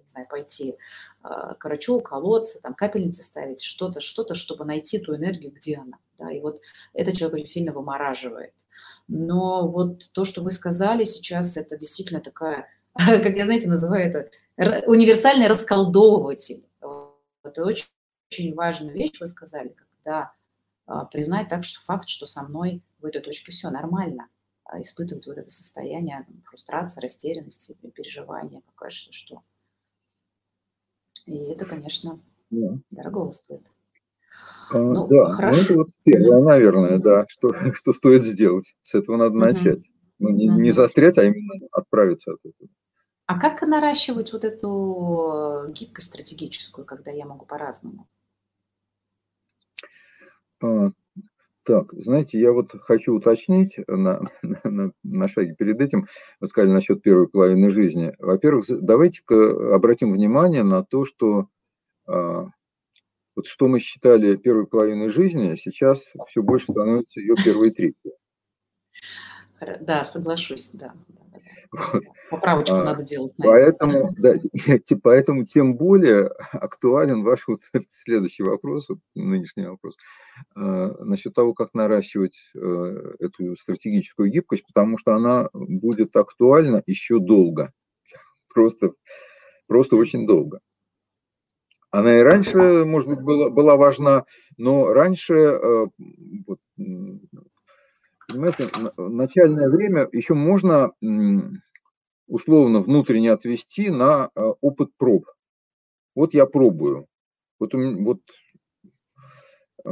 не 0.05 0.09
знаю, 0.09 0.27
пойти 0.27 0.75
э, 1.23 1.27
к 1.57 1.65
врачу, 1.65 1.99
колоться, 2.01 2.61
там 2.61 2.75
капельницы 2.75 3.23
ставить, 3.23 3.61
что-то, 3.63 3.99
что-то, 3.99 4.35
чтобы 4.35 4.65
найти 4.65 4.99
ту 4.99 5.15
энергию, 5.15 5.51
где 5.51 5.77
она. 5.77 5.97
Да, 6.17 6.31
и 6.31 6.39
вот 6.39 6.61
это 6.93 7.15
человек 7.15 7.39
очень 7.39 7.47
сильно 7.47 7.73
вымораживает. 7.73 8.53
Но 9.07 9.67
вот 9.67 10.11
то, 10.13 10.23
что 10.23 10.41
вы 10.41 10.51
сказали 10.51 11.03
сейчас, 11.03 11.57
это 11.57 11.77
действительно 11.77 12.21
такая, 12.21 12.67
как 12.93 13.35
я, 13.35 13.45
знаете, 13.45 13.67
называю 13.67 14.09
это, 14.09 14.85
универсальный 14.87 15.47
расколдовыватель. 15.47 16.65
Это 17.43 17.65
очень, 17.65 17.87
очень 18.31 18.53
важная 18.53 18.93
вещь, 18.93 19.19
вы 19.19 19.27
сказали, 19.27 19.69
когда 19.69 20.33
а, 20.87 21.05
признать 21.05 21.47
так, 21.49 21.63
что 21.63 21.83
факт, 21.83 22.07
что 22.07 22.25
со 22.25 22.43
мной 22.43 22.83
в 22.99 23.05
этой 23.05 23.21
точке 23.21 23.51
все 23.51 23.69
нормально, 23.69 24.29
а 24.63 24.79
испытывать 24.81 25.27
вот 25.27 25.37
это 25.37 25.49
состояние 25.49 26.25
фрустрации, 26.45 27.01
растерянности, 27.01 27.77
переживания, 27.93 28.61
пока 28.61 28.89
что 28.89 29.11
что. 29.11 29.43
И 31.25 31.35
это, 31.51 31.65
конечно, 31.65 32.19
да. 32.49 32.77
дорого 32.91 33.31
стоит. 33.31 33.63
А, 34.71 34.77
ну, 34.77 35.07
да, 35.07 35.31
хорошо. 35.31 35.57
ну 35.57 35.63
это 35.63 35.73
вот 35.75 35.87
первое, 36.03 36.43
наверное, 36.43 36.99
да, 36.99 37.25
что, 37.27 37.53
что 37.73 37.93
стоит 37.93 38.23
сделать. 38.23 38.75
С 38.81 38.95
этого 38.95 39.17
надо 39.17 39.31
угу. 39.31 39.39
начать. 39.39 39.83
Ну, 40.19 40.29
не, 40.29 40.49
угу. 40.49 40.59
не 40.59 40.71
застрять, 40.71 41.17
а 41.17 41.23
именно 41.23 41.67
отправиться 41.71 42.33
от 42.33 42.39
этого. 42.43 42.69
А 43.27 43.39
как 43.39 43.61
наращивать 43.63 44.33
вот 44.33 44.43
эту 44.43 45.65
гибкость 45.69 46.07
стратегическую, 46.07 46.85
когда 46.85 47.11
я 47.11 47.25
могу 47.25 47.45
по-разному? 47.45 48.07
А, 51.65 51.71
так, 51.71 51.93
знаете, 51.93 52.39
я 52.39 52.51
вот 52.51 52.71
хочу 52.81 53.13
уточнить 53.13 53.77
на, 53.87 54.21
на, 54.63 54.91
на 55.03 55.29
шаге 55.29 55.55
перед 55.55 55.81
этим, 55.81 56.07
вы 56.39 56.47
сказали 56.47 56.71
насчет 56.71 57.01
первой 57.01 57.27
половины 57.27 57.71
жизни. 57.71 58.13
Во-первых, 58.19 58.65
давайте-ка 58.69 59.75
обратим 59.75 60.13
внимание 60.13 60.63
на 60.63 60.83
то, 60.83 61.05
что 61.05 61.47
а, 62.07 62.45
вот 63.35 63.47
что 63.47 63.67
мы 63.67 63.79
считали 63.79 64.35
первой 64.35 64.67
половиной 64.67 65.09
жизни, 65.09 65.55
сейчас 65.55 66.13
все 66.27 66.41
больше 66.41 66.71
становится 66.71 67.19
ее 67.19 67.35
первой 67.43 67.71
третьей. 67.71 68.13
Да, 69.81 70.03
соглашусь, 70.03 70.71
да. 70.71 70.93
Поправочку 72.29 72.75
а, 72.75 72.83
надо 72.83 73.03
делать. 73.03 73.33
Поэтому, 73.37 74.13
да, 74.17 74.35
поэтому 75.03 75.45
тем 75.45 75.75
более 75.75 76.27
актуален 76.51 77.23
ваш 77.23 77.47
вот 77.47 77.61
следующий 77.89 78.43
вопрос, 78.43 78.89
вот 78.89 78.99
нынешний 79.13 79.65
вопрос, 79.65 79.95
э, 80.55 80.59
насчет 80.59 81.33
того, 81.33 81.53
как 81.53 81.73
наращивать 81.73 82.37
э, 82.55 83.13
эту 83.19 83.55
стратегическую 83.57 84.31
гибкость, 84.31 84.65
потому 84.67 84.97
что 84.97 85.13
она 85.13 85.49
будет 85.53 86.15
актуальна 86.15 86.83
еще 86.85 87.19
долго, 87.19 87.71
просто, 88.53 88.93
просто 89.67 89.95
очень 89.95 90.27
долго. 90.27 90.59
Она 91.91 92.19
и 92.19 92.23
раньше, 92.23 92.83
может 92.85 93.07
быть, 93.07 93.21
была, 93.21 93.49
была 93.49 93.77
важна, 93.77 94.25
но 94.57 94.91
раньше, 94.91 95.33
э, 95.33 95.85
вот, 96.45 96.59
понимаете, 98.27 98.69
начальное 98.97 99.69
время 99.69 100.07
еще 100.11 100.33
можно 100.33 100.91
условно 102.27 102.79
внутренне 102.81 103.31
отвести 103.31 103.89
на 103.89 104.29
э, 104.35 104.41
опыт 104.61 104.89
проб. 104.97 105.25
Вот 106.15 106.33
я 106.33 106.45
пробую. 106.45 107.07
Вот, 107.59 107.73
вот, 107.73 108.21
э, 109.85 109.89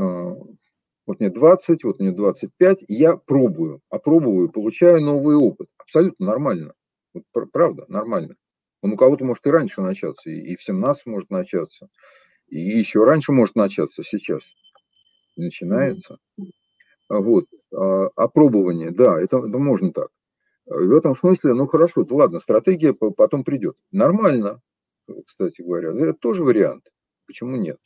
вот 1.05 1.19
мне 1.19 1.29
20, 1.29 1.84
вот 1.84 1.99
мне 1.99 2.11
25, 2.11 2.84
и 2.88 2.95
я 2.95 3.17
пробую, 3.17 3.81
опробую, 3.89 4.51
получаю 4.51 5.01
новый 5.01 5.36
опыт. 5.36 5.67
Абсолютно 5.77 6.25
нормально. 6.27 6.73
Вот, 7.13 7.23
правда, 7.51 7.86
нормально. 7.88 8.36
Он 8.81 8.93
у 8.93 8.97
кого-то 8.97 9.23
может 9.25 9.45
и 9.45 9.49
раньше 9.49 9.81
начаться, 9.81 10.29
и 10.29 10.55
в 10.55 10.63
17 10.63 11.05
может 11.05 11.29
начаться, 11.29 11.88
и 12.47 12.59
еще 12.59 13.03
раньше 13.05 13.31
может 13.31 13.55
начаться 13.55 14.03
сейчас. 14.03 14.41
Начинается. 15.38 16.17
Вот. 17.10 17.45
А, 17.74 18.08
опробование, 18.16 18.91
да, 18.91 19.20
это, 19.20 19.38
это 19.38 19.58
можно 19.58 19.91
так. 19.91 20.10
В 20.66 20.95
этом 20.95 21.16
смысле, 21.16 21.54
ну 21.54 21.68
хорошо, 21.68 22.04
да 22.04 22.16
ладно, 22.16 22.39
стратегия 22.39 22.93
потом 22.93 23.43
придет. 23.43 23.76
Нормально, 23.91 24.62
кстати 25.28 25.62
говоря. 25.62 25.91
Это 25.91 26.14
тоже 26.14 26.43
вариант. 26.43 26.86
Почему 27.28 27.58
нет? 27.58 27.78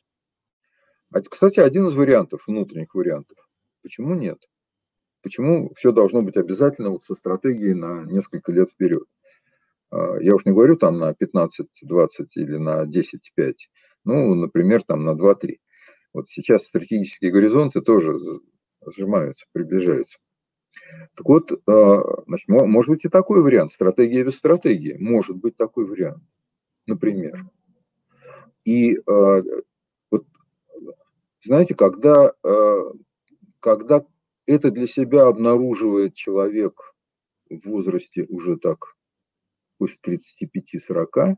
А, 1.12 1.22
кстати, 1.22 1.60
один 1.60 1.88
из 1.88 1.96
вариантов, 1.96 2.44
внутренних 2.48 2.94
вариантов. 2.94 3.38
Почему 3.82 4.14
нет? 4.16 4.40
Почему 5.24 5.74
все 5.76 5.92
должно 5.92 6.22
быть 6.22 6.38
обязательно 6.38 6.92
вот 6.92 7.04
со 7.04 7.16
стратегией 7.16 7.74
на 7.74 8.04
несколько 8.04 8.52
лет 8.52 8.70
вперед? 8.70 9.06
А, 9.90 10.18
я 10.22 10.36
уж 10.36 10.46
не 10.46 10.52
говорю 10.52 10.78
там 10.78 10.98
на 10.98 11.14
15, 11.14 11.68
20 11.82 12.38
или 12.38 12.58
на 12.58 12.86
10, 12.86 13.32
5. 13.34 13.70
Ну, 14.06 14.36
например, 14.36 14.84
там 14.84 15.04
на 15.04 15.16
2-3. 15.16 15.58
Вот 16.14 16.28
сейчас 16.30 16.64
стратегические 16.64 17.32
горизонты 17.32 17.82
тоже 17.82 18.14
сжимаются, 18.92 19.46
приближаются. 19.52 20.20
Так 21.16 21.26
вот, 21.26 21.52
а, 21.68 22.24
значит, 22.28 22.48
может 22.48 22.90
быть 22.90 23.06
и 23.06 23.10
такой 23.10 23.42
вариант, 23.42 23.72
стратегия 23.72 24.24
без 24.24 24.36
стратегии, 24.36 24.96
может 25.00 25.38
быть 25.38 25.58
такой 25.58 25.86
вариант, 25.86 26.24
например. 26.86 27.50
И 28.64 28.98
а, 28.98 29.42
вот, 30.12 30.26
знаете, 31.42 31.76
когда, 31.76 32.34
когда 33.60 34.06
это 34.46 34.72
для 34.72 34.88
себя 34.88 35.28
обнаруживает 35.28 36.16
человек 36.16 36.94
в 37.50 37.68
возрасте 37.68 38.26
уже 38.30 38.58
так, 38.58 38.96
пусть 39.78 40.00
35-40, 40.06 41.36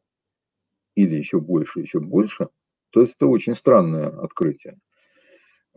или 0.95 1.15
еще 1.15 1.39
больше, 1.39 1.79
еще 1.79 1.99
больше, 1.99 2.49
то 2.89 3.01
есть 3.01 3.15
это 3.15 3.27
очень 3.27 3.55
странное 3.55 4.09
открытие. 4.09 4.79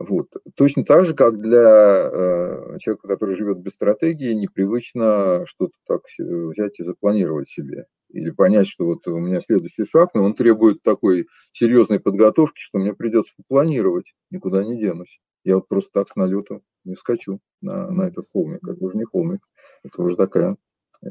Вот. 0.03 0.27
Точно 0.55 0.83
так 0.83 1.05
же, 1.05 1.15
как 1.15 1.39
для 1.39 1.61
э, 1.61 2.77
человека, 2.79 3.07
который 3.07 3.35
живет 3.35 3.59
без 3.59 3.71
стратегии, 3.71 4.33
непривычно 4.33 5.45
что-то 5.45 5.73
так 5.87 6.01
взять 6.17 6.79
и 6.79 6.83
запланировать 6.83 7.47
себе. 7.47 7.85
Или 8.09 8.31
понять, 8.31 8.67
что 8.67 8.85
вот 8.85 9.07
у 9.07 9.17
меня 9.17 9.41
следующий 9.41 9.85
шаг, 9.85 10.09
но 10.13 10.23
он 10.23 10.35
требует 10.35 10.83
такой 10.83 11.27
серьезной 11.53 11.99
подготовки, 11.99 12.59
что 12.59 12.79
мне 12.79 12.93
придется 12.93 13.33
планировать, 13.47 14.13
никуда 14.29 14.63
не 14.63 14.77
денусь. 14.77 15.19
Я 15.45 15.55
вот 15.55 15.67
просто 15.67 15.91
так 15.93 16.09
с 16.09 16.15
налету 16.15 16.63
не 16.83 16.95
скачу 16.95 17.39
на, 17.61 17.89
на 17.89 18.07
этот 18.07 18.27
холмик. 18.31 18.67
Это 18.67 18.83
уже 18.83 18.97
не 18.97 19.05
холмик, 19.05 19.41
это 19.83 20.01
уже 20.01 20.17
такая 20.17 20.57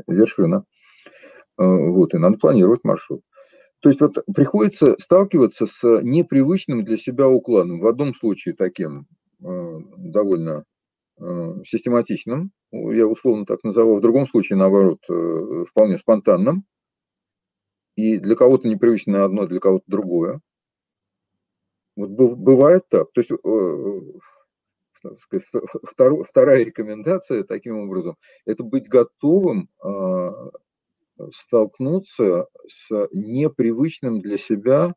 вершина. 0.07 0.65
Э, 1.59 1.65
вот, 1.65 2.15
и 2.15 2.19
надо 2.19 2.37
планировать 2.37 2.85
маршрут. 2.85 3.23
То 3.83 3.89
есть 3.89 4.01
вот 4.01 4.25
приходится 4.33 4.95
сталкиваться 4.99 5.67
с 5.67 5.83
непривычным 6.03 6.85
для 6.85 6.97
себя 6.97 7.29
укладом. 7.29 7.81
В 7.81 7.87
одном 7.89 8.15
случае 8.15 8.55
таким 8.55 9.09
э, 9.43 9.81
довольно 9.99 10.65
э, 11.19 11.55
систематичным, 11.67 12.53
я 12.71 13.09
условно 13.09 13.45
так 13.45 13.65
назову, 13.65 13.97
в 13.97 14.01
другом 14.01 14.29
случае, 14.29 14.57
наоборот, 14.57 15.01
э, 15.11 15.65
вполне 15.69 15.99
спонтанным. 15.99 16.65
И 17.97 18.19
для 18.19 18.37
кого-то 18.37 18.69
непривычно 18.69 19.25
одно, 19.25 19.47
для 19.47 19.59
кого-то 19.59 19.85
другое. 19.89 20.41
Вот 21.97 22.11
бывает 22.11 22.85
так. 22.89 23.11
То 23.13 23.21
есть 23.21 23.33
вторая 26.31 26.65
рекомендация 26.65 27.43
таким 27.43 27.79
образом– 27.81 28.17
это 28.47 28.63
быть 28.63 28.89
готовым 28.89 29.69
столкнуться 31.33 32.47
с 32.67 33.09
непривычным 33.13 34.21
для 34.21 34.39
себя 34.39 34.95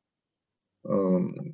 эм, 0.83 1.51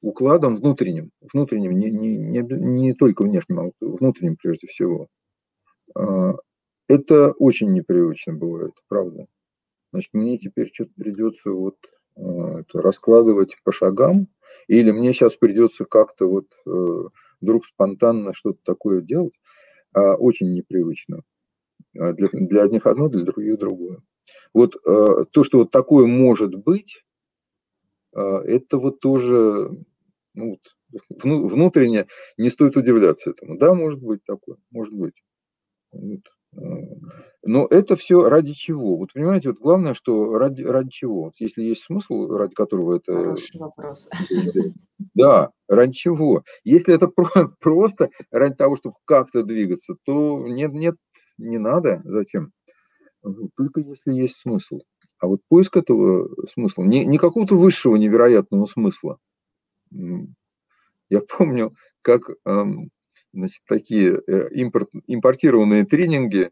укладом 0.00 0.56
внутренним, 0.56 1.10
внутренним, 1.32 1.78
не, 1.78 1.90
не, 1.90 2.16
не, 2.16 2.40
не 2.40 2.94
только 2.94 3.22
внешним, 3.22 3.60
а 3.60 3.70
внутренним 3.80 4.36
прежде 4.36 4.66
всего. 4.68 5.08
А, 5.94 6.34
это 6.88 7.32
очень 7.32 7.72
непривычно 7.72 8.34
бывает, 8.34 8.72
правда. 8.88 9.26
Значит, 9.92 10.10
мне 10.14 10.38
теперь 10.38 10.70
что-то 10.72 10.92
придется 10.96 11.50
вот 11.50 11.76
э, 12.16 12.20
это 12.20 12.82
раскладывать 12.82 13.56
по 13.64 13.72
шагам, 13.72 14.28
или 14.66 14.90
мне 14.90 15.12
сейчас 15.12 15.34
придется 15.34 15.84
как-то 15.84 16.26
вот 16.26 16.46
э, 16.66 17.08
вдруг 17.40 17.64
спонтанно 17.64 18.34
что-то 18.34 18.58
такое 18.64 19.00
делать, 19.00 19.34
а, 19.92 20.14
очень 20.14 20.52
непривычно. 20.52 21.22
А 21.98 22.12
для, 22.12 22.28
для 22.32 22.62
одних 22.62 22.86
одно, 22.86 23.08
для 23.08 23.24
других 23.24 23.58
другое. 23.58 24.00
Вот 24.54 24.76
э, 24.76 25.24
то, 25.30 25.44
что 25.44 25.58
вот 25.58 25.70
такое 25.70 26.06
может 26.06 26.54
быть, 26.54 27.04
э, 28.14 28.20
это 28.20 28.78
вот 28.78 29.00
тоже 29.00 29.70
ну, 30.34 30.50
вот, 30.50 31.22
внутренне 31.22 32.06
не 32.36 32.50
стоит 32.50 32.76
удивляться 32.76 33.30
этому. 33.30 33.58
Да, 33.58 33.74
может 33.74 34.00
быть 34.00 34.24
такое, 34.24 34.56
может 34.70 34.94
быть. 34.94 35.14
Вот. 35.92 36.20
Но 36.52 37.66
это 37.70 37.96
все 37.96 38.28
ради 38.28 38.52
чего? 38.52 38.96
Вот 38.96 39.12
понимаете, 39.12 39.50
вот 39.50 39.58
главное, 39.58 39.94
что 39.94 40.36
ради, 40.38 40.62
ради 40.62 40.90
чего? 40.90 41.24
Вот 41.24 41.34
если 41.38 41.62
есть 41.62 41.84
смысл, 41.84 42.26
ради 42.36 42.54
которого 42.54 42.96
это... 42.96 43.14
Хороший 43.14 43.58
вопрос. 43.58 44.10
Да, 45.14 45.50
ради 45.68 45.92
чего? 45.92 46.42
Если 46.64 46.94
это 46.94 47.08
просто 47.60 48.10
ради 48.30 48.54
того, 48.54 48.76
чтобы 48.76 48.96
как-то 49.04 49.44
двигаться, 49.44 49.94
то 50.04 50.46
нет, 50.46 50.72
нет, 50.72 50.96
не 51.38 51.58
надо. 51.58 52.02
Зачем? 52.04 52.52
Только 53.56 53.80
если 53.80 54.12
есть 54.12 54.40
смысл. 54.40 54.80
А 55.20 55.26
вот 55.26 55.40
поиск 55.48 55.76
этого 55.76 56.28
смысла, 56.52 56.84
не, 56.84 57.04
не 57.04 57.18
какого-то 57.18 57.56
высшего 57.56 57.96
невероятного 57.96 58.66
смысла. 58.66 59.18
Я 59.90 61.20
помню, 61.36 61.74
как 62.02 62.30
значит, 63.32 63.62
такие 63.66 64.20
э, 64.26 64.48
импорт, 64.54 64.88
импортированные 65.06 65.84
тренинги 65.84 66.50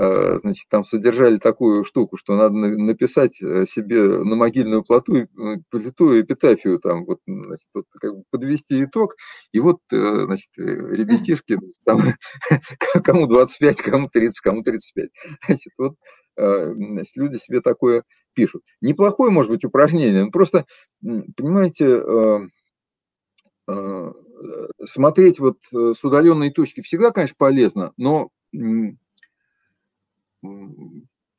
Э, 0.00 0.38
значит, 0.42 0.68
там 0.68 0.84
содержали 0.84 1.38
такую 1.38 1.82
штуку, 1.82 2.16
что 2.16 2.36
надо 2.36 2.54
написать 2.54 3.42
э, 3.42 3.66
себе 3.66 4.00
на 4.22 4.36
могильную 4.36 4.84
плату, 4.84 5.16
э, 5.16 5.26
плиту 5.70 6.20
эпитафию, 6.20 6.78
там, 6.78 7.04
вот, 7.04 7.18
значит, 7.26 7.66
вот, 7.74 7.86
как 8.00 8.14
бы 8.14 8.22
подвести 8.30 8.84
итог, 8.84 9.16
и 9.50 9.58
вот, 9.58 9.78
значит, 9.90 10.50
ребятишки, 10.56 11.58
там, 11.84 12.14
кому 13.04 13.26
25, 13.26 13.82
кому 13.82 14.08
30, 14.08 14.40
кому 14.40 14.62
35, 14.62 15.10
значит, 15.46 15.72
вот, 15.76 15.94
значит, 16.36 17.16
люди 17.16 17.38
себе 17.38 17.60
такое 17.60 18.04
пишут. 18.34 18.62
Неплохое, 18.80 19.32
может 19.32 19.50
быть, 19.50 19.64
упражнение, 19.64 20.24
но 20.26 20.30
просто, 20.30 20.64
понимаете, 21.02 22.48
смотреть 24.84 25.38
вот 25.38 25.58
с 25.70 26.02
удаленной 26.04 26.50
точки 26.50 26.80
всегда, 26.80 27.10
конечно, 27.10 27.36
полезно, 27.38 27.92
но 27.96 28.30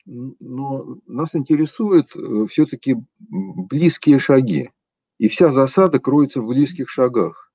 но 0.05 0.97
нас 1.05 1.35
интересуют 1.35 2.15
э, 2.15 2.47
все-таки 2.47 2.95
близкие 3.19 4.19
шаги. 4.19 4.71
И 5.17 5.27
вся 5.27 5.51
засада 5.51 5.99
кроется 5.99 6.41
в 6.41 6.47
близких 6.47 6.89
шагах. 6.89 7.51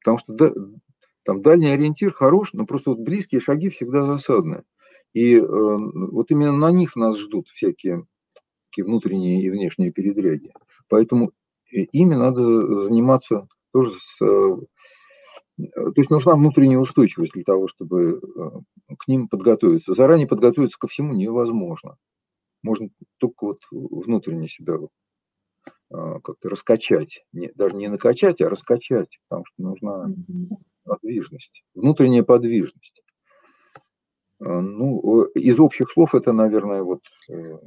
Потому 0.00 0.18
что 0.18 0.34
да, 0.34 0.52
там 1.24 1.42
дальний 1.42 1.70
ориентир 1.70 2.12
хорош, 2.12 2.52
но 2.52 2.66
просто 2.66 2.90
вот 2.90 3.00
близкие 3.00 3.40
шаги 3.40 3.70
всегда 3.70 4.04
засадны. 4.04 4.62
И 5.12 5.36
э, 5.36 5.40
вот 5.42 6.30
именно 6.30 6.52
на 6.52 6.70
них 6.70 6.96
нас 6.96 7.18
ждут 7.18 7.48
всякие 7.48 8.06
такие 8.70 8.84
внутренние 8.84 9.42
и 9.42 9.50
внешние 9.50 9.92
передряги. 9.92 10.52
Поэтому 10.88 11.32
ими 11.70 12.14
надо 12.14 12.84
заниматься 12.84 13.48
тоже 13.72 13.92
с 13.98 14.22
э, 14.22 14.56
то 15.56 15.92
есть 15.96 16.10
нужна 16.10 16.34
внутренняя 16.34 16.78
устойчивость 16.78 17.32
для 17.32 17.44
того, 17.44 17.68
чтобы 17.68 18.20
э, 18.20 18.94
к 18.96 19.08
ним 19.08 19.28
подготовиться. 19.28 19.94
Заранее 19.94 20.26
подготовиться 20.26 20.78
ко 20.78 20.88
всему 20.88 21.14
невозможно. 21.14 21.96
Можно 22.62 22.88
только 23.18 23.44
вот 23.44 23.60
внутренне 23.70 24.48
себя 24.48 24.78
вот 24.78 24.90
а, 25.90 26.20
как-то 26.20 26.48
раскачать. 26.48 27.24
Не, 27.32 27.50
даже 27.54 27.76
не 27.76 27.88
накачать, 27.88 28.40
а 28.40 28.48
раскачать, 28.48 29.18
потому 29.28 29.44
что 29.44 29.62
нужна 29.62 30.06
подвижность, 30.84 31.64
внутренняя 31.74 32.22
подвижность. 32.22 33.02
Ну, 34.38 35.24
из 35.34 35.60
общих 35.60 35.90
слов 35.92 36.14
это, 36.14 36.32
наверное, 36.32 36.82
вот 36.82 37.00
э, 37.30 37.58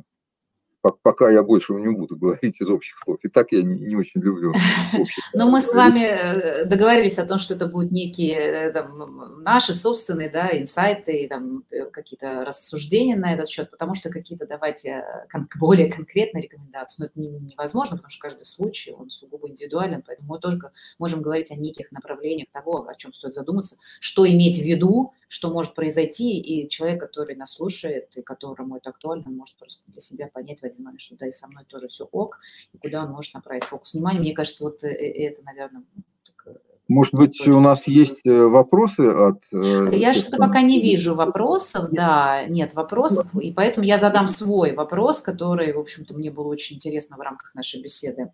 пока 0.92 1.30
я 1.30 1.44
больше 1.44 1.74
не 1.74 1.90
буду 1.90 2.16
говорить 2.16 2.62
из 2.62 2.70
общих 2.70 2.98
слов. 3.00 3.18
И 3.24 3.28
так 3.28 3.52
я 3.52 3.62
не, 3.64 3.76
не 3.76 3.96
очень 3.96 4.22
люблю 4.22 4.54
Но 5.34 5.50
мы 5.50 5.62
с 5.62 5.74
вами 5.74 6.02
э, 6.02 6.66
договорились 6.66 7.20
о 7.20 7.26
том, 7.26 7.40
что 7.40 7.54
это 7.54 7.68
будут 7.68 7.92
некие 7.92 8.38
э, 8.38 8.72
там, 8.72 9.44
наши 9.44 9.74
собственные 9.74 10.30
да, 10.30 10.50
инсайты, 10.54 11.28
там, 11.30 11.64
э, 11.72 11.86
какие-то 11.86 12.46
рассуждения 12.46 13.16
на 13.16 13.34
этот 13.34 13.48
счет, 13.48 13.72
потому 13.72 13.94
что 13.94 14.10
какие-то 14.10 14.46
давайте 14.46 15.04
более 15.60 15.92
конкретные 15.92 16.44
рекомендации, 16.44 17.04
но 17.04 17.06
это 17.08 17.20
невозможно, 17.20 17.98
потому 17.98 18.10
что 18.10 18.22
каждый 18.22 18.46
случай, 18.46 18.92
он 18.92 19.10
сугубо 19.10 19.50
индивидуален, 19.50 20.04
поэтому 20.06 20.34
мы 20.34 20.40
тоже 20.40 20.60
можем 21.00 21.22
говорить 21.22 21.52
о 21.52 21.56
неких 21.56 21.92
направлениях 21.92 22.50
того, 22.52 22.88
о 22.88 22.96
чем 22.96 23.14
стоит 23.14 23.34
задуматься, 23.34 23.78
что 24.00 24.28
иметь 24.28 24.60
в 24.60 24.64
виду, 24.64 25.14
что 25.28 25.50
может 25.50 25.74
произойти, 25.74 26.40
и 26.40 26.70
человек, 26.70 27.02
который 27.02 27.36
нас 27.36 27.54
слушает, 27.54 28.16
и 28.16 28.22
которому 28.22 28.78
это 28.78 28.90
актуально, 28.92 29.30
может 29.30 29.56
просто 29.58 29.84
для 29.88 30.02
себя 30.02 30.28
понять 30.28 30.62
в 30.62 30.64
один 30.64 30.75
момент, 30.84 31.02
что 31.02 31.16
да, 31.16 31.28
и 31.28 31.32
со 31.32 31.48
мной 31.48 31.66
тоже 31.66 31.88
все 31.88 32.06
ок, 32.06 32.40
и 32.74 32.78
куда 32.78 33.04
он 33.04 33.12
может 33.12 33.34
направить 33.34 33.64
фокус 33.64 33.94
внимания. 33.94 34.20
Мне 34.20 34.34
кажется, 34.34 34.64
вот 34.64 34.84
э, 34.84 34.90
э, 34.90 35.28
это, 35.28 35.42
наверное, 35.44 35.84
так, 36.24 36.48
э, 36.48 36.58
может 36.88 37.14
быть, 37.14 37.38
точно. 37.38 37.58
у 37.58 37.60
нас 37.62 37.88
есть 37.88 38.26
вопросы 38.26 39.02
от... 39.02 39.44
Я 39.52 40.14
что-то 40.14 40.38
пока 40.38 40.62
не 40.62 40.82
вижу 40.82 41.16
вопросов, 41.16 41.90
да, 41.92 42.46
нет 42.48 42.74
вопросов, 42.74 43.28
и 43.40 43.52
поэтому 43.52 43.86
я 43.86 43.98
задам 43.98 44.28
свой 44.28 44.74
вопрос, 44.74 45.22
который, 45.22 45.74
в 45.74 45.80
общем-то, 45.80 46.14
мне 46.14 46.32
было 46.32 46.48
очень 46.48 46.76
интересно 46.76 47.18
в 47.18 47.22
рамках 47.22 47.56
нашей 47.56 47.82
беседы 47.82 48.32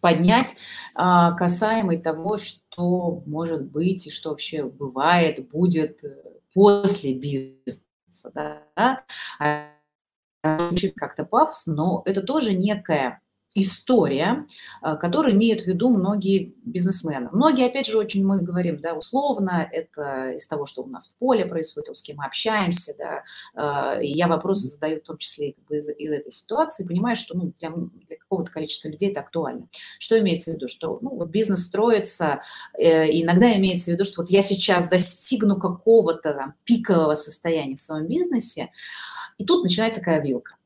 поднять, 0.00 0.56
а, 0.94 1.32
касаемый 1.32 1.98
того, 1.98 2.36
что 2.36 3.22
может 3.24 3.70
быть 3.70 4.06
и 4.06 4.10
что 4.10 4.30
вообще 4.30 4.64
бывает, 4.64 5.48
будет 5.48 6.02
после 6.54 7.14
бизнеса. 7.14 8.30
Да? 8.34 9.04
Звучит 10.44 10.94
как-то 10.96 11.24
пафосно, 11.24 11.74
но 11.74 12.02
это 12.04 12.22
тоже 12.22 12.54
некая 12.54 13.20
история, 13.54 14.46
э, 14.82 14.96
которую 14.96 15.34
имеют 15.34 15.62
в 15.62 15.66
виду 15.66 15.88
многие 15.88 16.54
бизнесмены. 16.64 17.28
Многие, 17.32 17.66
опять 17.66 17.86
же, 17.86 17.98
очень 17.98 18.26
мы 18.26 18.42
говорим, 18.42 18.80
да, 18.80 18.94
условно, 18.94 19.68
это 19.70 20.32
из 20.32 20.46
того, 20.46 20.66
что 20.66 20.82
у 20.82 20.86
нас 20.86 21.08
в 21.08 21.16
поле 21.16 21.46
происходит, 21.46 21.96
с 21.96 22.02
кем 22.02 22.16
мы 22.16 22.26
общаемся, 22.26 22.94
да, 22.98 23.22
э, 23.96 24.04
и 24.04 24.08
я 24.08 24.26
вопросы 24.26 24.68
задаю 24.68 24.98
в 24.98 25.04
том 25.04 25.18
числе 25.18 25.52
как 25.52 25.64
бы 25.66 25.76
из, 25.76 25.88
из 25.88 26.10
этой 26.10 26.32
ситуации, 26.32 26.86
понимаю, 26.86 27.16
что 27.16 27.36
ну, 27.36 27.52
для, 27.58 27.70
для 27.70 28.16
какого-то 28.16 28.50
количества 28.50 28.88
людей 28.88 29.10
это 29.10 29.20
актуально. 29.20 29.68
Что 29.98 30.18
имеется 30.18 30.50
в 30.50 30.54
виду? 30.54 30.66
Что 30.66 30.98
ну, 31.00 31.10
вот 31.10 31.28
бизнес 31.30 31.64
строится, 31.64 32.40
э, 32.76 33.08
иногда 33.20 33.56
имеется 33.56 33.90
в 33.90 33.94
виду, 33.94 34.04
что 34.04 34.22
вот 34.22 34.30
я 34.30 34.42
сейчас 34.42 34.88
достигну 34.88 35.58
какого-то 35.58 36.34
там, 36.34 36.54
пикового 36.64 37.14
состояния 37.14 37.76
в 37.76 37.80
своем 37.80 38.08
бизнесе, 38.08 38.70
и 39.38 39.44
тут 39.44 39.64
начинается 39.64 40.00
такая 40.00 40.22
вилка. 40.22 40.56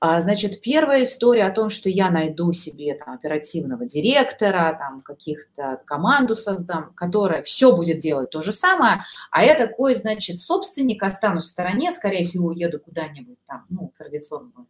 А, 0.00 0.20
значит, 0.20 0.60
первая 0.62 1.02
история 1.02 1.44
о 1.44 1.50
том, 1.50 1.70
что 1.70 1.88
я 1.88 2.10
найду 2.10 2.52
себе 2.52 2.94
там, 2.94 3.14
оперативного 3.14 3.84
директора, 3.84 4.76
там, 4.78 5.00
каких-то 5.00 5.82
команду 5.86 6.36
создам, 6.36 6.92
которая 6.94 7.42
все 7.42 7.74
будет 7.74 7.98
делать 7.98 8.30
то 8.30 8.40
же 8.40 8.52
самое, 8.52 9.02
а 9.32 9.44
я 9.44 9.56
такой, 9.56 9.96
значит, 9.96 10.40
собственник, 10.40 11.02
останусь 11.02 11.46
в 11.46 11.48
стороне, 11.48 11.90
скорее 11.90 12.22
всего, 12.22 12.48
уеду 12.48 12.78
куда-нибудь 12.78 13.38
там, 13.44 13.66
ну, 13.70 13.92
традиционно 13.98 14.66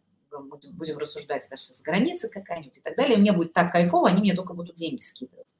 будем, 0.47 0.73
будем 0.73 0.97
рассуждать, 0.97 1.47
даже 1.49 1.63
с 1.63 1.81
границы 1.81 2.29
какая-нибудь 2.29 2.77
и 2.77 2.81
так 2.81 2.95
далее, 2.95 3.17
мне 3.17 3.31
будет 3.31 3.53
так 3.53 3.71
кайфово, 3.71 4.09
они 4.09 4.21
мне 4.21 4.35
только 4.35 4.53
будут 4.53 4.75
деньги 4.75 5.01
скидывать. 5.01 5.55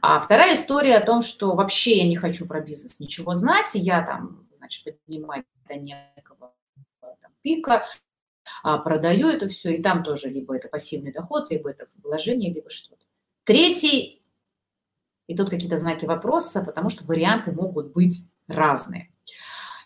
А 0.00 0.20
вторая 0.20 0.54
история 0.54 0.96
о 0.96 1.04
том, 1.04 1.22
что 1.22 1.54
вообще 1.54 1.98
я 1.98 2.08
не 2.08 2.16
хочу 2.16 2.46
про 2.46 2.60
бизнес 2.60 3.00
ничего 3.00 3.34
знать, 3.34 3.70
я 3.74 4.04
там, 4.04 4.46
значит, 4.52 4.84
поднимать 4.84 5.44
до 5.68 5.76
некого 5.76 6.54
там, 7.00 7.32
пика, 7.42 7.84
а 8.62 8.78
продаю 8.78 9.28
это 9.28 9.48
все, 9.48 9.76
и 9.76 9.82
там 9.82 10.02
тоже 10.02 10.28
либо 10.28 10.56
это 10.56 10.68
пассивный 10.68 11.12
доход, 11.12 11.50
либо 11.50 11.70
это 11.70 11.88
вложение, 12.02 12.52
либо 12.52 12.70
что-то. 12.70 13.06
Третий, 13.44 14.22
и 15.26 15.36
тут 15.36 15.50
какие-то 15.50 15.78
знаки 15.78 16.04
вопроса, 16.04 16.62
потому 16.62 16.88
что 16.88 17.04
варианты 17.04 17.52
могут 17.52 17.92
быть 17.92 18.28
разные. 18.46 19.10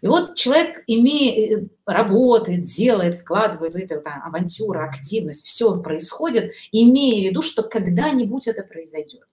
И 0.01 0.07
вот 0.07 0.37
человек 0.37 0.85
имеет, 0.87 1.59
э, 1.59 1.68
работает, 1.87 2.64
делает, 2.64 3.16
вкладывает 3.16 3.74
это 3.74 4.01
там, 4.01 4.22
авантюра, 4.24 4.85
активность, 4.85 5.45
все 5.45 5.81
происходит, 5.81 6.55
имея 6.70 7.29
в 7.29 7.31
виду, 7.31 7.43
что 7.43 7.62
когда-нибудь 7.62 8.47
это 8.47 8.62
произойдет. 8.62 9.26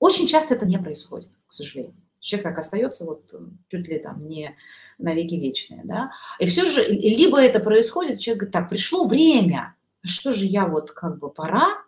Очень 0.00 0.26
часто 0.26 0.54
это 0.54 0.66
не 0.66 0.78
происходит, 0.78 1.30
к 1.46 1.52
сожалению. 1.52 1.94
Человек 2.20 2.44
так 2.44 2.58
остается 2.58 3.04
вот 3.04 3.34
чуть 3.68 3.88
ли 3.88 3.98
там 3.98 4.26
не 4.28 4.56
навеки 4.98 5.34
вечные, 5.34 5.82
да. 5.84 6.12
И 6.38 6.46
все 6.46 6.66
же, 6.66 6.84
либо 6.84 7.40
это 7.40 7.60
происходит, 7.60 8.20
человек 8.20 8.40
говорит, 8.40 8.52
так, 8.52 8.68
пришло 8.68 9.06
время, 9.06 9.74
что 10.02 10.32
же 10.32 10.44
я 10.44 10.66
вот 10.66 10.90
как 10.90 11.18
бы 11.18 11.30
пора, 11.30 11.82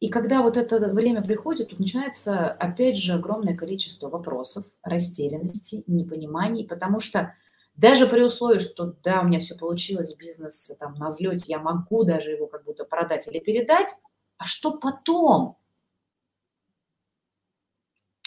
и 0.00 0.08
когда 0.10 0.42
вот 0.42 0.56
это 0.56 0.78
время 0.92 1.22
приходит, 1.22 1.70
тут 1.70 1.80
начинается, 1.80 2.50
опять 2.50 2.96
же, 2.96 3.14
огромное 3.14 3.56
количество 3.56 4.08
вопросов, 4.08 4.64
растерянности, 4.82 5.82
непониманий, 5.88 6.64
потому 6.64 7.00
что 7.00 7.34
даже 7.74 8.06
при 8.06 8.22
условии, 8.22 8.58
что 8.58 8.94
да, 9.02 9.20
у 9.20 9.26
меня 9.26 9.40
все 9.40 9.56
получилось, 9.56 10.14
бизнес 10.14 10.72
там 10.78 10.94
на 10.94 11.08
взлете, 11.08 11.46
я 11.48 11.58
могу 11.58 12.04
даже 12.04 12.30
его 12.30 12.46
как 12.46 12.64
будто 12.64 12.84
продать 12.84 13.26
или 13.26 13.40
передать, 13.40 13.94
а 14.36 14.44
что 14.44 14.72
потом? 14.72 15.57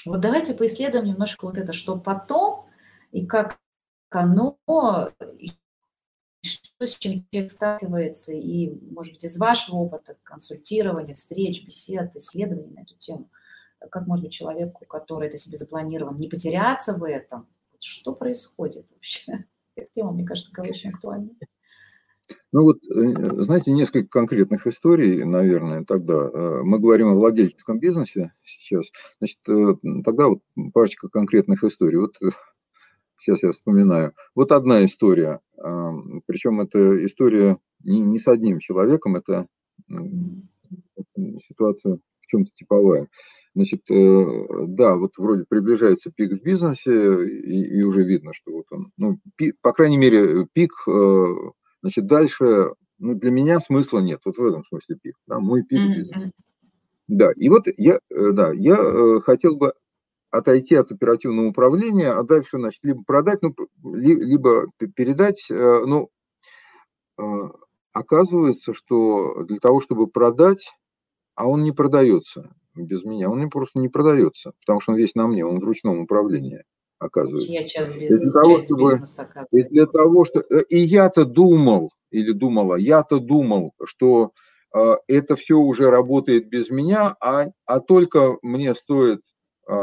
Вот 0.06 0.20
давайте 0.20 0.54
поисследуем 0.54 1.06
немножко 1.06 1.46
вот 1.46 1.58
это, 1.58 1.74
что 1.74 1.98
потом 1.98 2.68
и 3.12 3.26
как 3.26 3.60
оно, 4.10 4.58
и 5.38 5.50
что 6.44 6.86
с 6.86 6.96
чем 6.98 7.26
человек 7.32 7.52
сталкивается, 7.52 8.34
и, 8.34 8.72
может 8.92 9.14
быть, 9.14 9.24
из 9.26 9.38
вашего 9.38 9.78
опыта 9.78 10.18
консультирования, 10.24 11.14
встреч, 11.14 11.66
бесед, 11.66 12.16
исследований 12.16 12.74
на 12.74 12.82
эту 12.82 12.96
тему, 12.96 13.30
как, 13.90 14.08
может 14.08 14.26
быть, 14.26 14.34
человеку, 14.34 14.86
который 14.86 15.28
это 15.28 15.38
себе 15.38 15.58
запланирован, 15.58 16.16
не 16.16 16.28
потеряться 16.28 16.94
в 16.94 17.04
этом, 17.04 17.48
что 17.80 18.14
происходит 18.14 18.92
вообще? 18.92 19.46
Эта 19.76 19.90
тема, 19.92 20.12
мне 20.12 20.26
кажется, 20.26 20.52
такая 20.52 20.72
очень 20.72 20.90
актуальна. 20.90 21.30
Ну 22.52 22.64
вот, 22.64 22.78
э, 22.90 23.44
знаете, 23.44 23.72
несколько 23.72 24.10
конкретных 24.10 24.68
историй, 24.68 25.24
наверное, 25.24 25.86
тогда. 25.86 26.30
Э, 26.32 26.62
мы 26.64 26.80
говорим 26.80 27.08
о 27.10 27.16
владельческом 27.16 27.80
бизнесе 27.80 28.34
сейчас. 28.44 28.92
Значит, 29.20 29.40
э, 29.48 29.76
тогда 30.04 30.28
вот 30.28 30.40
парочка 30.74 31.08
конкретных 31.08 31.64
историй. 31.64 31.98
Вот 31.98 32.18
сейчас 33.20 33.42
я 33.44 33.52
вспоминаю. 33.52 34.14
Вот 34.36 34.52
одна 34.52 34.84
история. 34.84 35.40
Причем 36.26 36.60
это 36.60 37.06
история 37.06 37.58
не 37.84 38.20
с 38.20 38.28
одним 38.28 38.60
человеком, 38.60 39.16
это 39.16 39.48
ситуация 41.48 42.00
в 42.20 42.28
чем-то 42.28 42.52
типовая. 42.56 43.08
Значит, 43.54 43.84
да, 43.88 44.96
вот 44.96 45.12
вроде 45.18 45.46
приближается 45.48 46.10
пик 46.10 46.32
в 46.32 46.42
бизнесе, 46.42 47.26
и, 47.28 47.80
и 47.80 47.84
уже 47.84 48.04
видно, 48.04 48.34
что 48.34 48.52
вот 48.52 48.66
он, 48.72 48.92
ну, 48.98 49.20
пик, 49.36 49.56
по 49.62 49.72
крайней 49.72 49.98
мере, 49.98 50.48
пик 50.52 50.72
Значит, 51.82 52.06
дальше, 52.08 52.74
ну, 53.00 53.16
для 53.16 53.32
меня 53.32 53.60
смысла 53.60 54.00
нет. 54.00 54.22
Вот 54.26 54.38
в 54.38 54.46
этом 54.46 54.64
смысле 54.66 54.98
пик. 55.02 55.16
Да, 55.28 55.40
мой 55.40 55.64
пик 55.64 55.80
mm-hmm. 55.80 56.32
Да, 57.08 57.32
и 57.36 57.50
вот 57.50 57.66
я, 57.78 58.00
э, 58.10 58.32
да, 58.32 58.52
я 58.54 58.76
э, 58.76 59.20
хотел 59.22 59.58
бы 59.58 59.74
отойти 60.30 60.76
от 60.76 60.92
оперативного 60.92 61.48
управления, 61.48 62.12
а 62.12 62.24
дальше, 62.24 62.58
значит, 62.58 62.84
либо 62.84 63.04
продать, 63.04 63.42
ну, 63.42 63.54
либо 63.84 64.68
передать, 64.96 65.46
э, 65.52 65.84
ну, 65.86 66.10
оказывается, 67.92 68.74
что 68.74 69.44
для 69.44 69.60
того, 69.60 69.82
чтобы 69.82 70.08
продать, 70.08 70.72
а 71.36 71.48
он 71.48 71.64
не 71.64 71.74
продается 71.74 72.56
без 72.76 73.04
меня, 73.04 73.30
он 73.30 73.50
просто 73.50 73.80
не 73.80 73.90
продается, 73.90 74.54
потому 74.62 74.80
что 74.80 74.94
он 74.94 74.98
весь 74.98 75.14
на 75.14 75.28
мне, 75.28 75.46
он 75.46 75.60
в 75.60 75.64
ручном 75.66 76.00
управлении 76.00 76.64
оказывается. 77.02 77.52
Я 77.52 77.62
бизнеса, 77.62 77.96
и 77.98 78.20
для 78.20 78.32
того, 78.32 78.60
чтобы, 78.60 78.92
бизнеса, 78.92 79.48
и 79.52 79.64
для 79.64 79.86
того, 79.88 80.26
что 80.26 80.40
э, 80.40 80.64
и 80.70 80.80
я-то 80.80 81.26
думал 81.26 81.92
или 82.12 82.32
думала, 82.32 82.76
я-то 82.76 83.20
думал, 83.20 83.74
что 83.84 84.32
э, 84.76 84.94
это 85.08 85.36
все 85.36 85.58
уже 85.58 85.90
работает 85.90 86.48
без 86.48 86.70
меня, 86.70 87.16
а, 87.20 87.48
а 87.66 87.80
только 87.80 88.38
мне 88.44 88.76
стоит 88.76 89.22
э, 89.68 89.74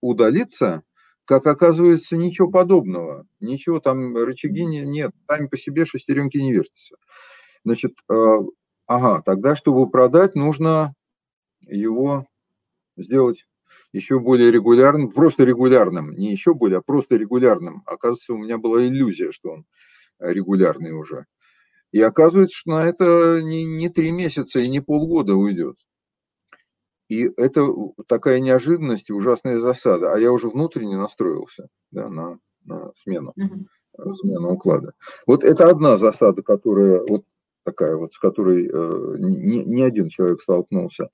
удалиться, 0.00 0.82
как 1.24 1.46
оказывается, 1.46 2.16
ничего 2.16 2.50
подобного, 2.50 3.26
ничего 3.38 3.78
там 3.78 4.16
рычаги 4.16 4.64
не, 4.64 4.80
нет, 4.80 5.12
сами 5.30 5.46
по 5.46 5.56
себе 5.56 5.84
шестеренки 5.84 6.38
не 6.38 6.52
вертятся. 6.52 6.96
Значит, 7.64 7.92
э, 8.10 8.14
ага, 8.86 9.22
тогда, 9.24 9.54
чтобы 9.54 9.88
продать, 9.88 10.34
нужно 10.34 10.94
его 11.60 12.26
сделать 12.96 13.44
еще 13.92 14.18
более 14.18 14.50
регулярным, 14.50 15.10
просто 15.10 15.44
регулярным, 15.44 16.12
не 16.12 16.30
еще 16.30 16.54
более, 16.54 16.78
а 16.78 16.82
просто 16.82 17.16
регулярным. 17.16 17.82
Оказывается, 17.86 18.34
у 18.34 18.38
меня 18.38 18.58
была 18.58 18.86
иллюзия, 18.86 19.32
что 19.32 19.50
он 19.50 19.64
э, 20.18 20.32
регулярный 20.32 20.92
уже. 20.92 21.26
И 21.92 22.00
оказывается, 22.00 22.56
что 22.56 22.70
на 22.70 22.86
это 22.86 23.40
не, 23.42 23.64
не 23.64 23.88
три 23.88 24.10
месяца 24.10 24.60
и 24.60 24.68
не 24.68 24.80
полгода 24.80 25.34
уйдет. 25.34 25.76
И 27.08 27.30
это 27.36 27.66
такая 28.06 28.40
неожиданность 28.40 29.08
и 29.08 29.14
ужасная 29.14 29.58
засада. 29.58 30.12
А 30.12 30.18
я 30.18 30.30
уже 30.30 30.48
внутренне 30.48 30.98
настроился 30.98 31.68
да, 31.90 32.08
на, 32.10 32.38
на 32.64 32.92
смену. 33.02 33.34
смена 34.12 34.48
уклада. 34.48 34.92
Вот 35.26 35.42
это 35.42 35.70
одна 35.70 35.96
засада, 35.96 36.42
которая 36.42 37.00
вот 37.08 37.24
такая 37.64 37.96
вот, 37.96 38.12
с 38.12 38.18
которой 38.18 38.66
э, 38.66 39.16
не, 39.18 39.64
не 39.64 39.82
один 39.82 40.08
человек 40.08 40.40
столкнулся. 40.40 41.08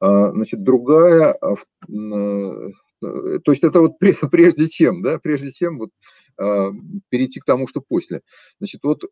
А, 0.00 0.30
значит, 0.32 0.62
другая, 0.62 1.32
а, 1.32 1.54
э, 1.54 3.38
то 3.44 3.52
есть 3.52 3.62
это 3.62 3.80
вот 3.80 3.98
прежде 4.30 4.68
чем, 4.68 5.02
да, 5.02 5.18
прежде 5.18 5.52
чем 5.52 5.78
вот 5.78 5.90
а, 6.38 6.70
перейти 7.10 7.40
к 7.40 7.44
тому, 7.44 7.68
что 7.68 7.82
после. 7.82 8.22
Значит, 8.58 8.82
вот 8.82 9.02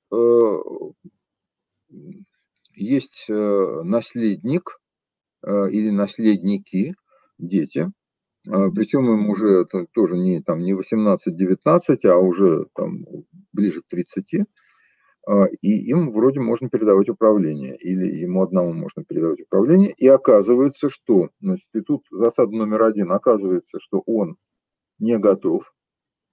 есть 2.74 3.24
наследник 3.28 4.78
или 5.45 5.91
наследники, 5.91 6.95
дети, 7.39 7.91
причем 8.45 9.11
им 9.11 9.28
уже 9.30 9.66
тоже 9.93 10.16
не, 10.16 10.43
там, 10.43 10.62
не 10.62 10.72
18-19, 10.74 11.99
а 12.05 12.18
уже 12.18 12.66
там, 12.74 13.05
ближе 13.53 13.82
к 13.82 13.89
30. 13.89 14.47
А, 15.29 15.45
и 15.61 15.91
им 15.91 16.11
вроде 16.11 16.41
можно 16.41 16.70
передавать 16.70 17.11
управление, 17.11 17.76
или 17.76 18.18
ему 18.18 18.43
одному 18.43 18.72
можно 18.72 19.05
передавать 19.05 19.43
управление, 19.43 19.93
и 19.93 20.09
оказывается, 20.09 20.89
что, 20.89 21.29
значит, 21.39 21.66
и 21.74 21.81
засада 22.11 22.57
номер 22.57 22.85
один, 22.85 23.12
оказывается, 23.12 23.79
что 23.79 24.03
он 24.07 24.37
не 24.99 25.18
готов 25.18 25.70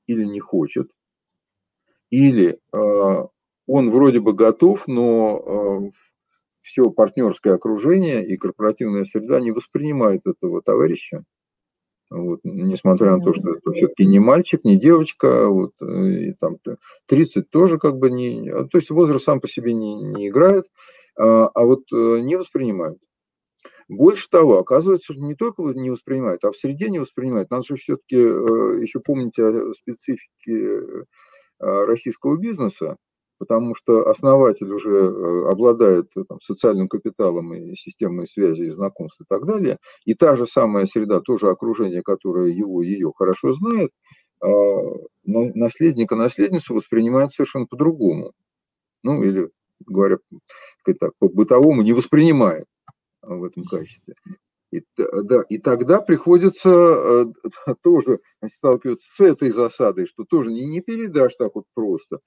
или 0.07 0.23
не 0.23 0.39
хочет, 0.39 0.89
или 2.09 2.57
э, 2.71 3.27
он 3.67 3.91
вроде 3.91 4.21
бы 4.21 4.31
готов, 4.31 4.87
но 4.87 5.39
э, 5.39 5.91
все 6.61 6.89
партнерское 6.89 7.55
окружение 7.55 8.25
и 8.25 8.37
корпоративная 8.37 9.03
среда 9.03 9.41
не 9.41 9.51
воспринимает 9.51 10.21
этого 10.25 10.61
товарища 10.61 11.25
вот, 12.15 12.39
несмотря 12.43 13.17
на 13.17 13.23
то, 13.23 13.33
что 13.33 13.55
это 13.55 13.71
все-таки 13.71 14.05
не 14.05 14.19
мальчик, 14.19 14.63
не 14.63 14.77
девочка, 14.77 15.47
вот, 15.47 15.73
э, 15.81 15.85
и 15.85 16.33
там 16.33 16.57
30 17.07 17.49
тоже 17.49 17.77
как 17.77 17.97
бы 17.97 18.09
не... 18.09 18.49
А, 18.49 18.63
то 18.63 18.77
есть 18.77 18.89
возраст 18.89 19.25
сам 19.25 19.41
по 19.41 19.47
себе 19.47 19.73
не, 19.73 19.95
не 19.95 20.29
играет, 20.29 20.65
а, 21.17 21.47
а 21.47 21.63
вот 21.63 21.83
э, 21.93 22.19
не 22.21 22.35
воспринимают. 22.37 22.99
Больше 23.87 24.29
того, 24.29 24.59
оказывается, 24.59 25.13
не 25.13 25.35
только 25.35 25.61
не 25.61 25.91
воспринимают, 25.91 26.43
а 26.43 26.51
в 26.51 26.57
среде 26.57 26.89
не 26.89 26.99
воспринимают. 26.99 27.51
Надо 27.51 27.63
же 27.67 27.75
все-таки 27.75 28.15
э, 28.15 28.81
еще 28.81 28.99
помнить 28.99 29.37
о 29.37 29.73
специфике 29.73 31.05
российского 31.59 32.37
бизнеса, 32.37 32.97
потому 33.37 33.75
что 33.75 34.09
основатель 34.09 34.71
уже 34.71 34.89
э, 34.89 35.49
обладает 35.49 36.09
э, 36.15 36.23
там, 36.27 36.39
социальным 36.41 36.87
капиталом 36.87 37.53
и 37.53 37.75
системой 37.75 38.27
связи 38.27 38.63
и 38.63 38.71
знакомств 38.71 39.19
и 39.21 39.25
так 39.27 39.45
далее, 39.45 39.77
и 40.05 40.13
та 40.13 40.37
же 40.37 40.45
самая 40.45 40.85
среда, 40.85 41.19
тоже 41.19 41.49
окружение, 41.49 42.01
которое 42.01 42.51
его, 42.51 42.81
ее 42.81 43.11
хорошо 43.15 43.51
знает, 43.53 43.91
а, 44.41 44.47
наследника, 45.25 46.15
наследницу 46.15 46.73
воспринимает 46.73 47.31
совершенно 47.31 47.65
по-другому. 47.65 48.31
Ну, 49.03 49.23
или, 49.23 49.49
говоря 49.85 50.17
так, 50.99 51.11
по-бытовому, 51.19 51.83
не 51.83 51.93
воспринимает 51.93 52.65
в 53.21 53.43
этом 53.43 53.63
качестве. 53.63 54.15
И, 54.71 54.81
да, 54.97 55.41
и 55.47 55.57
тогда 55.57 56.01
приходится 56.01 56.69
э, 56.69 57.25
тоже 57.83 58.19
сталкиваться 58.55 59.07
с 59.15 59.19
этой 59.19 59.49
засадой, 59.49 60.05
что 60.05 60.25
тоже 60.25 60.51
не, 60.51 60.65
не 60.65 60.81
передашь 60.81 61.35
так 61.35 61.55
вот 61.55 61.65
просто. 61.73 62.19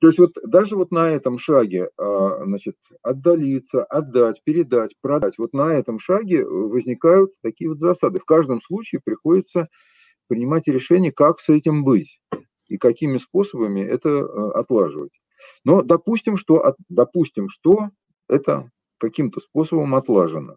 То 0.00 0.06
есть 0.06 0.18
вот 0.18 0.32
даже 0.46 0.76
вот 0.76 0.90
на 0.90 1.10
этом 1.10 1.38
шаге, 1.38 1.90
а, 1.98 2.44
значит, 2.44 2.76
отдалиться, 3.02 3.84
отдать, 3.84 4.42
передать, 4.44 4.94
продать, 5.02 5.36
вот 5.36 5.52
на 5.52 5.74
этом 5.74 5.98
шаге 5.98 6.44
возникают 6.44 7.32
такие 7.42 7.68
вот 7.68 7.80
засады. 7.80 8.18
В 8.18 8.24
каждом 8.24 8.62
случае 8.62 9.02
приходится 9.04 9.68
принимать 10.26 10.66
решение, 10.68 11.12
как 11.12 11.38
с 11.38 11.50
этим 11.50 11.84
быть 11.84 12.18
и 12.66 12.78
какими 12.78 13.18
способами 13.18 13.80
это 13.80 14.08
а, 14.08 14.60
отлаживать. 14.60 15.12
Но 15.64 15.82
допустим, 15.82 16.38
что, 16.38 16.74
допустим, 16.88 17.50
что 17.50 17.90
это 18.26 18.70
каким-то 18.98 19.40
способом 19.40 19.94
отлажено. 19.94 20.56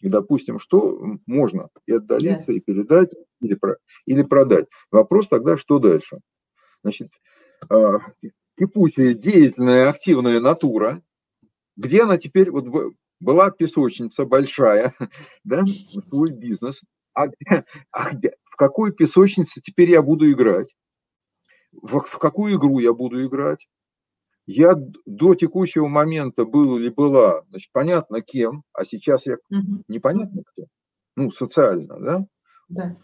И 0.00 0.08
допустим, 0.08 0.60
что 0.60 1.18
можно 1.26 1.68
и 1.86 1.92
отдалиться, 1.92 2.46
да. 2.48 2.52
и 2.54 2.60
передать, 2.60 3.14
или, 3.40 3.58
или 4.06 4.22
продать. 4.22 4.66
Вопрос 4.90 5.28
тогда, 5.28 5.56
что 5.58 5.78
дальше? 5.78 6.20
Значит, 6.82 7.10
а, 7.68 7.98
кипучая, 8.58 9.14
деятельная, 9.14 9.88
активная 9.88 10.40
натура, 10.40 11.02
где 11.76 12.02
она 12.02 12.18
теперь, 12.18 12.50
вот 12.50 12.66
была 13.20 13.50
песочница 13.50 14.24
большая, 14.24 14.94
да, 15.44 15.64
свой 15.66 16.32
бизнес, 16.32 16.82
а, 17.14 17.28
где, 17.28 17.64
а 17.90 18.10
где, 18.10 18.32
в 18.44 18.56
какой 18.56 18.92
песочнице 18.92 19.60
теперь 19.60 19.90
я 19.90 20.02
буду 20.02 20.30
играть? 20.30 20.74
В, 21.72 22.00
в 22.00 22.18
какую 22.18 22.56
игру 22.56 22.78
я 22.78 22.92
буду 22.92 23.24
играть? 23.24 23.68
Я 24.46 24.74
до 25.04 25.34
текущего 25.34 25.88
момента 25.88 26.46
был 26.46 26.78
или 26.78 26.88
была, 26.88 27.42
значит, 27.50 27.70
понятно 27.72 28.22
кем, 28.22 28.64
а 28.72 28.84
сейчас 28.84 29.26
я 29.26 29.34
угу. 29.50 29.82
непонятно 29.88 30.42
кто. 30.44 30.64
Ну, 31.16 31.30
социально, 31.30 32.00
да? 32.00 32.26
Да. 32.68 32.96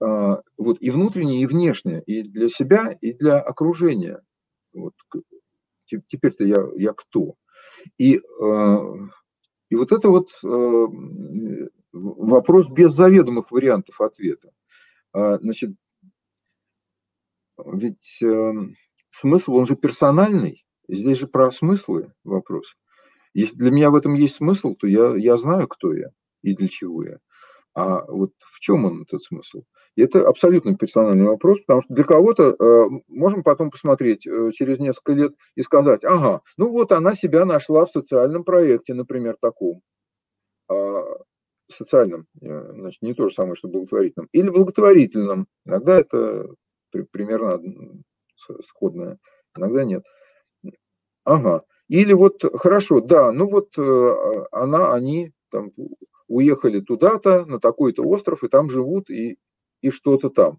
А, 0.00 0.42
вот 0.58 0.78
и 0.80 0.90
внутреннее, 0.90 1.42
и 1.42 1.46
внешнее, 1.46 2.02
и 2.02 2.22
для 2.22 2.48
себя, 2.48 2.96
и 3.00 3.12
для 3.12 3.38
окружения. 3.38 4.20
Вот, 4.74 4.94
теперь-то 5.86 6.44
я, 6.44 6.56
я 6.76 6.92
кто? 6.92 7.34
И, 7.96 8.16
э, 8.16 8.20
и 9.70 9.76
вот 9.76 9.92
это 9.92 10.08
вот 10.08 10.28
э, 10.42 10.86
вопрос 11.92 12.68
без 12.68 12.92
заведомых 12.92 13.50
вариантов 13.50 14.00
ответа. 14.00 14.50
А, 15.12 15.38
значит, 15.38 15.70
ведь 17.64 18.18
э, 18.22 18.52
смысл, 19.10 19.54
он 19.54 19.66
же 19.66 19.76
персональный. 19.76 20.64
Здесь 20.88 21.18
же 21.18 21.26
про 21.26 21.50
смыслы 21.50 22.12
вопрос. 22.24 22.76
Если 23.32 23.56
для 23.56 23.70
меня 23.70 23.90
в 23.90 23.94
этом 23.94 24.14
есть 24.14 24.36
смысл, 24.36 24.74
то 24.74 24.86
я, 24.86 25.14
я 25.16 25.36
знаю, 25.38 25.68
кто 25.68 25.94
я 25.94 26.10
и 26.42 26.54
для 26.54 26.68
чего 26.68 27.04
я. 27.04 27.18
А 27.74 28.04
вот 28.06 28.32
в 28.38 28.60
чем 28.60 28.84
он, 28.84 29.02
этот 29.02 29.22
смысл? 29.22 29.64
И 29.96 30.02
это 30.02 30.28
абсолютно 30.28 30.76
персональный 30.76 31.26
вопрос, 31.26 31.60
потому 31.60 31.82
что 31.82 31.92
для 31.92 32.04
кого-то 32.04 32.54
э, 32.58 32.84
можем 33.08 33.42
потом 33.42 33.70
посмотреть 33.70 34.26
э, 34.26 34.50
через 34.52 34.78
несколько 34.78 35.12
лет 35.12 35.32
и 35.56 35.62
сказать, 35.62 36.04
ага, 36.04 36.42
ну 36.56 36.70
вот 36.70 36.92
она 36.92 37.14
себя 37.14 37.44
нашла 37.44 37.84
в 37.86 37.90
социальном 37.90 38.44
проекте, 38.44 38.94
например, 38.94 39.36
таком. 39.40 39.82
Э, 40.70 41.02
социальном, 41.70 42.26
э, 42.40 42.72
значит, 42.72 43.02
не 43.02 43.14
то 43.14 43.28
же 43.28 43.34
самое, 43.34 43.54
что 43.56 43.68
благотворительном. 43.68 44.28
Или 44.32 44.50
благотворительном. 44.50 45.46
Иногда 45.64 45.98
это 45.98 46.48
при, 46.90 47.02
примерно 47.02 47.60
сходное, 48.66 49.18
иногда 49.56 49.84
нет. 49.84 50.04
Ага. 51.24 51.62
Или 51.88 52.12
вот, 52.12 52.42
хорошо, 52.56 53.00
да, 53.00 53.32
ну 53.32 53.46
вот 53.46 53.76
э, 53.78 54.46
она, 54.52 54.94
они 54.94 55.32
там 55.50 55.72
уехали 56.28 56.80
туда-то, 56.80 57.44
на 57.44 57.60
такой-то 57.60 58.02
остров, 58.02 58.44
и 58.44 58.48
там 58.48 58.70
живут, 58.70 59.10
и, 59.10 59.36
и 59.80 59.90
что-то 59.90 60.30
там. 60.30 60.58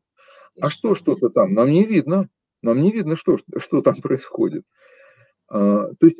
А 0.59 0.69
что 0.69 0.95
что-то 0.95 1.29
там? 1.29 1.53
Нам 1.53 1.69
не 1.69 1.85
видно. 1.85 2.29
Нам 2.61 2.81
не 2.81 2.91
видно, 2.91 3.15
что, 3.15 3.37
что 3.57 3.81
там 3.81 3.95
происходит. 3.95 4.63
А, 5.47 5.87
то 5.99 6.07
есть, 6.07 6.17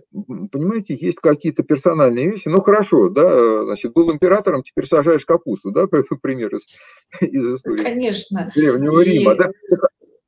понимаете, 0.52 0.96
есть 1.00 1.18
какие-то 1.18 1.64
персональные 1.64 2.30
вещи. 2.30 2.48
Ну, 2.48 2.62
хорошо, 2.62 3.10
да, 3.10 3.64
значит, 3.64 3.94
был 3.94 4.12
императором, 4.12 4.62
теперь 4.64 4.86
сажаешь 4.86 5.26
капусту, 5.26 5.72
да, 5.72 5.88
пример 6.22 6.54
из, 6.54 6.68
из 7.22 7.56
истории. 7.56 7.84
Конечно. 7.84 8.52
Древнего 8.54 9.02
и... 9.02 9.20
Рима, 9.20 9.36
да. 9.36 9.52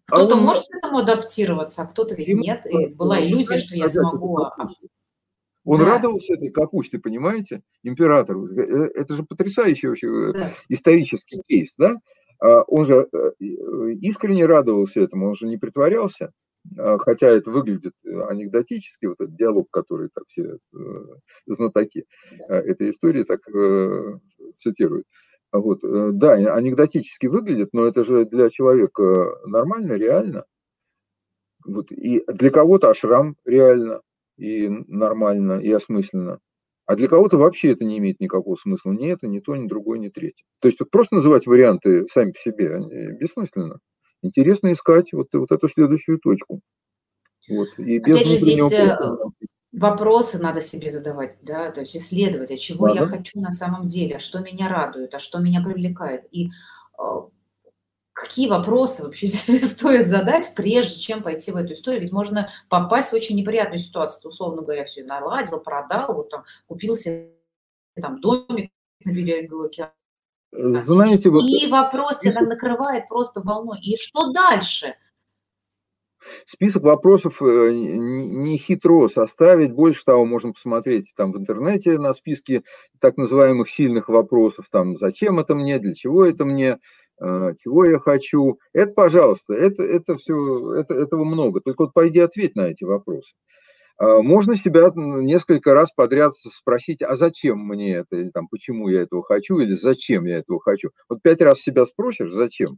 Кто-то 0.06 0.36
а 0.36 0.38
он... 0.38 0.46
может 0.46 0.64
к 0.64 0.76
этому 0.76 1.00
адаптироваться, 1.00 1.82
а 1.82 1.86
кто-то 1.86 2.16
ведь 2.16 2.30
нет. 2.30 2.66
И 2.66 2.88
была 2.88 3.20
иллюзия, 3.20 3.58
что 3.58 3.76
я 3.76 3.90
смогу 3.90 4.40
он 5.68 5.80
да. 5.80 5.86
радовался 5.86 6.34
этой 6.34 6.50
капусте, 6.50 6.98
понимаете, 6.98 7.62
императору. 7.84 8.48
Э, 8.48 8.62
э, 8.62 8.92
это 8.96 9.16
же 9.16 9.24
потрясающий 9.24 9.88
вообще 9.88 10.08
э, 10.08 10.34
да. 10.34 10.52
исторический 10.70 11.42
кейс, 11.46 11.74
да? 11.78 11.98
А 12.40 12.62
он 12.62 12.86
же 12.86 13.10
искренне 13.40 14.46
радовался 14.46 15.02
этому, 15.02 15.28
он 15.28 15.36
же 15.36 15.48
не 15.48 15.58
притворялся, 15.58 16.32
а, 16.78 17.00
хотя 17.00 17.28
это 17.30 17.50
выглядит 17.50 17.94
анекдотически, 18.06 19.08
вот 19.08 19.20
этот 19.20 19.36
диалог, 19.36 19.68
который 19.72 20.10
так 20.14 20.24
все 20.28 20.58
знатоки 21.48 22.06
этой 22.48 22.92
истории 22.92 23.24
так 23.24 23.42
цитируют. 24.54 25.06
Вот, 25.52 25.80
да, 25.82 26.34
анекдотически 26.34 27.26
выглядит, 27.26 27.70
но 27.74 27.88
это 27.88 28.06
же 28.06 28.26
для 28.26 28.52
человека 28.52 29.32
нормально, 29.48 29.94
реально. 29.94 30.46
Вот, 31.66 31.92
и 31.92 32.24
для 32.28 32.52
кого-то 32.52 32.92
ашрам 32.92 33.36
реально 33.46 34.02
и 34.38 34.70
нормально, 34.70 35.60
и 35.60 35.72
осмысленно. 35.72 36.40
А 36.86 36.96
для 36.96 37.10
кого-то 37.10 37.38
вообще 37.38 37.74
это 37.74 37.84
не 37.84 37.98
имеет 37.98 38.22
никакого 38.22 38.56
смысла. 38.56 38.92
Ни 38.92 39.12
это, 39.12 39.28
ни 39.28 39.40
то, 39.40 39.56
ни 39.56 39.68
другое, 39.68 40.00
ни 40.00 40.08
третье. 40.08 40.46
То 40.62 40.70
есть 40.70 40.80
просто 40.90 41.16
называть 41.16 41.46
варианты 41.46 42.08
сами 42.08 42.32
по 42.32 42.40
себе 42.40 42.80
бессмысленно. 43.20 43.80
Интересно 44.22 44.72
искать 44.72 45.12
вот, 45.12 45.28
вот 45.34 45.52
эту 45.52 45.68
следующую 45.68 46.20
точку. 46.20 46.62
Вот. 47.50 47.68
И 47.78 48.00
без 48.00 48.16
Опять 48.16 48.28
же, 48.28 48.36
здесь 48.38 48.74
э, 48.74 48.98
вопросы 49.74 50.42
надо 50.42 50.60
себе 50.60 50.90
задавать, 50.90 51.38
да, 51.42 51.72
то 51.72 51.82
есть 51.82 51.96
исследовать, 51.96 52.52
а 52.52 52.58
чего 52.58 52.88
да, 52.88 53.02
я 53.02 53.06
хочу 53.06 53.40
на 53.40 53.52
самом 53.52 53.88
деле, 53.88 54.16
а 54.16 54.20
что 54.20 54.40
меня 54.40 54.68
радует, 54.68 55.14
а 55.14 55.20
что 55.20 55.40
меня 55.40 55.62
привлекает. 55.64 56.24
И 56.32 56.48
э, 56.48 57.04
какие 58.18 58.50
вопросы 58.50 59.04
вообще 59.04 59.28
себе 59.28 59.62
стоит 59.62 60.08
задать, 60.08 60.54
прежде 60.56 61.00
чем 61.00 61.22
пойти 61.22 61.52
в 61.52 61.56
эту 61.56 61.74
историю. 61.74 62.02
Ведь 62.02 62.12
можно 62.12 62.48
попасть 62.68 63.12
в 63.12 63.16
очень 63.16 63.38
неприятную 63.38 63.80
ситуацию. 63.80 64.24
Ты, 64.24 64.28
условно 64.30 64.64
говоря, 64.64 64.86
все 64.86 65.04
наладил, 65.04 65.60
продал, 65.60 66.14
вот 66.14 66.30
там 66.30 66.44
купил 66.68 66.96
себе 66.96 67.32
там 68.02 68.20
домик 68.20 68.72
на 69.06 69.12
берегу 69.12 69.62
океана. 69.64 69.94
Знаете, 70.52 71.30
вот... 71.30 71.44
И 71.44 71.68
вопрос 71.68 72.20
тебя 72.20 72.42
накрывает 72.42 73.08
просто 73.08 73.42
волной. 73.42 73.80
И 73.82 73.96
что 73.98 74.32
дальше? 74.32 74.96
Список 76.46 76.84
вопросов 76.84 77.42
э, 77.42 77.72
не 77.72 78.58
хитро 78.58 79.08
составить. 79.08 79.74
Больше 79.74 80.04
того, 80.04 80.26
можно 80.26 80.54
посмотреть 80.54 81.14
там 81.16 81.32
в 81.32 81.38
интернете 81.38 82.00
на 82.00 82.14
списке 82.14 82.64
так 83.00 83.18
называемых 83.18 83.70
сильных 83.70 84.10
вопросов. 84.10 84.68
Там, 84.72 84.98
зачем 84.98 85.40
это 85.40 85.54
мне, 85.54 85.80
для 85.80 85.94
чего 85.94 86.26
это 86.26 86.44
мне, 86.46 86.80
чего 87.20 87.86
я 87.86 88.00
хочу. 88.00 88.60
Это, 88.74 88.94
пожалуйста, 88.94 89.54
это, 89.54 89.84
это 89.84 90.18
все, 90.18 90.74
это, 90.74 90.94
этого 90.94 91.24
много. 91.24 91.62
Только 91.62 91.84
вот 91.84 91.94
пойди 91.94 92.20
ответь 92.20 92.56
на 92.56 92.68
эти 92.68 92.84
вопросы. 92.84 93.34
А, 94.00 94.22
можно 94.22 94.56
себя 94.56 94.92
несколько 94.96 95.74
раз 95.74 95.92
подряд 95.92 96.34
спросить, 96.38 97.02
а 97.02 97.16
зачем 97.16 97.60
мне 97.60 97.96
это, 97.98 98.16
или 98.16 98.30
там, 98.30 98.48
почему 98.48 98.90
я 98.90 99.02
этого 99.02 99.24
хочу, 99.24 99.58
или 99.60 99.74
зачем 99.74 100.26
я 100.26 100.38
этого 100.38 100.60
хочу. 100.60 100.92
Вот 101.10 101.22
пять 101.24 101.42
раз 101.42 101.60
себя 101.60 101.86
спросишь, 101.86 102.32
зачем, 102.32 102.76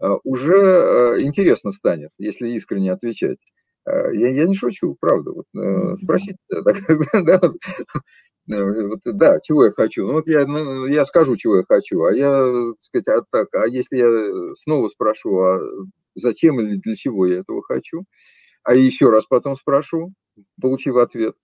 а, 0.00 0.16
уже 0.24 0.56
а, 0.56 1.20
интересно 1.20 1.72
станет, 1.72 2.10
если 2.18 2.48
искренне 2.48 2.92
отвечать. 2.92 3.38
Я, 3.86 4.28
я 4.30 4.44
не 4.46 4.54
шучу, 4.54 4.96
правда. 5.00 5.32
Вот, 5.32 5.46
э, 5.56 5.96
спросите, 5.96 6.38
да, 6.50 6.62
да, 8.46 8.60
вот, 8.86 9.00
да, 9.04 9.40
чего 9.40 9.64
я 9.66 9.72
хочу. 9.72 10.06
Ну 10.06 10.14
вот 10.14 10.26
я, 10.28 10.46
ну, 10.46 10.86
я 10.86 11.04
скажу, 11.04 11.36
чего 11.36 11.58
я 11.58 11.64
хочу, 11.64 12.02
а 12.02 12.12
я, 12.14 12.30
так 12.72 12.80
сказать, 12.80 13.08
а, 13.08 13.22
так, 13.30 13.54
а 13.54 13.66
если 13.66 13.96
я 13.96 14.54
снова 14.62 14.88
спрошу, 14.88 15.38
а 15.38 15.60
зачем 16.14 16.60
или 16.60 16.76
для 16.76 16.94
чего 16.94 17.26
я 17.26 17.38
этого 17.40 17.62
хочу, 17.62 18.04
а 18.64 18.74
еще 18.74 19.10
раз 19.10 19.26
потом 19.26 19.56
спрошу, 19.56 20.12
получив 20.60 20.96
ответ, 20.96 21.34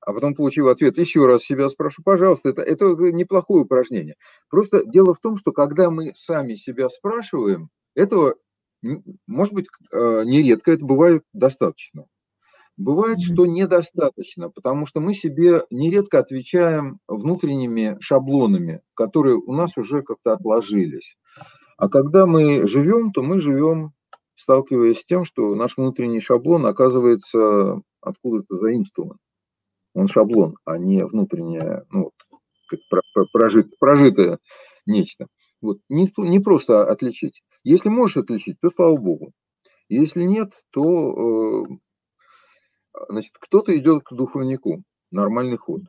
а 0.00 0.12
потом 0.12 0.34
получив 0.34 0.66
ответ, 0.66 0.98
еще 0.98 1.26
раз 1.26 1.42
себя 1.44 1.68
спрошу, 1.68 2.02
пожалуйста, 2.04 2.50
это, 2.50 2.62
это 2.62 2.86
неплохое 3.12 3.64
упражнение. 3.64 4.16
Просто 4.50 4.84
дело 4.84 5.14
в 5.14 5.20
том, 5.20 5.36
что 5.36 5.52
когда 5.52 5.90
мы 5.90 6.12
сами 6.14 6.54
себя 6.56 6.88
спрашиваем, 6.88 7.70
этого, 7.94 8.34
может 9.26 9.54
быть, 9.54 9.66
э, 9.92 10.24
нередко 10.24 10.72
это 10.72 10.84
бывает 10.84 11.22
достаточно. 11.32 12.06
Бывает, 12.76 13.20
что 13.20 13.46
недостаточно, 13.46 14.50
потому 14.50 14.86
что 14.86 15.00
мы 15.00 15.14
себе 15.14 15.62
нередко 15.70 16.18
отвечаем 16.18 16.98
внутренними 17.06 17.96
шаблонами, 18.00 18.80
которые 18.94 19.36
у 19.36 19.52
нас 19.52 19.76
уже 19.76 20.02
как-то 20.02 20.32
отложились. 20.32 21.16
А 21.76 21.88
когда 21.88 22.26
мы 22.26 22.66
живем, 22.66 23.12
то 23.12 23.22
мы 23.22 23.38
живем, 23.38 23.92
сталкиваясь 24.34 25.00
с 25.00 25.04
тем, 25.04 25.24
что 25.24 25.54
наш 25.54 25.76
внутренний 25.76 26.20
шаблон 26.20 26.66
оказывается 26.66 27.80
откуда-то 28.00 28.56
заимствован. 28.56 29.18
Он 29.94 30.08
шаблон, 30.08 30.56
а 30.64 30.76
не 30.76 31.06
внутреннее, 31.06 31.84
ну, 31.90 32.10
прожит, 33.32 33.70
прожитое 33.78 34.38
нечто. 34.84 35.28
Вот 35.60 35.78
не, 35.88 36.08
не 36.18 36.40
просто 36.40 36.84
отличить. 36.84 37.42
Если 37.64 37.88
можешь 37.88 38.18
отличить, 38.18 38.60
то 38.60 38.70
слава 38.70 38.96
богу. 38.96 39.32
Если 39.88 40.22
нет, 40.22 40.52
то 40.70 41.64
э, 41.64 41.66
значит, 43.08 43.32
кто-то 43.40 43.76
идет 43.76 44.04
к 44.04 44.12
духовнику, 44.14 44.82
нормальный 45.10 45.56
ход. 45.56 45.82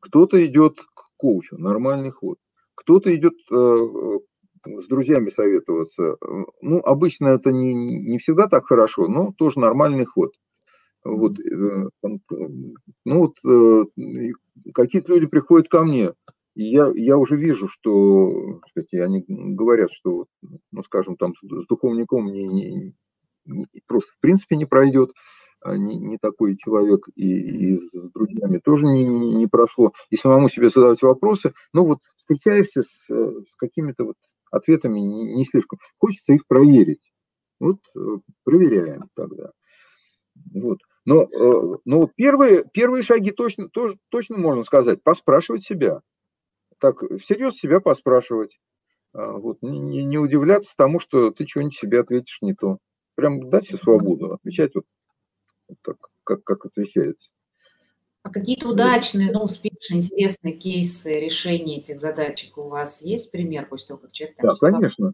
Кто-то 0.00 0.44
идет 0.46 0.80
к 0.80 1.02
коучу, 1.16 1.56
нормальный 1.58 2.10
ход. 2.10 2.38
Кто-то 2.74 3.14
идет 3.14 3.34
э, 3.50 4.18
с 4.66 4.86
друзьями 4.86 5.30
советоваться. 5.30 6.16
Ну, 6.60 6.80
обычно 6.80 7.28
это 7.28 7.50
не, 7.50 7.74
не 7.74 8.18
всегда 8.18 8.46
так 8.48 8.66
хорошо, 8.66 9.08
но 9.08 9.32
тоже 9.36 9.58
нормальный 9.58 10.04
ход. 10.04 10.32
Вот, 11.04 11.38
э, 11.38 11.88
ну 13.04 13.18
вот 13.18 13.36
э, 13.44 13.84
какие-то 14.74 15.12
люди 15.14 15.26
приходят 15.26 15.68
ко 15.68 15.82
мне, 15.82 16.12
и 16.54 16.64
я, 16.64 16.90
я 16.94 17.16
уже 17.16 17.36
вижу, 17.36 17.68
что 17.68 18.60
кстати, 18.60 18.96
они 18.96 19.24
говорят, 19.28 19.90
что, 19.90 20.26
ну, 20.70 20.82
скажем, 20.82 21.16
там 21.16 21.34
с 21.34 21.66
духовником 21.66 22.26
не, 22.26 22.46
не, 22.46 22.94
не, 23.46 23.66
просто 23.86 24.10
в 24.12 24.20
принципе 24.20 24.56
не 24.56 24.66
пройдет, 24.66 25.12
а 25.60 25.76
не, 25.76 25.96
не 25.96 26.18
такой 26.18 26.56
человек, 26.56 27.06
и, 27.14 27.72
и 27.72 27.76
с 27.76 27.90
друзьями 28.14 28.58
тоже 28.58 28.86
не, 28.86 29.04
не, 29.04 29.34
не 29.34 29.46
прошло, 29.46 29.92
и 30.10 30.16
самому 30.16 30.48
себе 30.48 30.68
задавать 30.68 31.02
вопросы, 31.02 31.52
ну 31.72 31.86
вот 31.86 31.98
встречаешься 32.16 32.82
с, 32.82 33.06
с 33.08 33.54
какими-то 33.56 34.04
вот 34.04 34.16
ответами 34.50 35.00
не, 35.00 35.34
не 35.34 35.44
слишком, 35.44 35.78
хочется 35.98 36.32
их 36.32 36.46
проверить, 36.46 37.00
вот 37.58 37.78
э, 37.96 38.00
проверяем 38.44 39.08
тогда. 39.14 39.52
Вот. 40.52 40.78
Но, 41.04 41.22
э, 41.22 41.78
но 41.84 42.08
первые, 42.14 42.64
первые 42.72 43.02
шаги 43.02 43.30
точно, 43.30 43.68
тоже, 43.68 43.96
точно 44.10 44.38
можно 44.38 44.64
сказать, 44.64 45.02
поспрашивать 45.02 45.64
себя. 45.64 46.02
Так, 46.82 46.96
всерьез 47.20 47.54
себя 47.54 47.78
поспрашивать. 47.78 48.58
А, 49.12 49.38
вот, 49.38 49.58
не, 49.62 50.02
не 50.02 50.18
удивляться 50.18 50.74
тому, 50.76 50.98
что 50.98 51.30
ты 51.30 51.46
что-нибудь 51.46 51.76
себе 51.76 52.00
ответишь 52.00 52.42
не 52.42 52.54
то. 52.54 52.78
Прям 53.14 53.50
дать 53.50 53.68
себе 53.68 53.78
свободу, 53.78 54.32
отвечать 54.32 54.74
вот, 54.74 54.84
вот 55.68 55.78
так, 55.82 55.96
как, 56.24 56.42
как 56.42 56.66
отвечается. 56.66 57.30
А 58.22 58.30
какие-то 58.30 58.68
удачные, 58.68 59.32
ну, 59.32 59.42
успешные, 59.42 60.00
интересные 60.00 60.54
кейсы 60.54 61.18
решения 61.18 61.78
этих 61.78 61.98
задачек 61.98 62.56
у 62.56 62.68
вас 62.68 63.02
есть 63.02 63.32
пример 63.32 63.66
после 63.66 63.88
того, 63.88 64.00
как 64.00 64.12
человек 64.12 64.36
там 64.36 64.50
да, 64.50 64.56
конечно. 64.58 65.12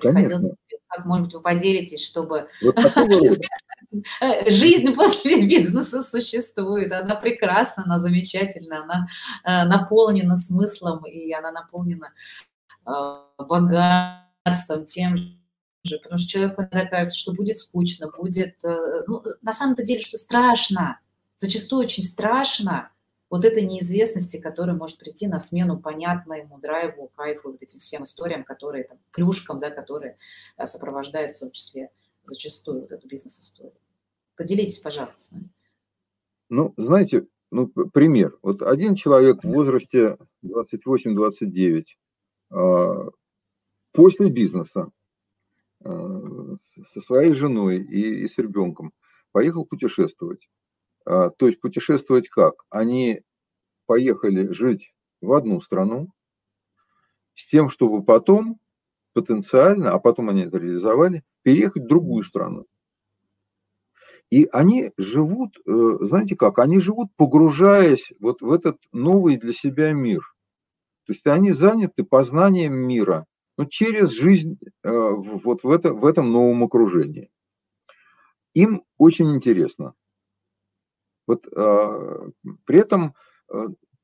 приходил 0.00 0.38
конечно. 0.38 0.56
Как, 0.88 1.04
может 1.04 1.26
быть, 1.26 1.34
вы 1.34 1.40
поделитесь, 1.42 2.02
чтобы 2.02 2.48
вот 2.62 2.76
жизнь 4.48 4.94
после 4.94 5.46
бизнеса 5.46 6.02
существует, 6.02 6.90
она 6.92 7.14
прекрасна, 7.14 7.84
она 7.84 7.98
замечательна, 7.98 8.82
она 8.82 9.06
э, 9.44 9.68
наполнена 9.68 10.36
смыслом, 10.36 11.04
и 11.04 11.30
она 11.32 11.52
наполнена 11.52 12.12
э, 12.86 12.90
богатством 13.36 14.86
тем 14.86 15.18
же, 15.84 15.98
потому 16.02 16.18
что 16.18 16.28
человеку 16.28 16.62
иногда 16.62 16.86
кажется, 16.86 17.18
что 17.18 17.32
будет 17.32 17.58
скучно, 17.58 18.10
будет, 18.10 18.64
э, 18.64 19.02
ну, 19.06 19.22
на 19.42 19.52
самом-то 19.52 19.84
деле, 19.84 20.00
что 20.00 20.16
страшно, 20.16 20.98
зачастую 21.38 21.84
очень 21.84 22.02
страшно 22.02 22.90
вот 23.30 23.44
этой 23.44 23.62
неизвестности, 23.62 24.38
которая 24.38 24.76
может 24.76 24.98
прийти 24.98 25.28
на 25.28 25.38
смену 25.40 25.78
понятному 25.78 26.58
драйву, 26.58 27.10
кайфу, 27.14 27.52
вот 27.52 27.62
этим 27.62 27.78
всем 27.78 28.02
историям, 28.02 28.44
которые 28.44 28.84
там, 28.84 28.98
плюшкам, 29.12 29.60
да, 29.60 29.70
которые 29.70 30.16
сопровождают 30.62 31.36
в 31.36 31.40
том 31.40 31.50
числе 31.50 31.90
зачастую 32.24 32.82
вот 32.82 32.92
эту 32.92 33.06
бизнес-историю. 33.06 33.74
Поделитесь, 34.36 34.78
пожалуйста, 34.78 35.20
с 35.20 35.30
нами. 35.30 35.48
Ну, 36.48 36.74
знаете, 36.76 37.26
ну, 37.50 37.68
пример. 37.68 38.38
Вот 38.42 38.62
один 38.62 38.94
человек 38.94 39.42
в 39.42 39.48
возрасте 39.48 40.16
28-29 40.44 41.84
а, 42.50 43.10
после 43.92 44.30
бизнеса 44.30 44.90
а, 45.84 46.56
со 46.92 47.00
своей 47.02 47.34
женой 47.34 47.78
и, 47.78 48.24
и 48.24 48.28
с 48.28 48.38
ребенком 48.38 48.92
поехал 49.32 49.66
путешествовать. 49.66 50.48
А, 51.08 51.30
то 51.30 51.46
есть 51.46 51.58
путешествовать 51.60 52.28
как? 52.28 52.64
Они 52.68 53.22
поехали 53.86 54.52
жить 54.52 54.92
в 55.22 55.32
одну 55.32 55.58
страну 55.60 56.12
с 57.34 57.48
тем, 57.48 57.70
чтобы 57.70 58.04
потом 58.04 58.60
потенциально, 59.14 59.92
а 59.92 59.98
потом 59.98 60.28
они 60.28 60.42
это 60.42 60.58
реализовали, 60.58 61.24
переехать 61.42 61.84
в 61.84 61.88
другую 61.88 62.24
страну. 62.24 62.66
И 64.28 64.46
они 64.52 64.92
живут, 64.98 65.56
э, 65.66 65.70
знаете 66.02 66.36
как, 66.36 66.58
они 66.58 66.78
живут, 66.80 67.08
погружаясь 67.16 68.12
вот 68.20 68.42
в 68.42 68.52
этот 68.52 68.76
новый 68.92 69.38
для 69.38 69.54
себя 69.54 69.94
мир. 69.94 70.20
То 71.06 71.14
есть 71.14 71.26
они 71.26 71.52
заняты 71.52 72.04
познанием 72.04 72.74
мира, 72.74 73.24
но 73.56 73.64
через 73.64 74.10
жизнь 74.10 74.58
э, 74.62 74.90
вот 74.90 75.62
в, 75.62 75.70
это, 75.70 75.94
в 75.94 76.04
этом 76.04 76.30
новом 76.30 76.64
окружении. 76.64 77.30
Им 78.52 78.84
очень 78.98 79.34
интересно. 79.34 79.94
Вот 81.28 81.46
а, 81.54 82.30
при 82.64 82.80
этом, 82.80 83.14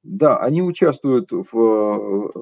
да, 0.04 0.36
они 0.38 0.62
участвуют 0.62 1.32
в 1.32 2.32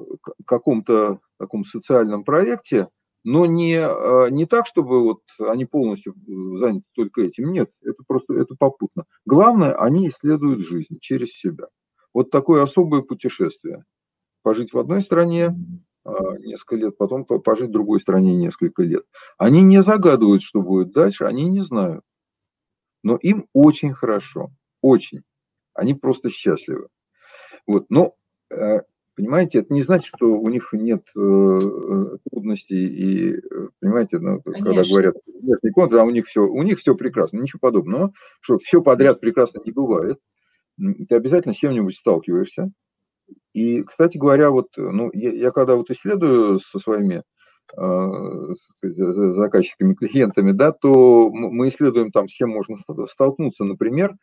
каком-то 0.45 1.19
таком 1.39 1.63
социальном 1.63 2.23
проекте, 2.23 2.89
но 3.23 3.45
не, 3.45 3.75
а, 3.75 4.27
не 4.29 4.45
так, 4.45 4.67
чтобы 4.67 5.01
вот 5.01 5.21
они 5.39 5.65
полностью 5.65 6.13
заняты 6.57 6.85
только 6.93 7.21
этим. 7.21 7.51
Нет, 7.51 7.71
это 7.81 8.03
просто 8.05 8.33
это 8.33 8.55
попутно. 8.55 9.05
Главное, 9.25 9.73
они 9.73 10.09
исследуют 10.09 10.65
жизнь 10.67 10.99
через 10.99 11.33
себя. 11.33 11.67
Вот 12.13 12.29
такое 12.29 12.61
особое 12.61 13.01
путешествие. 13.01 13.85
Пожить 14.43 14.73
в 14.73 14.77
одной 14.77 15.01
стране 15.01 15.55
а, 16.03 16.37
несколько 16.39 16.75
лет, 16.75 16.97
потом 16.97 17.23
пожить 17.25 17.69
в 17.69 17.73
другой 17.73 18.01
стране 18.01 18.35
несколько 18.35 18.83
лет. 18.83 19.05
Они 19.37 19.61
не 19.61 19.81
загадывают, 19.81 20.43
что 20.43 20.61
будет 20.61 20.91
дальше, 20.91 21.23
они 21.23 21.45
не 21.45 21.61
знают. 21.61 22.03
Но 23.03 23.15
им 23.17 23.47
очень 23.53 23.93
хорошо, 23.93 24.51
очень. 24.83 25.23
Они 25.73 25.95
просто 25.95 26.29
счастливы. 26.29 26.89
Вот. 27.65 27.87
Но 27.89 28.13
э, 28.51 28.81
Понимаете, 29.15 29.59
это 29.59 29.71
не 29.71 29.83
значит, 29.83 30.07
что 30.07 30.25
у 30.25 30.49
них 30.49 30.69
нет 30.73 31.03
э, 31.15 31.19
э 31.19 32.17
трудностей 32.31 32.87
и, 32.87 33.41
понимаете, 33.79 34.17
ну, 34.17 34.41
когда 34.41 34.81
говорят 34.83 35.15
внешний 35.27 35.71
контур, 35.71 35.99
а 35.99 36.03
у 36.03 36.09
них 36.09 36.25
все, 36.25 36.41
у 36.41 36.63
них 36.63 36.79
все 36.79 36.95
прекрасно, 36.95 37.39
ничего 37.39 37.59
подобного, 37.59 38.11
что 38.41 38.57
все 38.57 38.81
подряд 38.81 39.19
прекрасно 39.19 39.61
не 39.63 39.71
бывает. 39.71 40.17
Ты 40.77 41.15
обязательно 41.15 41.53
с 41.53 41.57
чем-нибудь 41.57 41.95
сталкиваешься. 41.95 42.71
И, 43.53 43.83
кстати 43.83 44.17
говоря, 44.17 44.49
вот, 44.49 44.69
ну, 44.77 45.11
я, 45.13 45.31
я 45.31 45.51
когда 45.51 45.75
вот 45.75 45.91
исследую 45.91 46.59
со 46.59 46.79
своими 46.79 47.21
заказчиками, 47.71 49.93
клиентами, 49.93 50.51
да, 50.51 50.71
то 50.71 51.29
мы 51.29 51.69
исследуем 51.69 52.11
там, 52.11 52.27
с 52.27 52.31
чем 52.31 52.49
можно 52.49 52.77
столкнуться, 53.07 53.63
например, 53.63 54.15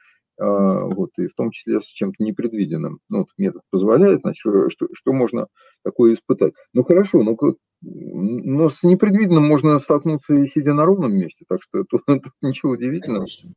вот, 0.47 1.11
и 1.19 1.27
в 1.27 1.35
том 1.35 1.51
числе 1.51 1.81
с 1.81 1.85
чем-то 1.85 2.23
непредвиденным. 2.23 3.01
Ну, 3.09 3.19
вот 3.19 3.29
метод 3.37 3.63
позволяет, 3.71 4.21
значит, 4.21 4.41
что, 4.41 4.89
что 4.93 5.13
можно 5.13 5.49
такое 5.85 6.15
испытать. 6.15 6.55
Ну, 6.73 6.83
хорошо, 6.83 7.23
но, 7.23 7.37
но 7.83 8.71
с 8.71 8.83
непредвиденным 8.83 9.47
можно 9.47 9.79
столкнуться 9.79 10.35
и 10.35 10.47
сидя 10.47 10.75
на 10.75 10.85
ровном 10.85 11.13
месте, 11.13 11.45
так 11.49 11.61
что 11.63 11.85
тут, 11.91 12.03
тут 12.07 12.33
ничего 12.43 12.73
удивительного. 12.73 13.27
Конечно. 13.27 13.53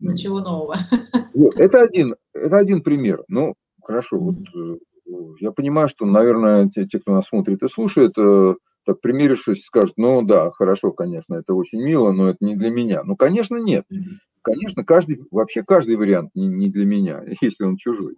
Ничего 0.00 0.40
нового. 0.40 0.76
Вот, 1.34 1.54
это, 1.56 1.82
один, 1.82 2.16
это 2.32 2.56
один 2.56 2.82
пример. 2.82 3.22
Ну, 3.28 3.54
хорошо, 3.82 4.18
вот 4.18 4.36
э, 4.54 4.76
я 5.40 5.52
понимаю, 5.52 5.88
что, 5.88 6.06
наверное, 6.06 6.68
те, 6.68 6.86
те, 6.86 6.98
кто 6.98 7.12
нас 7.12 7.26
смотрит 7.26 7.62
и 7.62 7.68
слушает, 7.68 8.12
э, 8.18 8.54
так 8.86 9.00
примерившись, 9.00 9.64
скажут, 9.64 9.94
ну 9.96 10.22
да, 10.22 10.50
хорошо, 10.50 10.92
конечно, 10.92 11.34
это 11.34 11.54
очень 11.54 11.82
мило, 11.82 12.12
но 12.12 12.30
это 12.30 12.38
не 12.40 12.56
для 12.56 12.70
меня. 12.70 13.02
Ну, 13.04 13.14
конечно, 13.16 13.56
нет. 13.56 13.84
Конечно, 14.42 14.84
каждый, 14.84 15.22
вообще 15.30 15.62
каждый 15.62 15.96
вариант 15.96 16.30
не, 16.34 16.46
не 16.46 16.70
для 16.70 16.86
меня, 16.86 17.22
если 17.40 17.64
он 17.64 17.76
чужой. 17.76 18.16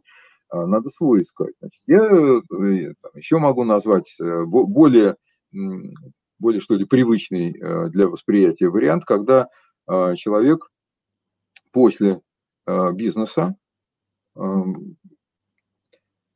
А, 0.49 0.67
надо 0.67 0.91
свой 0.91 1.23
искать. 1.23 1.55
Значит, 1.61 1.81
я 1.87 2.05
э, 2.05 2.95
там, 3.01 3.13
еще 3.15 3.39
могу 3.39 3.65
назвать 3.65 4.15
э, 4.21 4.45
более, 4.45 5.17
более, 6.39 6.61
что 6.61 6.75
ли, 6.75 6.85
привычный 6.85 7.53
э, 7.53 7.89
для 7.89 8.07
восприятия 8.07 8.69
вариант, 8.69 9.05
когда 9.05 9.49
а, 9.87 10.15
человек 10.15 10.71
после 11.73 12.21
а, 12.67 12.93
бизнеса 12.93 13.57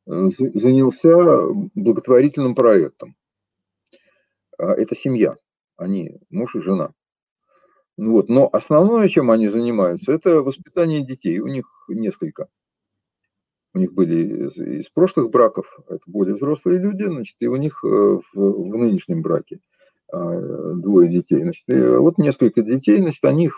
занялся 0.05 1.47
благотворительным 1.73 2.53
проектом. 2.55 3.15
Это 4.57 4.95
семья, 4.95 5.35
они 5.75 6.19
муж 6.29 6.55
и 6.55 6.61
жена. 6.61 6.93
Вот. 7.97 8.29
Но 8.29 8.47
основное, 8.51 9.09
чем 9.09 9.31
они 9.31 9.47
занимаются, 9.47 10.13
это 10.13 10.41
воспитание 10.41 11.05
детей. 11.05 11.39
У 11.39 11.47
них 11.47 11.65
несколько. 11.87 12.47
У 13.73 13.79
них 13.79 13.93
были 13.93 14.79
из, 14.79 14.89
прошлых 14.89 15.29
браков, 15.29 15.79
это 15.87 15.99
более 16.07 16.35
взрослые 16.35 16.79
люди, 16.79 17.03
значит, 17.03 17.35
и 17.39 17.47
у 17.47 17.55
них 17.57 17.83
э, 17.83 17.87
в, 17.87 18.21
в 18.33 18.75
нынешнем 18.75 19.21
браке 19.21 19.59
а, 20.11 20.73
двое 20.73 21.09
детей. 21.09 21.43
Значит, 21.43 21.63
и 21.67 21.75
вот 21.75 22.17
несколько 22.17 22.63
детей, 22.63 22.97
значит, 22.97 23.23
они, 23.23 23.51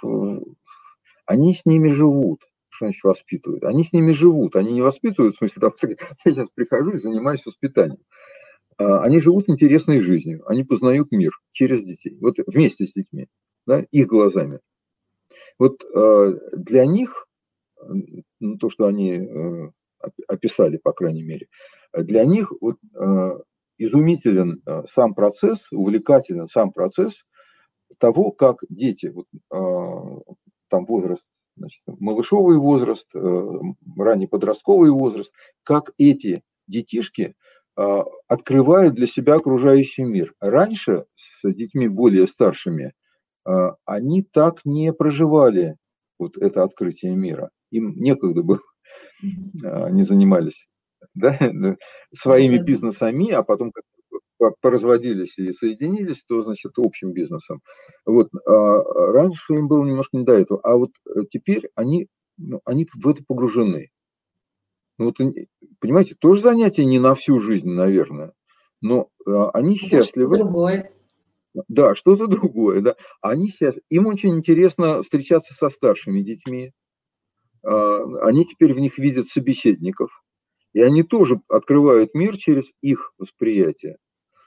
они 1.26 1.54
с 1.54 1.66
ними 1.66 1.90
живут. 1.90 2.42
Что 2.68 2.88
значит 2.88 3.04
воспитывают? 3.04 3.64
Они 3.64 3.84
с 3.84 3.94
ними 3.94 4.12
живут, 4.12 4.58
они 4.58 4.74
не 4.74 4.82
воспитывают, 4.82 5.36
в 5.36 5.38
смысле, 5.38 5.62
там, 5.62 5.74
я 6.26 6.32
сейчас 6.32 6.50
прихожу 6.54 6.92
и 6.92 7.02
занимаюсь 7.02 7.46
воспитанием. 7.46 8.00
А, 8.78 9.02
они 9.04 9.22
живут 9.22 9.48
интересной 9.48 10.02
жизнью, 10.02 10.44
они 10.48 10.64
познают 10.64 11.12
мир 11.12 11.32
через 11.52 11.82
детей, 11.84 12.18
вот 12.20 12.36
вместе 12.46 12.88
с 12.88 12.92
детьми 12.94 13.28
да, 13.70 13.86
их 13.92 14.08
глазами. 14.08 14.62
Вот 15.60 15.84
э, 15.84 16.34
для 16.54 16.88
них, 16.88 17.28
ну, 18.40 18.58
то, 18.58 18.72
что 18.72 18.88
они 18.88 19.12
э, 19.12 19.70
описали, 20.28 20.78
по 20.78 20.92
крайней 20.92 21.22
мере, 21.22 21.48
для 21.94 22.26
них 22.26 22.52
вот, 22.60 22.78
э, 22.96 23.40
изумителен 23.78 24.64
э, 24.66 24.84
сам 24.96 25.14
процесс, 25.14 25.60
увлекателен 25.72 26.48
сам 26.48 26.72
процесс 26.72 27.14
того, 28.00 28.32
как 28.32 28.58
дети, 28.70 29.14
вот, 29.14 29.28
э, 29.36 30.34
там 30.70 30.86
возраст, 30.86 31.24
значит, 31.56 31.82
малышовый 31.86 32.58
возраст, 32.58 33.08
э, 33.14 33.20
ранний 33.98 34.28
подростковый 34.28 34.90
возраст, 34.90 35.32
как 35.62 35.92
эти 36.00 36.42
детишки 36.66 37.36
э, 37.78 38.00
открывают 38.28 38.96
для 38.96 39.06
себя 39.06 39.36
окружающий 39.36 40.06
мир. 40.06 40.34
Раньше 40.40 41.06
с 41.14 41.54
детьми 41.54 41.88
более 41.88 42.26
старшими 42.26 42.94
они 43.44 44.24
так 44.24 44.66
не 44.66 44.94
проживали 44.94 45.76
вот 46.18 46.38
это 46.38 46.64
открытие 46.64 47.16
мира. 47.16 47.50
Им 47.72 47.94
некогда 47.96 48.44
было, 48.44 48.62
они 49.64 50.04
занимались 50.04 50.68
да, 51.14 51.38
своими 52.14 52.58
бизнесами, 52.58 53.32
а 53.32 53.44
потом 53.44 53.72
как 53.72 53.84
поразводились 54.62 55.38
и 55.38 55.52
соединились, 55.52 56.24
то, 56.24 56.42
значит, 56.42 56.74
общим 56.78 57.12
бизнесом. 57.12 57.62
Вот. 58.06 58.30
А 58.46 58.84
раньше 59.12 59.54
им 59.54 59.68
было 59.68 59.86
немножко 59.86 60.18
не 60.18 60.24
до 60.24 60.34
этого, 60.34 60.60
а 60.64 60.76
вот 60.78 60.92
э, 61.08 61.24
теперь 61.30 61.70
они, 61.76 62.08
ну, 62.38 62.62
они 62.66 62.88
в 62.94 63.08
это 63.08 63.22
погружены. 63.28 63.90
Ну, 64.98 65.06
вот, 65.06 65.16
понимаете, 65.80 66.16
тоже 66.20 66.42
занятие 66.42 66.86
не 66.86 67.00
на 67.00 67.16
всю 67.16 67.40
жизнь, 67.40 67.70
наверное, 67.70 68.34
но 68.82 69.10
а, 69.26 69.50
они 69.52 69.76
счастливы. 69.76 70.38
Другое. 70.38 70.92
Да, 71.68 71.96
что-то 71.96 72.28
другое, 72.28 72.82
да. 72.82 72.96
Они 73.22 73.48
сейчас, 73.50 73.76
им 73.90 74.08
очень 74.08 74.38
интересно 74.38 75.02
встречаться 75.02 75.54
со 75.54 75.70
старшими 75.70 76.22
детьми. 76.22 76.72
А, 77.64 78.00
они 78.28 78.46
теперь 78.46 78.74
в 78.74 78.80
них 78.80 79.00
видят 79.00 79.28
собеседников. 79.28 80.12
И 80.74 80.82
они 80.82 81.04
тоже 81.04 81.42
открывают 81.50 82.14
мир 82.16 82.38
через 82.38 82.66
их 82.82 83.14
восприятие. 83.18 83.98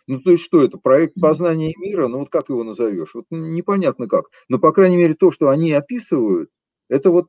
Ну, 0.09 0.21
то 0.21 0.33
есть 0.33 0.45
что 0.45 0.63
это? 0.65 0.79
Проект 0.79 1.15
познания 1.21 1.75
мира? 1.79 2.09
Ну, 2.09 2.21
вот 2.21 2.31
как 2.31 2.51
его 2.51 2.65
назовешь? 2.65 3.15
Вот 3.15 3.27
непонятно 3.31 4.09
как. 4.09 4.27
Но, 4.49 4.59
по 4.59 4.73
крайней 4.73 4.99
мере, 4.99 5.15
то, 5.15 5.31
что 5.33 5.51
они 5.51 5.73
описывают, 5.73 6.51
это 6.89 7.11
вот, 7.11 7.29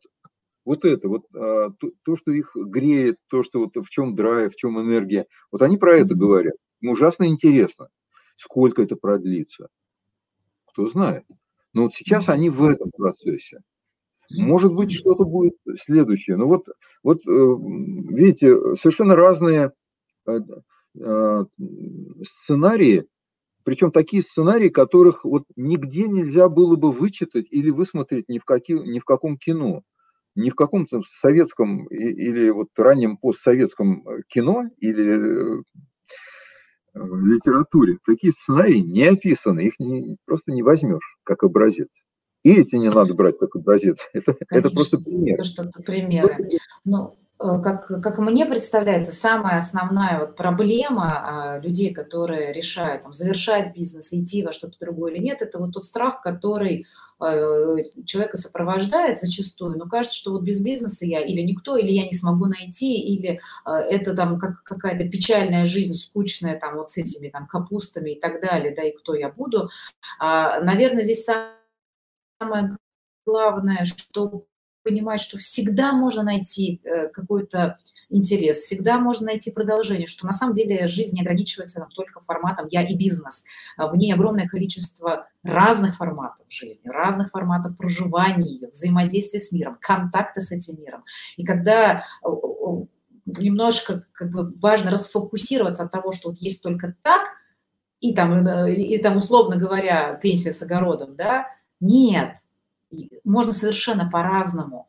вот 0.66 0.86
это, 0.86 1.10
вот 1.10 1.24
а, 1.36 1.72
то, 1.80 1.92
то, 2.06 2.18
что 2.18 2.32
их 2.32 2.52
греет, 2.56 3.18
то, 3.30 3.44
что 3.44 3.60
вот 3.60 3.76
в 3.76 3.90
чем 3.90 4.16
драйв, 4.16 4.54
в 4.54 4.58
чем 4.58 4.80
энергия. 4.82 5.28
Вот 5.52 5.62
они 5.64 5.78
про 5.78 5.98
это 6.00 6.16
говорят. 6.16 6.56
Им 6.82 6.92
ужасно 6.92 7.26
интересно. 7.28 7.90
Сколько 8.36 8.84
это 8.84 8.96
продлится? 8.96 9.68
Кто 10.66 10.88
знает. 10.88 11.26
Но 11.74 11.84
вот 11.84 11.94
сейчас 11.94 12.30
они 12.30 12.50
в 12.50 12.64
этом 12.64 12.92
процессе. 12.92 13.60
Может 14.30 14.74
быть, 14.74 14.92
что-то 14.92 15.26
будет 15.26 15.56
следующее. 15.76 16.38
Но 16.38 16.46
ну 16.46 16.50
вот, 16.50 16.66
вот 17.04 17.20
э, 17.28 18.16
видите, 18.16 18.76
совершенно 18.76 19.16
разные 19.16 19.72
э, 20.26 20.40
э, 21.00 21.46
сценарии, 22.24 23.06
причем 23.64 23.92
такие 23.92 24.22
сценарии, 24.22 24.70
которых 24.70 25.24
вот 25.24 25.44
нигде 25.56 26.08
нельзя 26.08 26.50
было 26.50 26.76
бы 26.76 26.92
вычитать 26.92 27.46
или 27.50 27.70
высмотреть 27.70 28.28
ни 28.28 28.40
в, 28.40 28.46
какие, 28.46 28.78
ни 28.78 29.00
в 29.00 29.06
каком 29.06 29.38
кино, 29.38 29.84
ни 30.36 30.50
в 30.50 30.56
каком-то 30.56 31.02
советском 31.22 31.86
или 31.88 32.50
вот 32.50 32.70
раннем 32.76 33.18
постсоветском 33.18 34.06
кино 34.28 34.70
или 34.80 35.64
в 36.94 37.26
литературе. 37.26 37.98
Такие 38.06 38.34
сценарии 38.34 38.80
не 38.80 39.04
описаны, 39.04 39.62
их 39.62 39.80
не, 39.80 40.16
просто 40.26 40.52
не 40.52 40.64
возьмешь 40.64 41.18
как 41.24 41.44
образец. 41.44 41.90
И 42.44 42.52
эти 42.52 42.76
не 42.76 42.90
надо 42.90 43.14
брать 43.14 43.38
как 43.38 43.56
образец. 43.56 44.08
Это, 44.14 44.36
это 44.50 44.70
просто 44.70 44.98
пример. 44.98 45.36
Это 45.36 45.44
что-то 45.46 45.82
примеры. 45.82 46.38
Ну, 46.84 47.18
Э, 47.33 47.33
как, 47.44 47.88
как 47.88 48.20
мне 48.20 48.46
представляется, 48.46 49.12
самая 49.12 49.58
основная 49.58 50.20
вот 50.20 50.38
проблема 50.38 51.12
а, 51.12 51.60
людей, 51.60 51.94
которые 51.94 52.54
решают 52.54 53.04
там, 53.04 53.12
завершать 53.12 53.76
бизнес, 53.76 54.14
идти 54.14 54.44
во 54.44 54.54
что-то 54.54 54.80
другое 54.80 55.14
или 55.14 55.22
нет, 55.22 55.42
это 55.42 55.60
вот 55.60 55.74
тот 55.74 55.84
страх, 55.84 56.22
который 56.22 56.86
э, 57.20 57.76
человека 58.06 58.38
сопровождает 58.38 59.18
зачастую. 59.18 59.78
Но 59.78 59.90
кажется, 59.90 60.18
что 60.18 60.32
вот 60.32 60.44
без 60.44 60.62
бизнеса 60.62 61.06
я 61.06 61.20
или 61.20 61.42
никто, 61.42 61.76
или 61.76 61.92
я 61.92 62.06
не 62.06 62.14
смогу 62.14 62.46
найти, 62.46 63.02
или 63.02 63.42
э, 63.66 63.72
это 63.72 64.16
там 64.16 64.40
как, 64.40 64.64
какая-то 64.64 65.10
печальная 65.10 65.66
жизнь, 65.66 65.96
скучная 65.96 66.58
там 66.58 66.78
вот 66.78 66.92
с 66.92 66.98
этими 66.98 67.28
там 67.28 67.46
капустами 67.48 68.12
и 68.12 68.20
так 68.20 68.42
далее, 68.42 68.74
да, 68.74 68.84
и 68.84 68.96
кто 68.96 69.16
я 69.16 69.30
буду. 69.30 69.70
А, 70.18 70.62
наверное, 70.62 71.04
здесь 71.04 71.26
самое 72.40 72.78
главное, 73.26 73.84
что 73.84 74.46
понимать, 74.84 75.22
что 75.22 75.38
всегда 75.38 75.94
можно 75.94 76.24
найти 76.24 76.82
э, 76.84 77.08
какой-то 77.10 77.78
интерес, 78.10 78.58
всегда 78.58 79.00
можно 79.00 79.28
найти 79.28 79.52
продолжение, 79.52 80.08
что 80.08 80.26
на 80.26 80.34
самом 80.34 80.54
деле 80.54 80.88
жизнь 80.88 81.16
не 81.16 81.22
ограничивается 81.22 81.80
там, 81.80 81.90
только 81.90 82.22
форматом 82.22 82.68
«я 82.70 82.84
и 82.84 82.96
бизнес». 82.96 83.44
А 83.78 83.88
в 83.88 83.96
ней 83.96 84.14
огромное 84.14 84.48
количество 84.48 85.28
разных 85.44 85.98
форматов 85.98 86.46
жизни, 86.50 86.90
разных 86.90 87.32
форматов 87.32 87.78
проживания 87.78 88.48
ее, 88.48 88.68
взаимодействия 88.68 89.40
с 89.40 89.52
миром, 89.52 89.78
контакта 89.82 90.42
с 90.42 90.52
этим 90.52 90.80
миром. 90.82 91.04
И 91.38 91.46
когда 91.46 92.04
немножко 93.26 94.06
как 94.12 94.30
бы, 94.30 94.54
важно 94.60 94.92
расфокусироваться 94.92 95.84
от 95.84 95.92
того, 95.92 96.12
что 96.12 96.30
вот 96.30 96.38
есть 96.40 96.62
только 96.62 96.96
так, 97.02 97.22
и 98.00 98.14
там, 98.14 98.46
э, 98.46 98.76
и 98.76 98.98
там 98.98 99.18
условно 99.18 99.56
говоря, 99.56 100.20
пенсия 100.22 100.52
с 100.52 100.62
огородом, 100.62 101.16
да, 101.16 101.48
нет, 101.80 102.36
можно 103.24 103.52
совершенно 103.52 104.10
по-разному. 104.10 104.88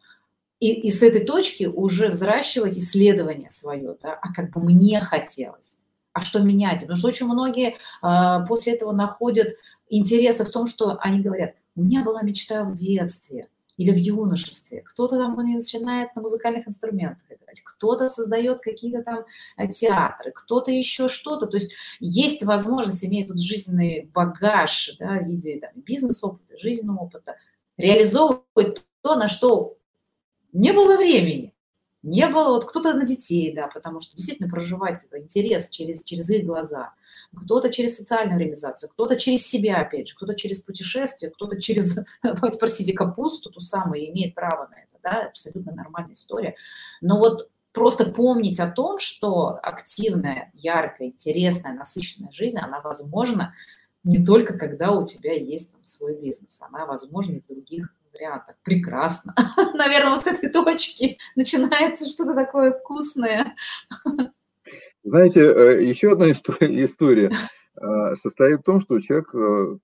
И, 0.61 0.73
и 0.73 0.91
с 0.91 1.03
этой 1.03 1.25
точки 1.25 1.65
уже 1.65 2.09
взращивать 2.09 2.79
исследование 2.79 3.51
свое, 3.51 3.97
да, 4.03 4.15
а 4.15 4.33
как 4.33 4.51
бы 4.51 4.63
мне 4.63 5.01
хотелось. 5.01 5.79
а 6.13 6.21
что 6.21 6.41
менять? 6.41 6.81
Потому 6.81 6.97
что 6.97 7.09
очень 7.09 7.27
многие 7.27 7.75
э, 7.75 8.47
после 8.47 8.75
этого 8.75 8.93
находят 8.93 9.57
интересы 9.89 10.45
в 10.45 10.51
том, 10.51 10.67
что 10.67 10.97
они 11.01 11.21
говорят, 11.21 11.55
у 11.77 11.83
меня 11.83 12.05
была 12.05 12.23
мечта 12.23 12.65
в 12.65 12.73
детстве 12.73 13.49
или 13.77 13.93
в 13.93 13.97
юношестве. 13.97 14.83
Кто-то 14.83 15.19
там 15.19 15.35
начинает 15.35 16.15
на 16.15 16.23
музыкальных 16.23 16.69
инструментах 16.69 17.25
играть, 17.29 17.61
кто-то 17.63 18.09
создает 18.09 18.61
какие-то 18.61 19.03
там 19.03 19.25
э, 19.57 19.69
театры, 19.69 20.33
кто-то 20.33 20.71
еще 20.71 21.09
что-то. 21.09 21.47
То 21.47 21.57
есть 21.57 21.75
есть 22.01 22.45
возможность, 22.45 23.05
имея 23.05 23.27
тут 23.27 23.41
жизненный 23.41 24.11
багаж 24.15 24.97
да, 24.99 25.19
в 25.19 25.25
виде 25.25 25.59
там, 25.61 25.71
бизнес-опыта, 25.75 26.57
жизненного 26.59 27.01
опыта, 27.01 27.37
реализовывать 27.77 28.85
то, 29.03 29.17
на 29.17 29.29
что 29.29 29.77
не 30.53 30.73
было 30.73 30.97
времени. 30.97 31.55
Не 32.03 32.29
было, 32.29 32.51
вот 32.51 32.67
кто-то 32.67 32.93
на 32.93 33.07
детей, 33.07 33.55
да, 33.55 33.67
потому 33.67 33.99
что 34.01 34.15
действительно 34.15 34.49
проживать 34.49 35.03
это 35.05 35.19
интерес 35.19 35.71
через, 35.71 36.05
через 36.05 36.29
их 36.29 36.45
глаза, 36.45 36.93
кто-то 37.35 37.73
через 37.73 37.97
социальную 37.97 38.39
реализацию, 38.39 38.91
кто-то 38.91 39.17
через 39.17 39.47
себя, 39.47 39.79
опять 39.79 40.09
же, 40.09 40.15
кто-то 40.15 40.35
через 40.35 40.61
путешествие, 40.61 41.31
кто-то 41.31 41.61
через, 41.61 41.99
простите, 42.61 42.93
капусту, 42.93 43.51
ту 43.51 43.61
самую, 43.61 44.07
имеет 44.11 44.35
право 44.35 44.69
на 44.71 44.75
это, 44.75 44.99
да, 45.03 45.27
абсолютно 45.29 45.73
нормальная 45.73 46.13
история. 46.13 46.57
Но 47.01 47.19
вот 47.19 47.49
просто 47.73 48.05
помнить 48.05 48.61
о 48.61 48.71
том, 48.71 48.99
что 48.99 49.59
активная, 49.63 50.51
яркая, 50.53 51.09
интересная, 51.09 51.73
насыщенная 51.73 52.33
жизнь, 52.33 52.59
она 52.59 52.81
возможна 52.81 53.55
не 54.05 54.25
только 54.25 54.57
когда 54.57 54.93
у 54.93 55.05
тебя 55.05 55.33
есть 55.33 55.73
там 55.73 55.85
свой 55.85 56.21
бизнес, 56.21 56.61
она 56.61 56.87
возможна 56.87 57.33
и 57.33 57.41
в 57.41 57.47
других 57.47 57.95
вариантах. 58.13 58.57
Прекрасно. 58.63 59.35
Наверное, 59.75 60.15
вот 60.15 60.25
с 60.25 60.29
этой 60.29 60.51
точки 60.51 61.19
начинается 61.37 62.09
что-то 62.09 62.35
такое 62.35 62.73
вкусное. 62.73 63.55
Знаете, 65.03 65.41
э, 65.41 65.85
еще 65.85 66.13
одна 66.13 66.31
история 66.31 67.31
э, 67.77 68.15
состоит 68.23 68.61
в 68.61 68.65
том, 68.65 68.81
что 68.81 69.01
человек, 69.01 69.35
э, 69.35 69.79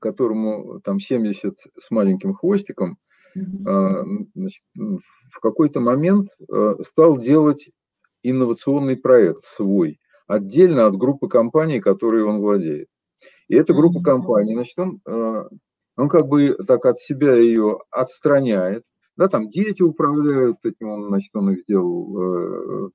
которому 0.00 0.80
там 0.80 1.00
70 1.00 1.58
с 1.78 1.90
маленьким 1.90 2.34
хвостиком, 2.34 2.98
значит, 3.32 4.64
в 4.74 5.40
какой-то 5.40 5.78
момент 5.78 6.30
стал 6.84 7.16
делать 7.16 7.70
инновационный 8.24 8.96
проект 8.96 9.42
свой, 9.42 10.00
отдельно 10.26 10.86
от 10.86 10.96
группы 10.96 11.28
компаний, 11.28 11.78
которые 11.78 12.24
он 12.24 12.40
владеет. 12.40 12.88
И 13.50 13.54
эта 13.56 13.74
группа 13.74 14.00
компаний, 14.00 14.54
значит, 14.54 14.78
он 14.78 15.00
он 15.96 16.08
как 16.08 16.26
бы 16.28 16.56
так 16.66 16.86
от 16.86 17.00
себя 17.00 17.34
ее 17.34 17.78
отстраняет, 17.90 18.84
да, 19.16 19.28
там 19.28 19.50
дети 19.50 19.82
управляют 19.82 20.56
этим, 20.64 20.88
он, 20.88 21.08
значит, 21.08 21.30
он 21.34 21.50
их 21.50 21.62
сделал, 21.64 22.86
э, 22.86 22.90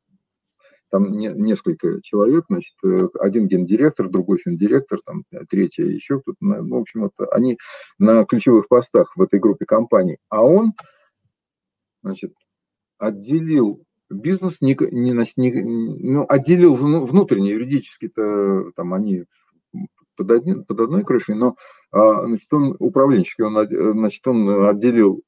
там 0.89 1.11
не, 1.11 1.27
несколько 1.27 2.01
человек, 2.01 2.45
значит, 2.49 2.73
э, 2.83 3.07
один 3.19 3.47
гендиректор, 3.47 4.09
другой 4.09 4.39
финдиректор, 4.39 4.97
там 5.05 5.23
третий 5.49 5.83
еще 5.83 6.19
кто-то, 6.19 6.37
ну, 6.39 6.77
в 6.77 6.81
общем, 6.81 7.05
это 7.05 7.27
они 7.31 7.57
на 7.99 8.25
ключевых 8.25 8.67
постах 8.67 9.15
в 9.15 9.21
этой 9.21 9.39
группе 9.39 9.65
компаний, 9.65 10.17
а 10.29 10.43
он, 10.43 10.71
значит, 12.01 12.33
отделил 12.97 13.83
бизнес, 14.09 14.61
не, 14.61 14.75
не, 14.79 15.11
не, 15.35 15.63
ну, 16.11 16.25
отделил 16.27 16.73
внутренне, 16.73 17.51
юридически-то 17.51 18.71
там 18.75 18.93
они 18.95 19.25
под, 20.15 20.31
один, 20.31 20.63
под 20.65 20.79
одной 20.79 21.03
крышей, 21.03 21.35
но 21.35 21.55
а, 21.91 22.25
значит, 22.25 22.51
он 22.53 22.75
управленческий, 22.79 23.43
он, 23.43 23.67
значит, 23.97 24.25
он 24.27 24.65
отделил 24.65 25.21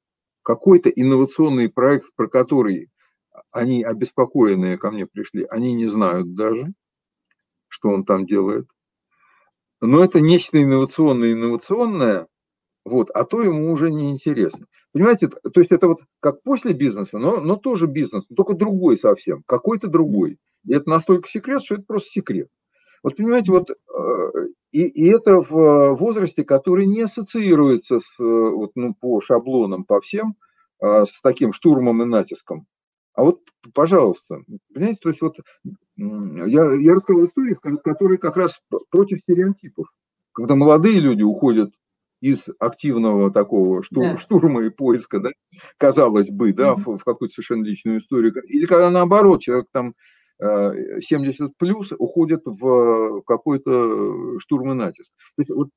какой-то 0.43 0.89
инновационный 0.89 1.69
проект, 1.69 2.05
про 2.15 2.27
который 2.27 2.89
они 3.51 3.83
обеспокоенные 3.83 4.77
ко 4.77 4.91
мне 4.91 5.05
пришли, 5.05 5.45
они 5.49 5.73
не 5.73 5.85
знают 5.85 6.33
даже, 6.35 6.73
что 7.67 7.89
он 7.89 8.05
там 8.05 8.25
делает. 8.25 8.67
Но 9.81 10.03
это 10.03 10.19
нечто 10.19 10.61
инновационное, 10.61 11.33
инновационное, 11.33 12.27
вот, 12.83 13.09
а 13.11 13.25
то 13.25 13.43
ему 13.43 13.71
уже 13.71 13.91
не 13.91 14.09
интересно. 14.09 14.65
Понимаете, 14.93 15.27
то 15.27 15.59
есть 15.59 15.71
это 15.71 15.88
вот 15.88 15.99
как 16.19 16.41
после 16.41 16.73
бизнеса, 16.73 17.19
но, 17.19 17.41
но 17.41 17.57
тоже 17.57 17.85
бизнес, 17.85 18.23
только 18.35 18.53
другой 18.53 18.97
совсем, 18.97 19.43
какой-то 19.45 19.88
другой. 19.88 20.39
И 20.65 20.73
это 20.73 20.89
настолько 20.89 21.27
секрет, 21.27 21.63
что 21.63 21.75
это 21.75 21.83
просто 21.83 22.09
секрет. 22.09 22.47
Вот 23.03 23.15
понимаете, 23.15 23.51
вот 23.51 23.69
э, 23.69 23.75
и, 24.72 24.84
и 24.84 25.07
это 25.07 25.41
в 25.41 25.95
возрасте, 25.95 26.43
который 26.43 26.86
не 26.86 27.01
ассоциируется 27.01 27.99
с, 27.99 28.20
вот, 28.20 28.72
ну, 28.76 28.93
по 28.93 29.22
шаблонам, 29.22 29.84
по 29.84 30.01
всем, 30.01 30.36
э, 30.82 31.05
с 31.05 31.22
таким 31.22 31.53
штурмом 31.53 32.01
и 32.03 32.05
натиском. 32.05 32.65
А 33.13 33.24
вот, 33.24 33.41
пожалуйста, 33.74 34.41
понимаете, 34.74 34.99
то 35.01 35.09
есть 35.09 35.22
вот 35.22 35.38
я, 35.95 36.74
я 36.74 36.93
рассказал 36.93 37.26
истории, 37.26 37.57
которые 37.84 38.20
как 38.20 38.38
раз 38.38 38.61
против 38.91 39.20
стереотипов. 39.22 39.88
Когда 40.34 40.53
молодые 40.53 40.99
люди 40.99 41.24
уходят 41.24 41.72
из 42.22 42.45
активного 42.59 43.32
такого 43.32 43.82
штур, 43.82 44.03
да. 44.03 44.18
штурма 44.18 44.65
и 44.65 44.70
поиска, 44.70 45.20
да, 45.20 45.30
казалось 45.78 46.30
бы, 46.30 46.53
да, 46.53 46.74
mm-hmm. 46.74 46.84
в, 46.84 46.97
в 46.97 47.03
какую-то 47.03 47.34
совершенно 47.34 47.63
личную 47.63 47.99
историю. 47.99 48.34
Или 48.47 48.65
когда 48.65 48.91
наоборот, 48.91 49.41
человек 49.41 49.65
там 49.72 49.93
70 50.39 51.57
плюс 51.57 51.91
уходят 51.97 52.41
в 52.45 53.21
какой-то 53.25 54.39
штурм 54.39 54.71
и 54.71 54.73
натиск. 54.75 55.11
То 55.35 55.41
есть 55.41 55.51
вот 55.51 55.69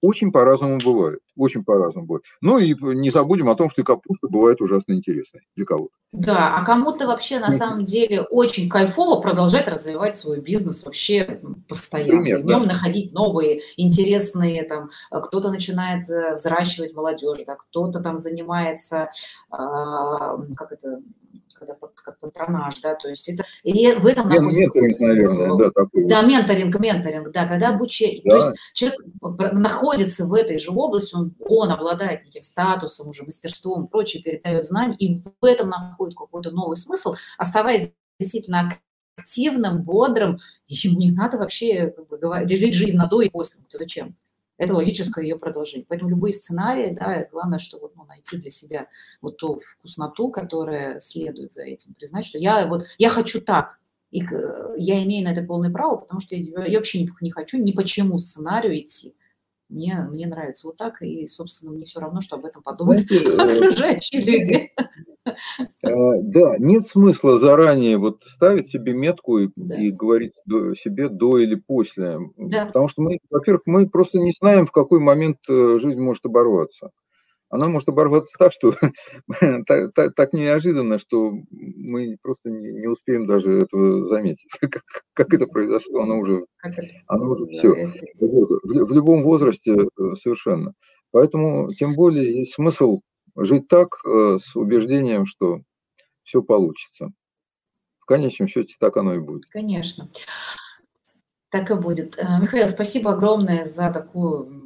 очень 0.00 0.30
по-разному 0.30 0.78
бывает, 0.84 1.20
очень 1.38 1.64
по-разному 1.64 2.06
бывает. 2.06 2.24
Ну 2.40 2.58
и 2.58 2.74
не 2.94 3.10
забудем 3.10 3.48
о 3.48 3.54
том, 3.54 3.70
что 3.70 3.82
и 3.82 3.84
капуста 3.84 4.28
бывает 4.28 4.60
ужасно 4.60 4.92
интересной 4.92 5.42
для 5.56 5.64
кого-то. 5.64 5.94
Да, 6.12 6.56
а 6.56 6.64
кому-то 6.64 7.06
вообще 7.06 7.38
на 7.38 7.50
самом 7.50 7.84
деле 7.84 8.22
очень 8.22 8.68
кайфово 8.68 9.20
продолжать 9.20 9.68
развивать 9.68 10.16
свой 10.16 10.40
бизнес 10.40 10.84
вообще 10.84 11.40
постоянно. 11.68 12.22
Пример, 12.22 12.38
в 12.38 12.44
нем 12.44 12.62
да. 12.62 12.68
находить 12.68 13.12
новые 13.12 13.60
интересные, 13.76 14.64
там, 14.64 14.90
кто-то 15.10 15.50
начинает 15.50 16.08
э, 16.08 16.34
взращивать 16.34 16.94
молодежь, 16.94 17.38
да, 17.46 17.56
кто-то 17.56 18.00
там 18.00 18.16
занимается, 18.18 19.10
а, 19.50 20.38
как 20.56 20.72
это, 20.72 21.02
когда 21.54 21.74
как 22.08 22.18
патронаж, 22.18 22.80
да, 22.80 22.94
то 22.94 23.08
есть 23.08 23.28
это 23.28 23.44
и 23.62 23.92
в 23.92 24.06
этом 24.06 24.28
Мен, 24.28 24.46
менторинг, 24.46 24.98
наверное, 24.98 25.56
да, 25.58 25.70
такой. 25.70 26.04
Да, 26.06 26.22
менторинг, 26.22 26.78
менторинг, 26.78 27.32
да, 27.32 27.46
когда 27.46 27.68
обучение, 27.68 28.22
да. 28.24 28.30
то 28.30 28.36
есть 28.36 28.58
человек 28.72 29.00
находится 29.52 30.26
в 30.26 30.32
этой 30.32 30.58
же 30.58 30.70
области, 30.70 31.14
он, 31.14 31.27
он 31.40 31.70
обладает 31.70 32.24
неким 32.24 32.42
статусом, 32.42 33.08
уже 33.08 33.24
мастерством, 33.24 33.88
прочее, 33.88 34.22
передает 34.22 34.64
знания, 34.64 34.96
и 34.96 35.20
в 35.20 35.44
этом 35.44 35.68
находит 35.70 36.16
какой-то 36.16 36.50
новый 36.50 36.76
смысл, 36.76 37.14
оставаясь 37.36 37.92
действительно 38.18 38.70
активным, 39.16 39.82
бодрым, 39.82 40.38
ему 40.66 40.98
не 40.98 41.10
надо 41.10 41.38
вообще 41.38 41.90
как 41.90 42.08
бы, 42.08 42.18
делить 42.44 42.74
жизнь 42.74 42.96
на 42.96 43.06
до 43.06 43.22
и 43.22 43.28
после. 43.28 43.62
Зачем? 43.68 44.16
это 44.58 44.74
логическое 44.74 45.22
ее 45.24 45.38
продолжение. 45.38 45.86
Поэтому 45.88 46.10
любые 46.10 46.34
сценарии, 46.34 46.92
да, 46.92 47.26
главное, 47.30 47.58
что 47.58 47.78
вот, 47.78 47.96
ну, 47.96 48.04
найти 48.04 48.36
для 48.36 48.50
себя 48.50 48.88
вот 49.22 49.38
ту 49.38 49.58
вкусноту, 49.58 50.30
которая 50.30 51.00
следует 51.00 51.52
за 51.52 51.62
этим, 51.62 51.94
признать, 51.94 52.26
что 52.26 52.38
я 52.38 52.66
вот, 52.66 52.84
я 52.98 53.08
хочу 53.08 53.40
так, 53.40 53.78
и 54.10 54.20
я 54.76 55.02
имею 55.04 55.24
на 55.24 55.32
это 55.32 55.42
полное 55.42 55.70
право, 55.70 55.96
потому 55.96 56.20
что 56.20 56.34
я, 56.34 56.64
я 56.64 56.78
вообще 56.78 57.00
не, 57.02 57.10
не 57.20 57.30
хочу 57.30 57.58
ни 57.58 57.72
по 57.72 57.84
чему 57.84 58.18
сценарию 58.18 58.78
идти. 58.78 59.14
Мне, 59.68 60.06
мне 60.10 60.26
нравится 60.26 60.66
вот 60.66 60.76
так, 60.76 61.02
и, 61.02 61.26
собственно, 61.26 61.72
мне 61.72 61.84
все 61.84 62.00
равно, 62.00 62.20
что 62.20 62.36
об 62.36 62.46
этом 62.46 62.62
подумают 62.62 63.02
Знаете, 63.02 63.26
э, 63.36 63.56
окружающие 63.56 64.22
люди. 64.22 64.72
Э, 65.26 65.32
да, 66.22 66.56
нет 66.58 66.86
смысла 66.86 67.38
заранее 67.38 67.98
вот 67.98 68.22
ставить 68.24 68.70
себе 68.70 68.94
метку 68.94 69.38
и, 69.38 69.50
да. 69.56 69.76
и 69.76 69.90
говорить 69.90 70.40
до, 70.46 70.74
себе 70.74 71.10
до 71.10 71.38
или 71.38 71.54
после. 71.54 72.18
Да. 72.38 72.66
Потому 72.66 72.88
что 72.88 73.02
мы, 73.02 73.18
во-первых, 73.30 73.62
мы 73.66 73.88
просто 73.88 74.18
не 74.18 74.32
знаем, 74.38 74.66
в 74.66 74.72
какой 74.72 75.00
момент 75.00 75.38
э, 75.48 75.78
жизнь 75.80 76.00
может 76.00 76.24
оборваться. 76.24 76.90
Она 77.50 77.68
может 77.68 77.88
оборваться 77.88 78.36
так, 78.38 78.52
что 78.52 78.74
так, 79.66 79.94
так, 79.94 80.14
так 80.14 80.32
неожиданно, 80.32 80.98
что 80.98 81.32
мы 81.50 82.16
просто 82.20 82.50
не, 82.50 82.72
не 82.72 82.86
успеем 82.86 83.26
даже 83.26 83.62
этого 83.62 84.04
заметить. 84.04 84.50
как, 84.60 84.82
как 85.14 85.32
это 85.32 85.46
произошло, 85.46 86.02
оно 86.02 86.18
уже, 86.18 86.44
оно 87.06 87.30
уже 87.30 87.46
все. 87.46 87.68
В, 88.18 88.84
в 88.84 88.92
любом 88.92 89.22
возрасте 89.22 89.72
э, 89.72 90.14
совершенно. 90.22 90.74
Поэтому, 91.10 91.72
тем 91.72 91.94
более, 91.94 92.40
есть 92.40 92.54
смысл 92.54 93.00
жить 93.34 93.66
так, 93.68 93.96
э, 94.04 94.36
с 94.38 94.54
убеждением, 94.54 95.24
что 95.24 95.60
все 96.22 96.42
получится. 96.42 97.10
В 97.98 98.04
конечном 98.04 98.48
счете 98.48 98.74
так 98.78 98.96
оно 98.98 99.14
и 99.14 99.20
будет. 99.20 99.46
Конечно. 99.46 100.10
Так 101.50 101.70
и 101.70 101.74
будет. 101.74 102.18
Э, 102.18 102.40
Михаил, 102.42 102.68
спасибо 102.68 103.12
огромное 103.12 103.64
за 103.64 103.90
такую 103.90 104.57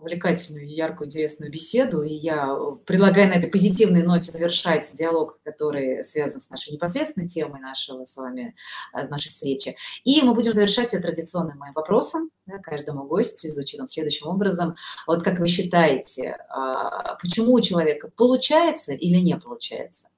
увлекательную, 0.00 0.68
яркую, 0.68 1.06
интересную 1.06 1.50
беседу. 1.50 2.02
И 2.02 2.14
я 2.14 2.56
предлагаю 2.86 3.28
на 3.28 3.34
этой 3.34 3.50
позитивной 3.50 4.02
ноте 4.02 4.30
завершать 4.30 4.90
диалог, 4.94 5.40
который 5.44 6.02
связан 6.04 6.40
с 6.40 6.48
нашей 6.50 6.72
непосредственной 6.72 7.28
темой 7.28 7.60
нашего 7.60 8.04
с 8.04 8.16
вами, 8.16 8.54
э, 8.94 9.06
нашей 9.08 9.28
встречи. 9.28 9.76
И 10.04 10.22
мы 10.22 10.34
будем 10.34 10.52
завершать 10.52 10.92
ее 10.92 11.00
традиционным 11.00 11.58
моим 11.58 11.74
вопросом 11.74 12.30
да, 12.46 12.58
каждому 12.58 13.04
гостю. 13.04 13.48
Он 13.78 13.88
следующим 13.88 14.28
образом. 14.28 14.74
Вот 15.06 15.22
как 15.22 15.38
вы 15.38 15.48
считаете, 15.48 16.36
а, 16.48 17.16
почему 17.16 17.52
у 17.52 17.60
человека 17.60 18.10
получается 18.16 18.92
или 18.92 19.20
не 19.20 19.36
получается? 19.36 20.08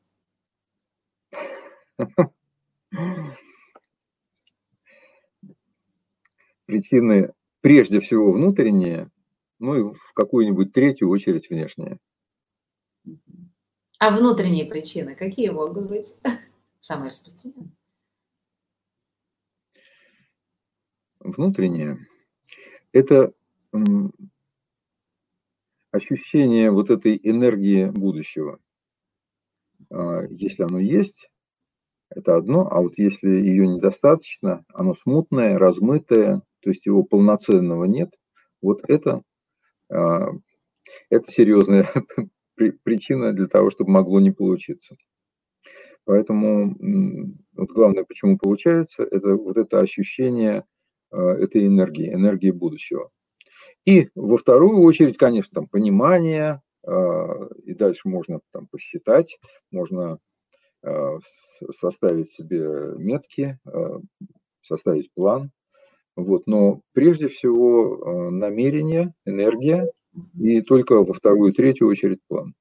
причины 6.70 7.32
прежде 7.60 8.00
всего 8.00 8.32
внутренние, 8.32 9.10
ну 9.60 9.74
и 9.76 9.94
в 9.94 10.12
какую-нибудь 10.14 10.72
третью 10.72 11.08
очередь 11.10 11.48
внешние. 11.48 11.98
А 13.98 14.16
внутренние 14.16 14.64
причины 14.64 15.14
какие 15.14 15.50
могут 15.50 15.88
быть 15.88 16.14
самые 16.80 17.10
распространенные? 17.10 17.70
Внутренние– 21.20 22.08
это 22.92 23.32
ощущение 25.92 26.70
вот 26.70 26.90
этой 26.90 27.20
энергии 27.22 27.90
будущего. 27.90 28.58
А, 29.90 30.22
если 30.30 30.62
оно 30.62 30.78
есть, 30.78 31.30
это 32.08 32.36
одно, 32.36 32.68
а 32.70 32.80
вот 32.80 32.94
если 32.96 33.28
ее 33.28 33.68
недостаточно, 33.68 34.64
оно 34.72 34.94
смутное, 34.94 35.58
размытое, 35.58 36.42
то 36.60 36.70
есть 36.70 36.86
его 36.86 37.02
полноценного 37.02 37.84
нет, 37.84 38.18
вот 38.62 38.80
это, 38.88 39.22
это 39.90 41.30
серьезная 41.30 41.88
причина 42.84 43.32
для 43.32 43.46
того, 43.46 43.70
чтобы 43.70 43.90
могло 43.90 44.20
не 44.20 44.30
получиться. 44.30 44.96
Поэтому 46.04 46.74
вот 47.54 47.70
главное, 47.70 48.04
почему 48.04 48.38
получается, 48.38 49.02
это 49.04 49.36
вот 49.36 49.56
это 49.56 49.80
ощущение 49.80 50.64
а, 51.10 51.34
этой 51.34 51.66
энергии, 51.66 52.12
энергии 52.12 52.50
будущего. 52.50 53.10
И 53.84 54.08
во 54.14 54.38
вторую 54.38 54.80
очередь, 54.82 55.16
конечно, 55.16 55.50
там 55.54 55.68
понимание, 55.68 56.62
а, 56.86 57.48
и 57.64 57.74
дальше 57.74 58.08
можно 58.08 58.40
там 58.52 58.66
посчитать, 58.66 59.38
можно 59.70 60.18
составить 61.78 62.32
себе 62.32 62.94
метки, 62.96 63.58
составить 64.62 65.12
план, 65.12 65.50
вот, 66.16 66.46
но 66.46 66.80
прежде 66.92 67.28
всего 67.28 67.96
э, 67.96 68.30
намерение, 68.30 69.14
энергия 69.24 69.90
и 70.38 70.60
только 70.60 71.02
во 71.02 71.12
вторую 71.12 71.52
третью 71.52 71.88
очередь 71.88 72.20
план. 72.28 72.54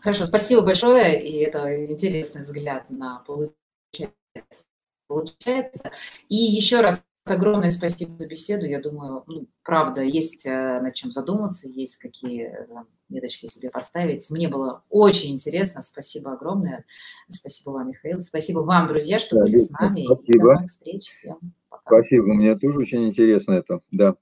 Хорошо, 0.00 0.26
спасибо 0.26 0.62
большое, 0.62 1.22
и 1.22 1.38
это 1.38 1.86
интересный 1.86 2.42
взгляд 2.42 2.90
на 2.90 3.20
получается. 3.20 4.64
получается. 5.06 5.92
И 6.28 6.36
еще 6.36 6.80
раз 6.80 7.02
огромное 7.32 7.70
спасибо 7.70 8.16
за 8.18 8.26
беседу. 8.26 8.66
Я 8.66 8.80
думаю, 8.80 9.24
ну, 9.26 9.46
правда, 9.62 10.02
есть 10.02 10.46
э, 10.46 10.80
над 10.80 10.94
чем 10.94 11.10
задуматься, 11.10 11.68
есть 11.68 11.96
какие 11.96 12.48
э, 12.48 12.66
меточки 13.08 13.46
себе 13.46 13.70
поставить. 13.70 14.30
Мне 14.30 14.48
было 14.48 14.82
очень 14.90 15.32
интересно. 15.32 15.82
Спасибо 15.82 16.32
огромное. 16.32 16.84
Спасибо 17.28 17.70
вам, 17.70 17.88
Михаил. 17.88 18.20
Спасибо 18.20 18.60
вам, 18.60 18.86
друзья, 18.86 19.18
что 19.18 19.36
да, 19.36 19.42
были 19.42 19.56
с 19.56 19.70
нами. 19.70 20.04
Спасибо. 20.04 20.38
До 20.38 20.52
новых 20.54 20.66
встреч. 20.66 21.02
Всем 21.04 21.38
пока. 21.68 21.82
Спасибо. 22.02 22.34
Мне 22.34 22.56
тоже 22.56 22.78
очень 22.78 23.06
интересно 23.06 23.52
это. 23.52 23.80
Да. 23.90 24.16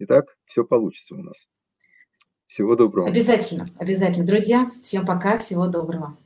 Итак, 0.00 0.36
все 0.44 0.64
получится 0.64 1.14
у 1.14 1.22
нас. 1.22 1.48
Всего 2.46 2.76
доброго. 2.76 3.08
Обязательно, 3.08 3.66
обязательно. 3.76 4.26
Друзья, 4.26 4.70
всем 4.80 5.04
пока, 5.04 5.38
всего 5.38 5.66
доброго. 5.66 6.16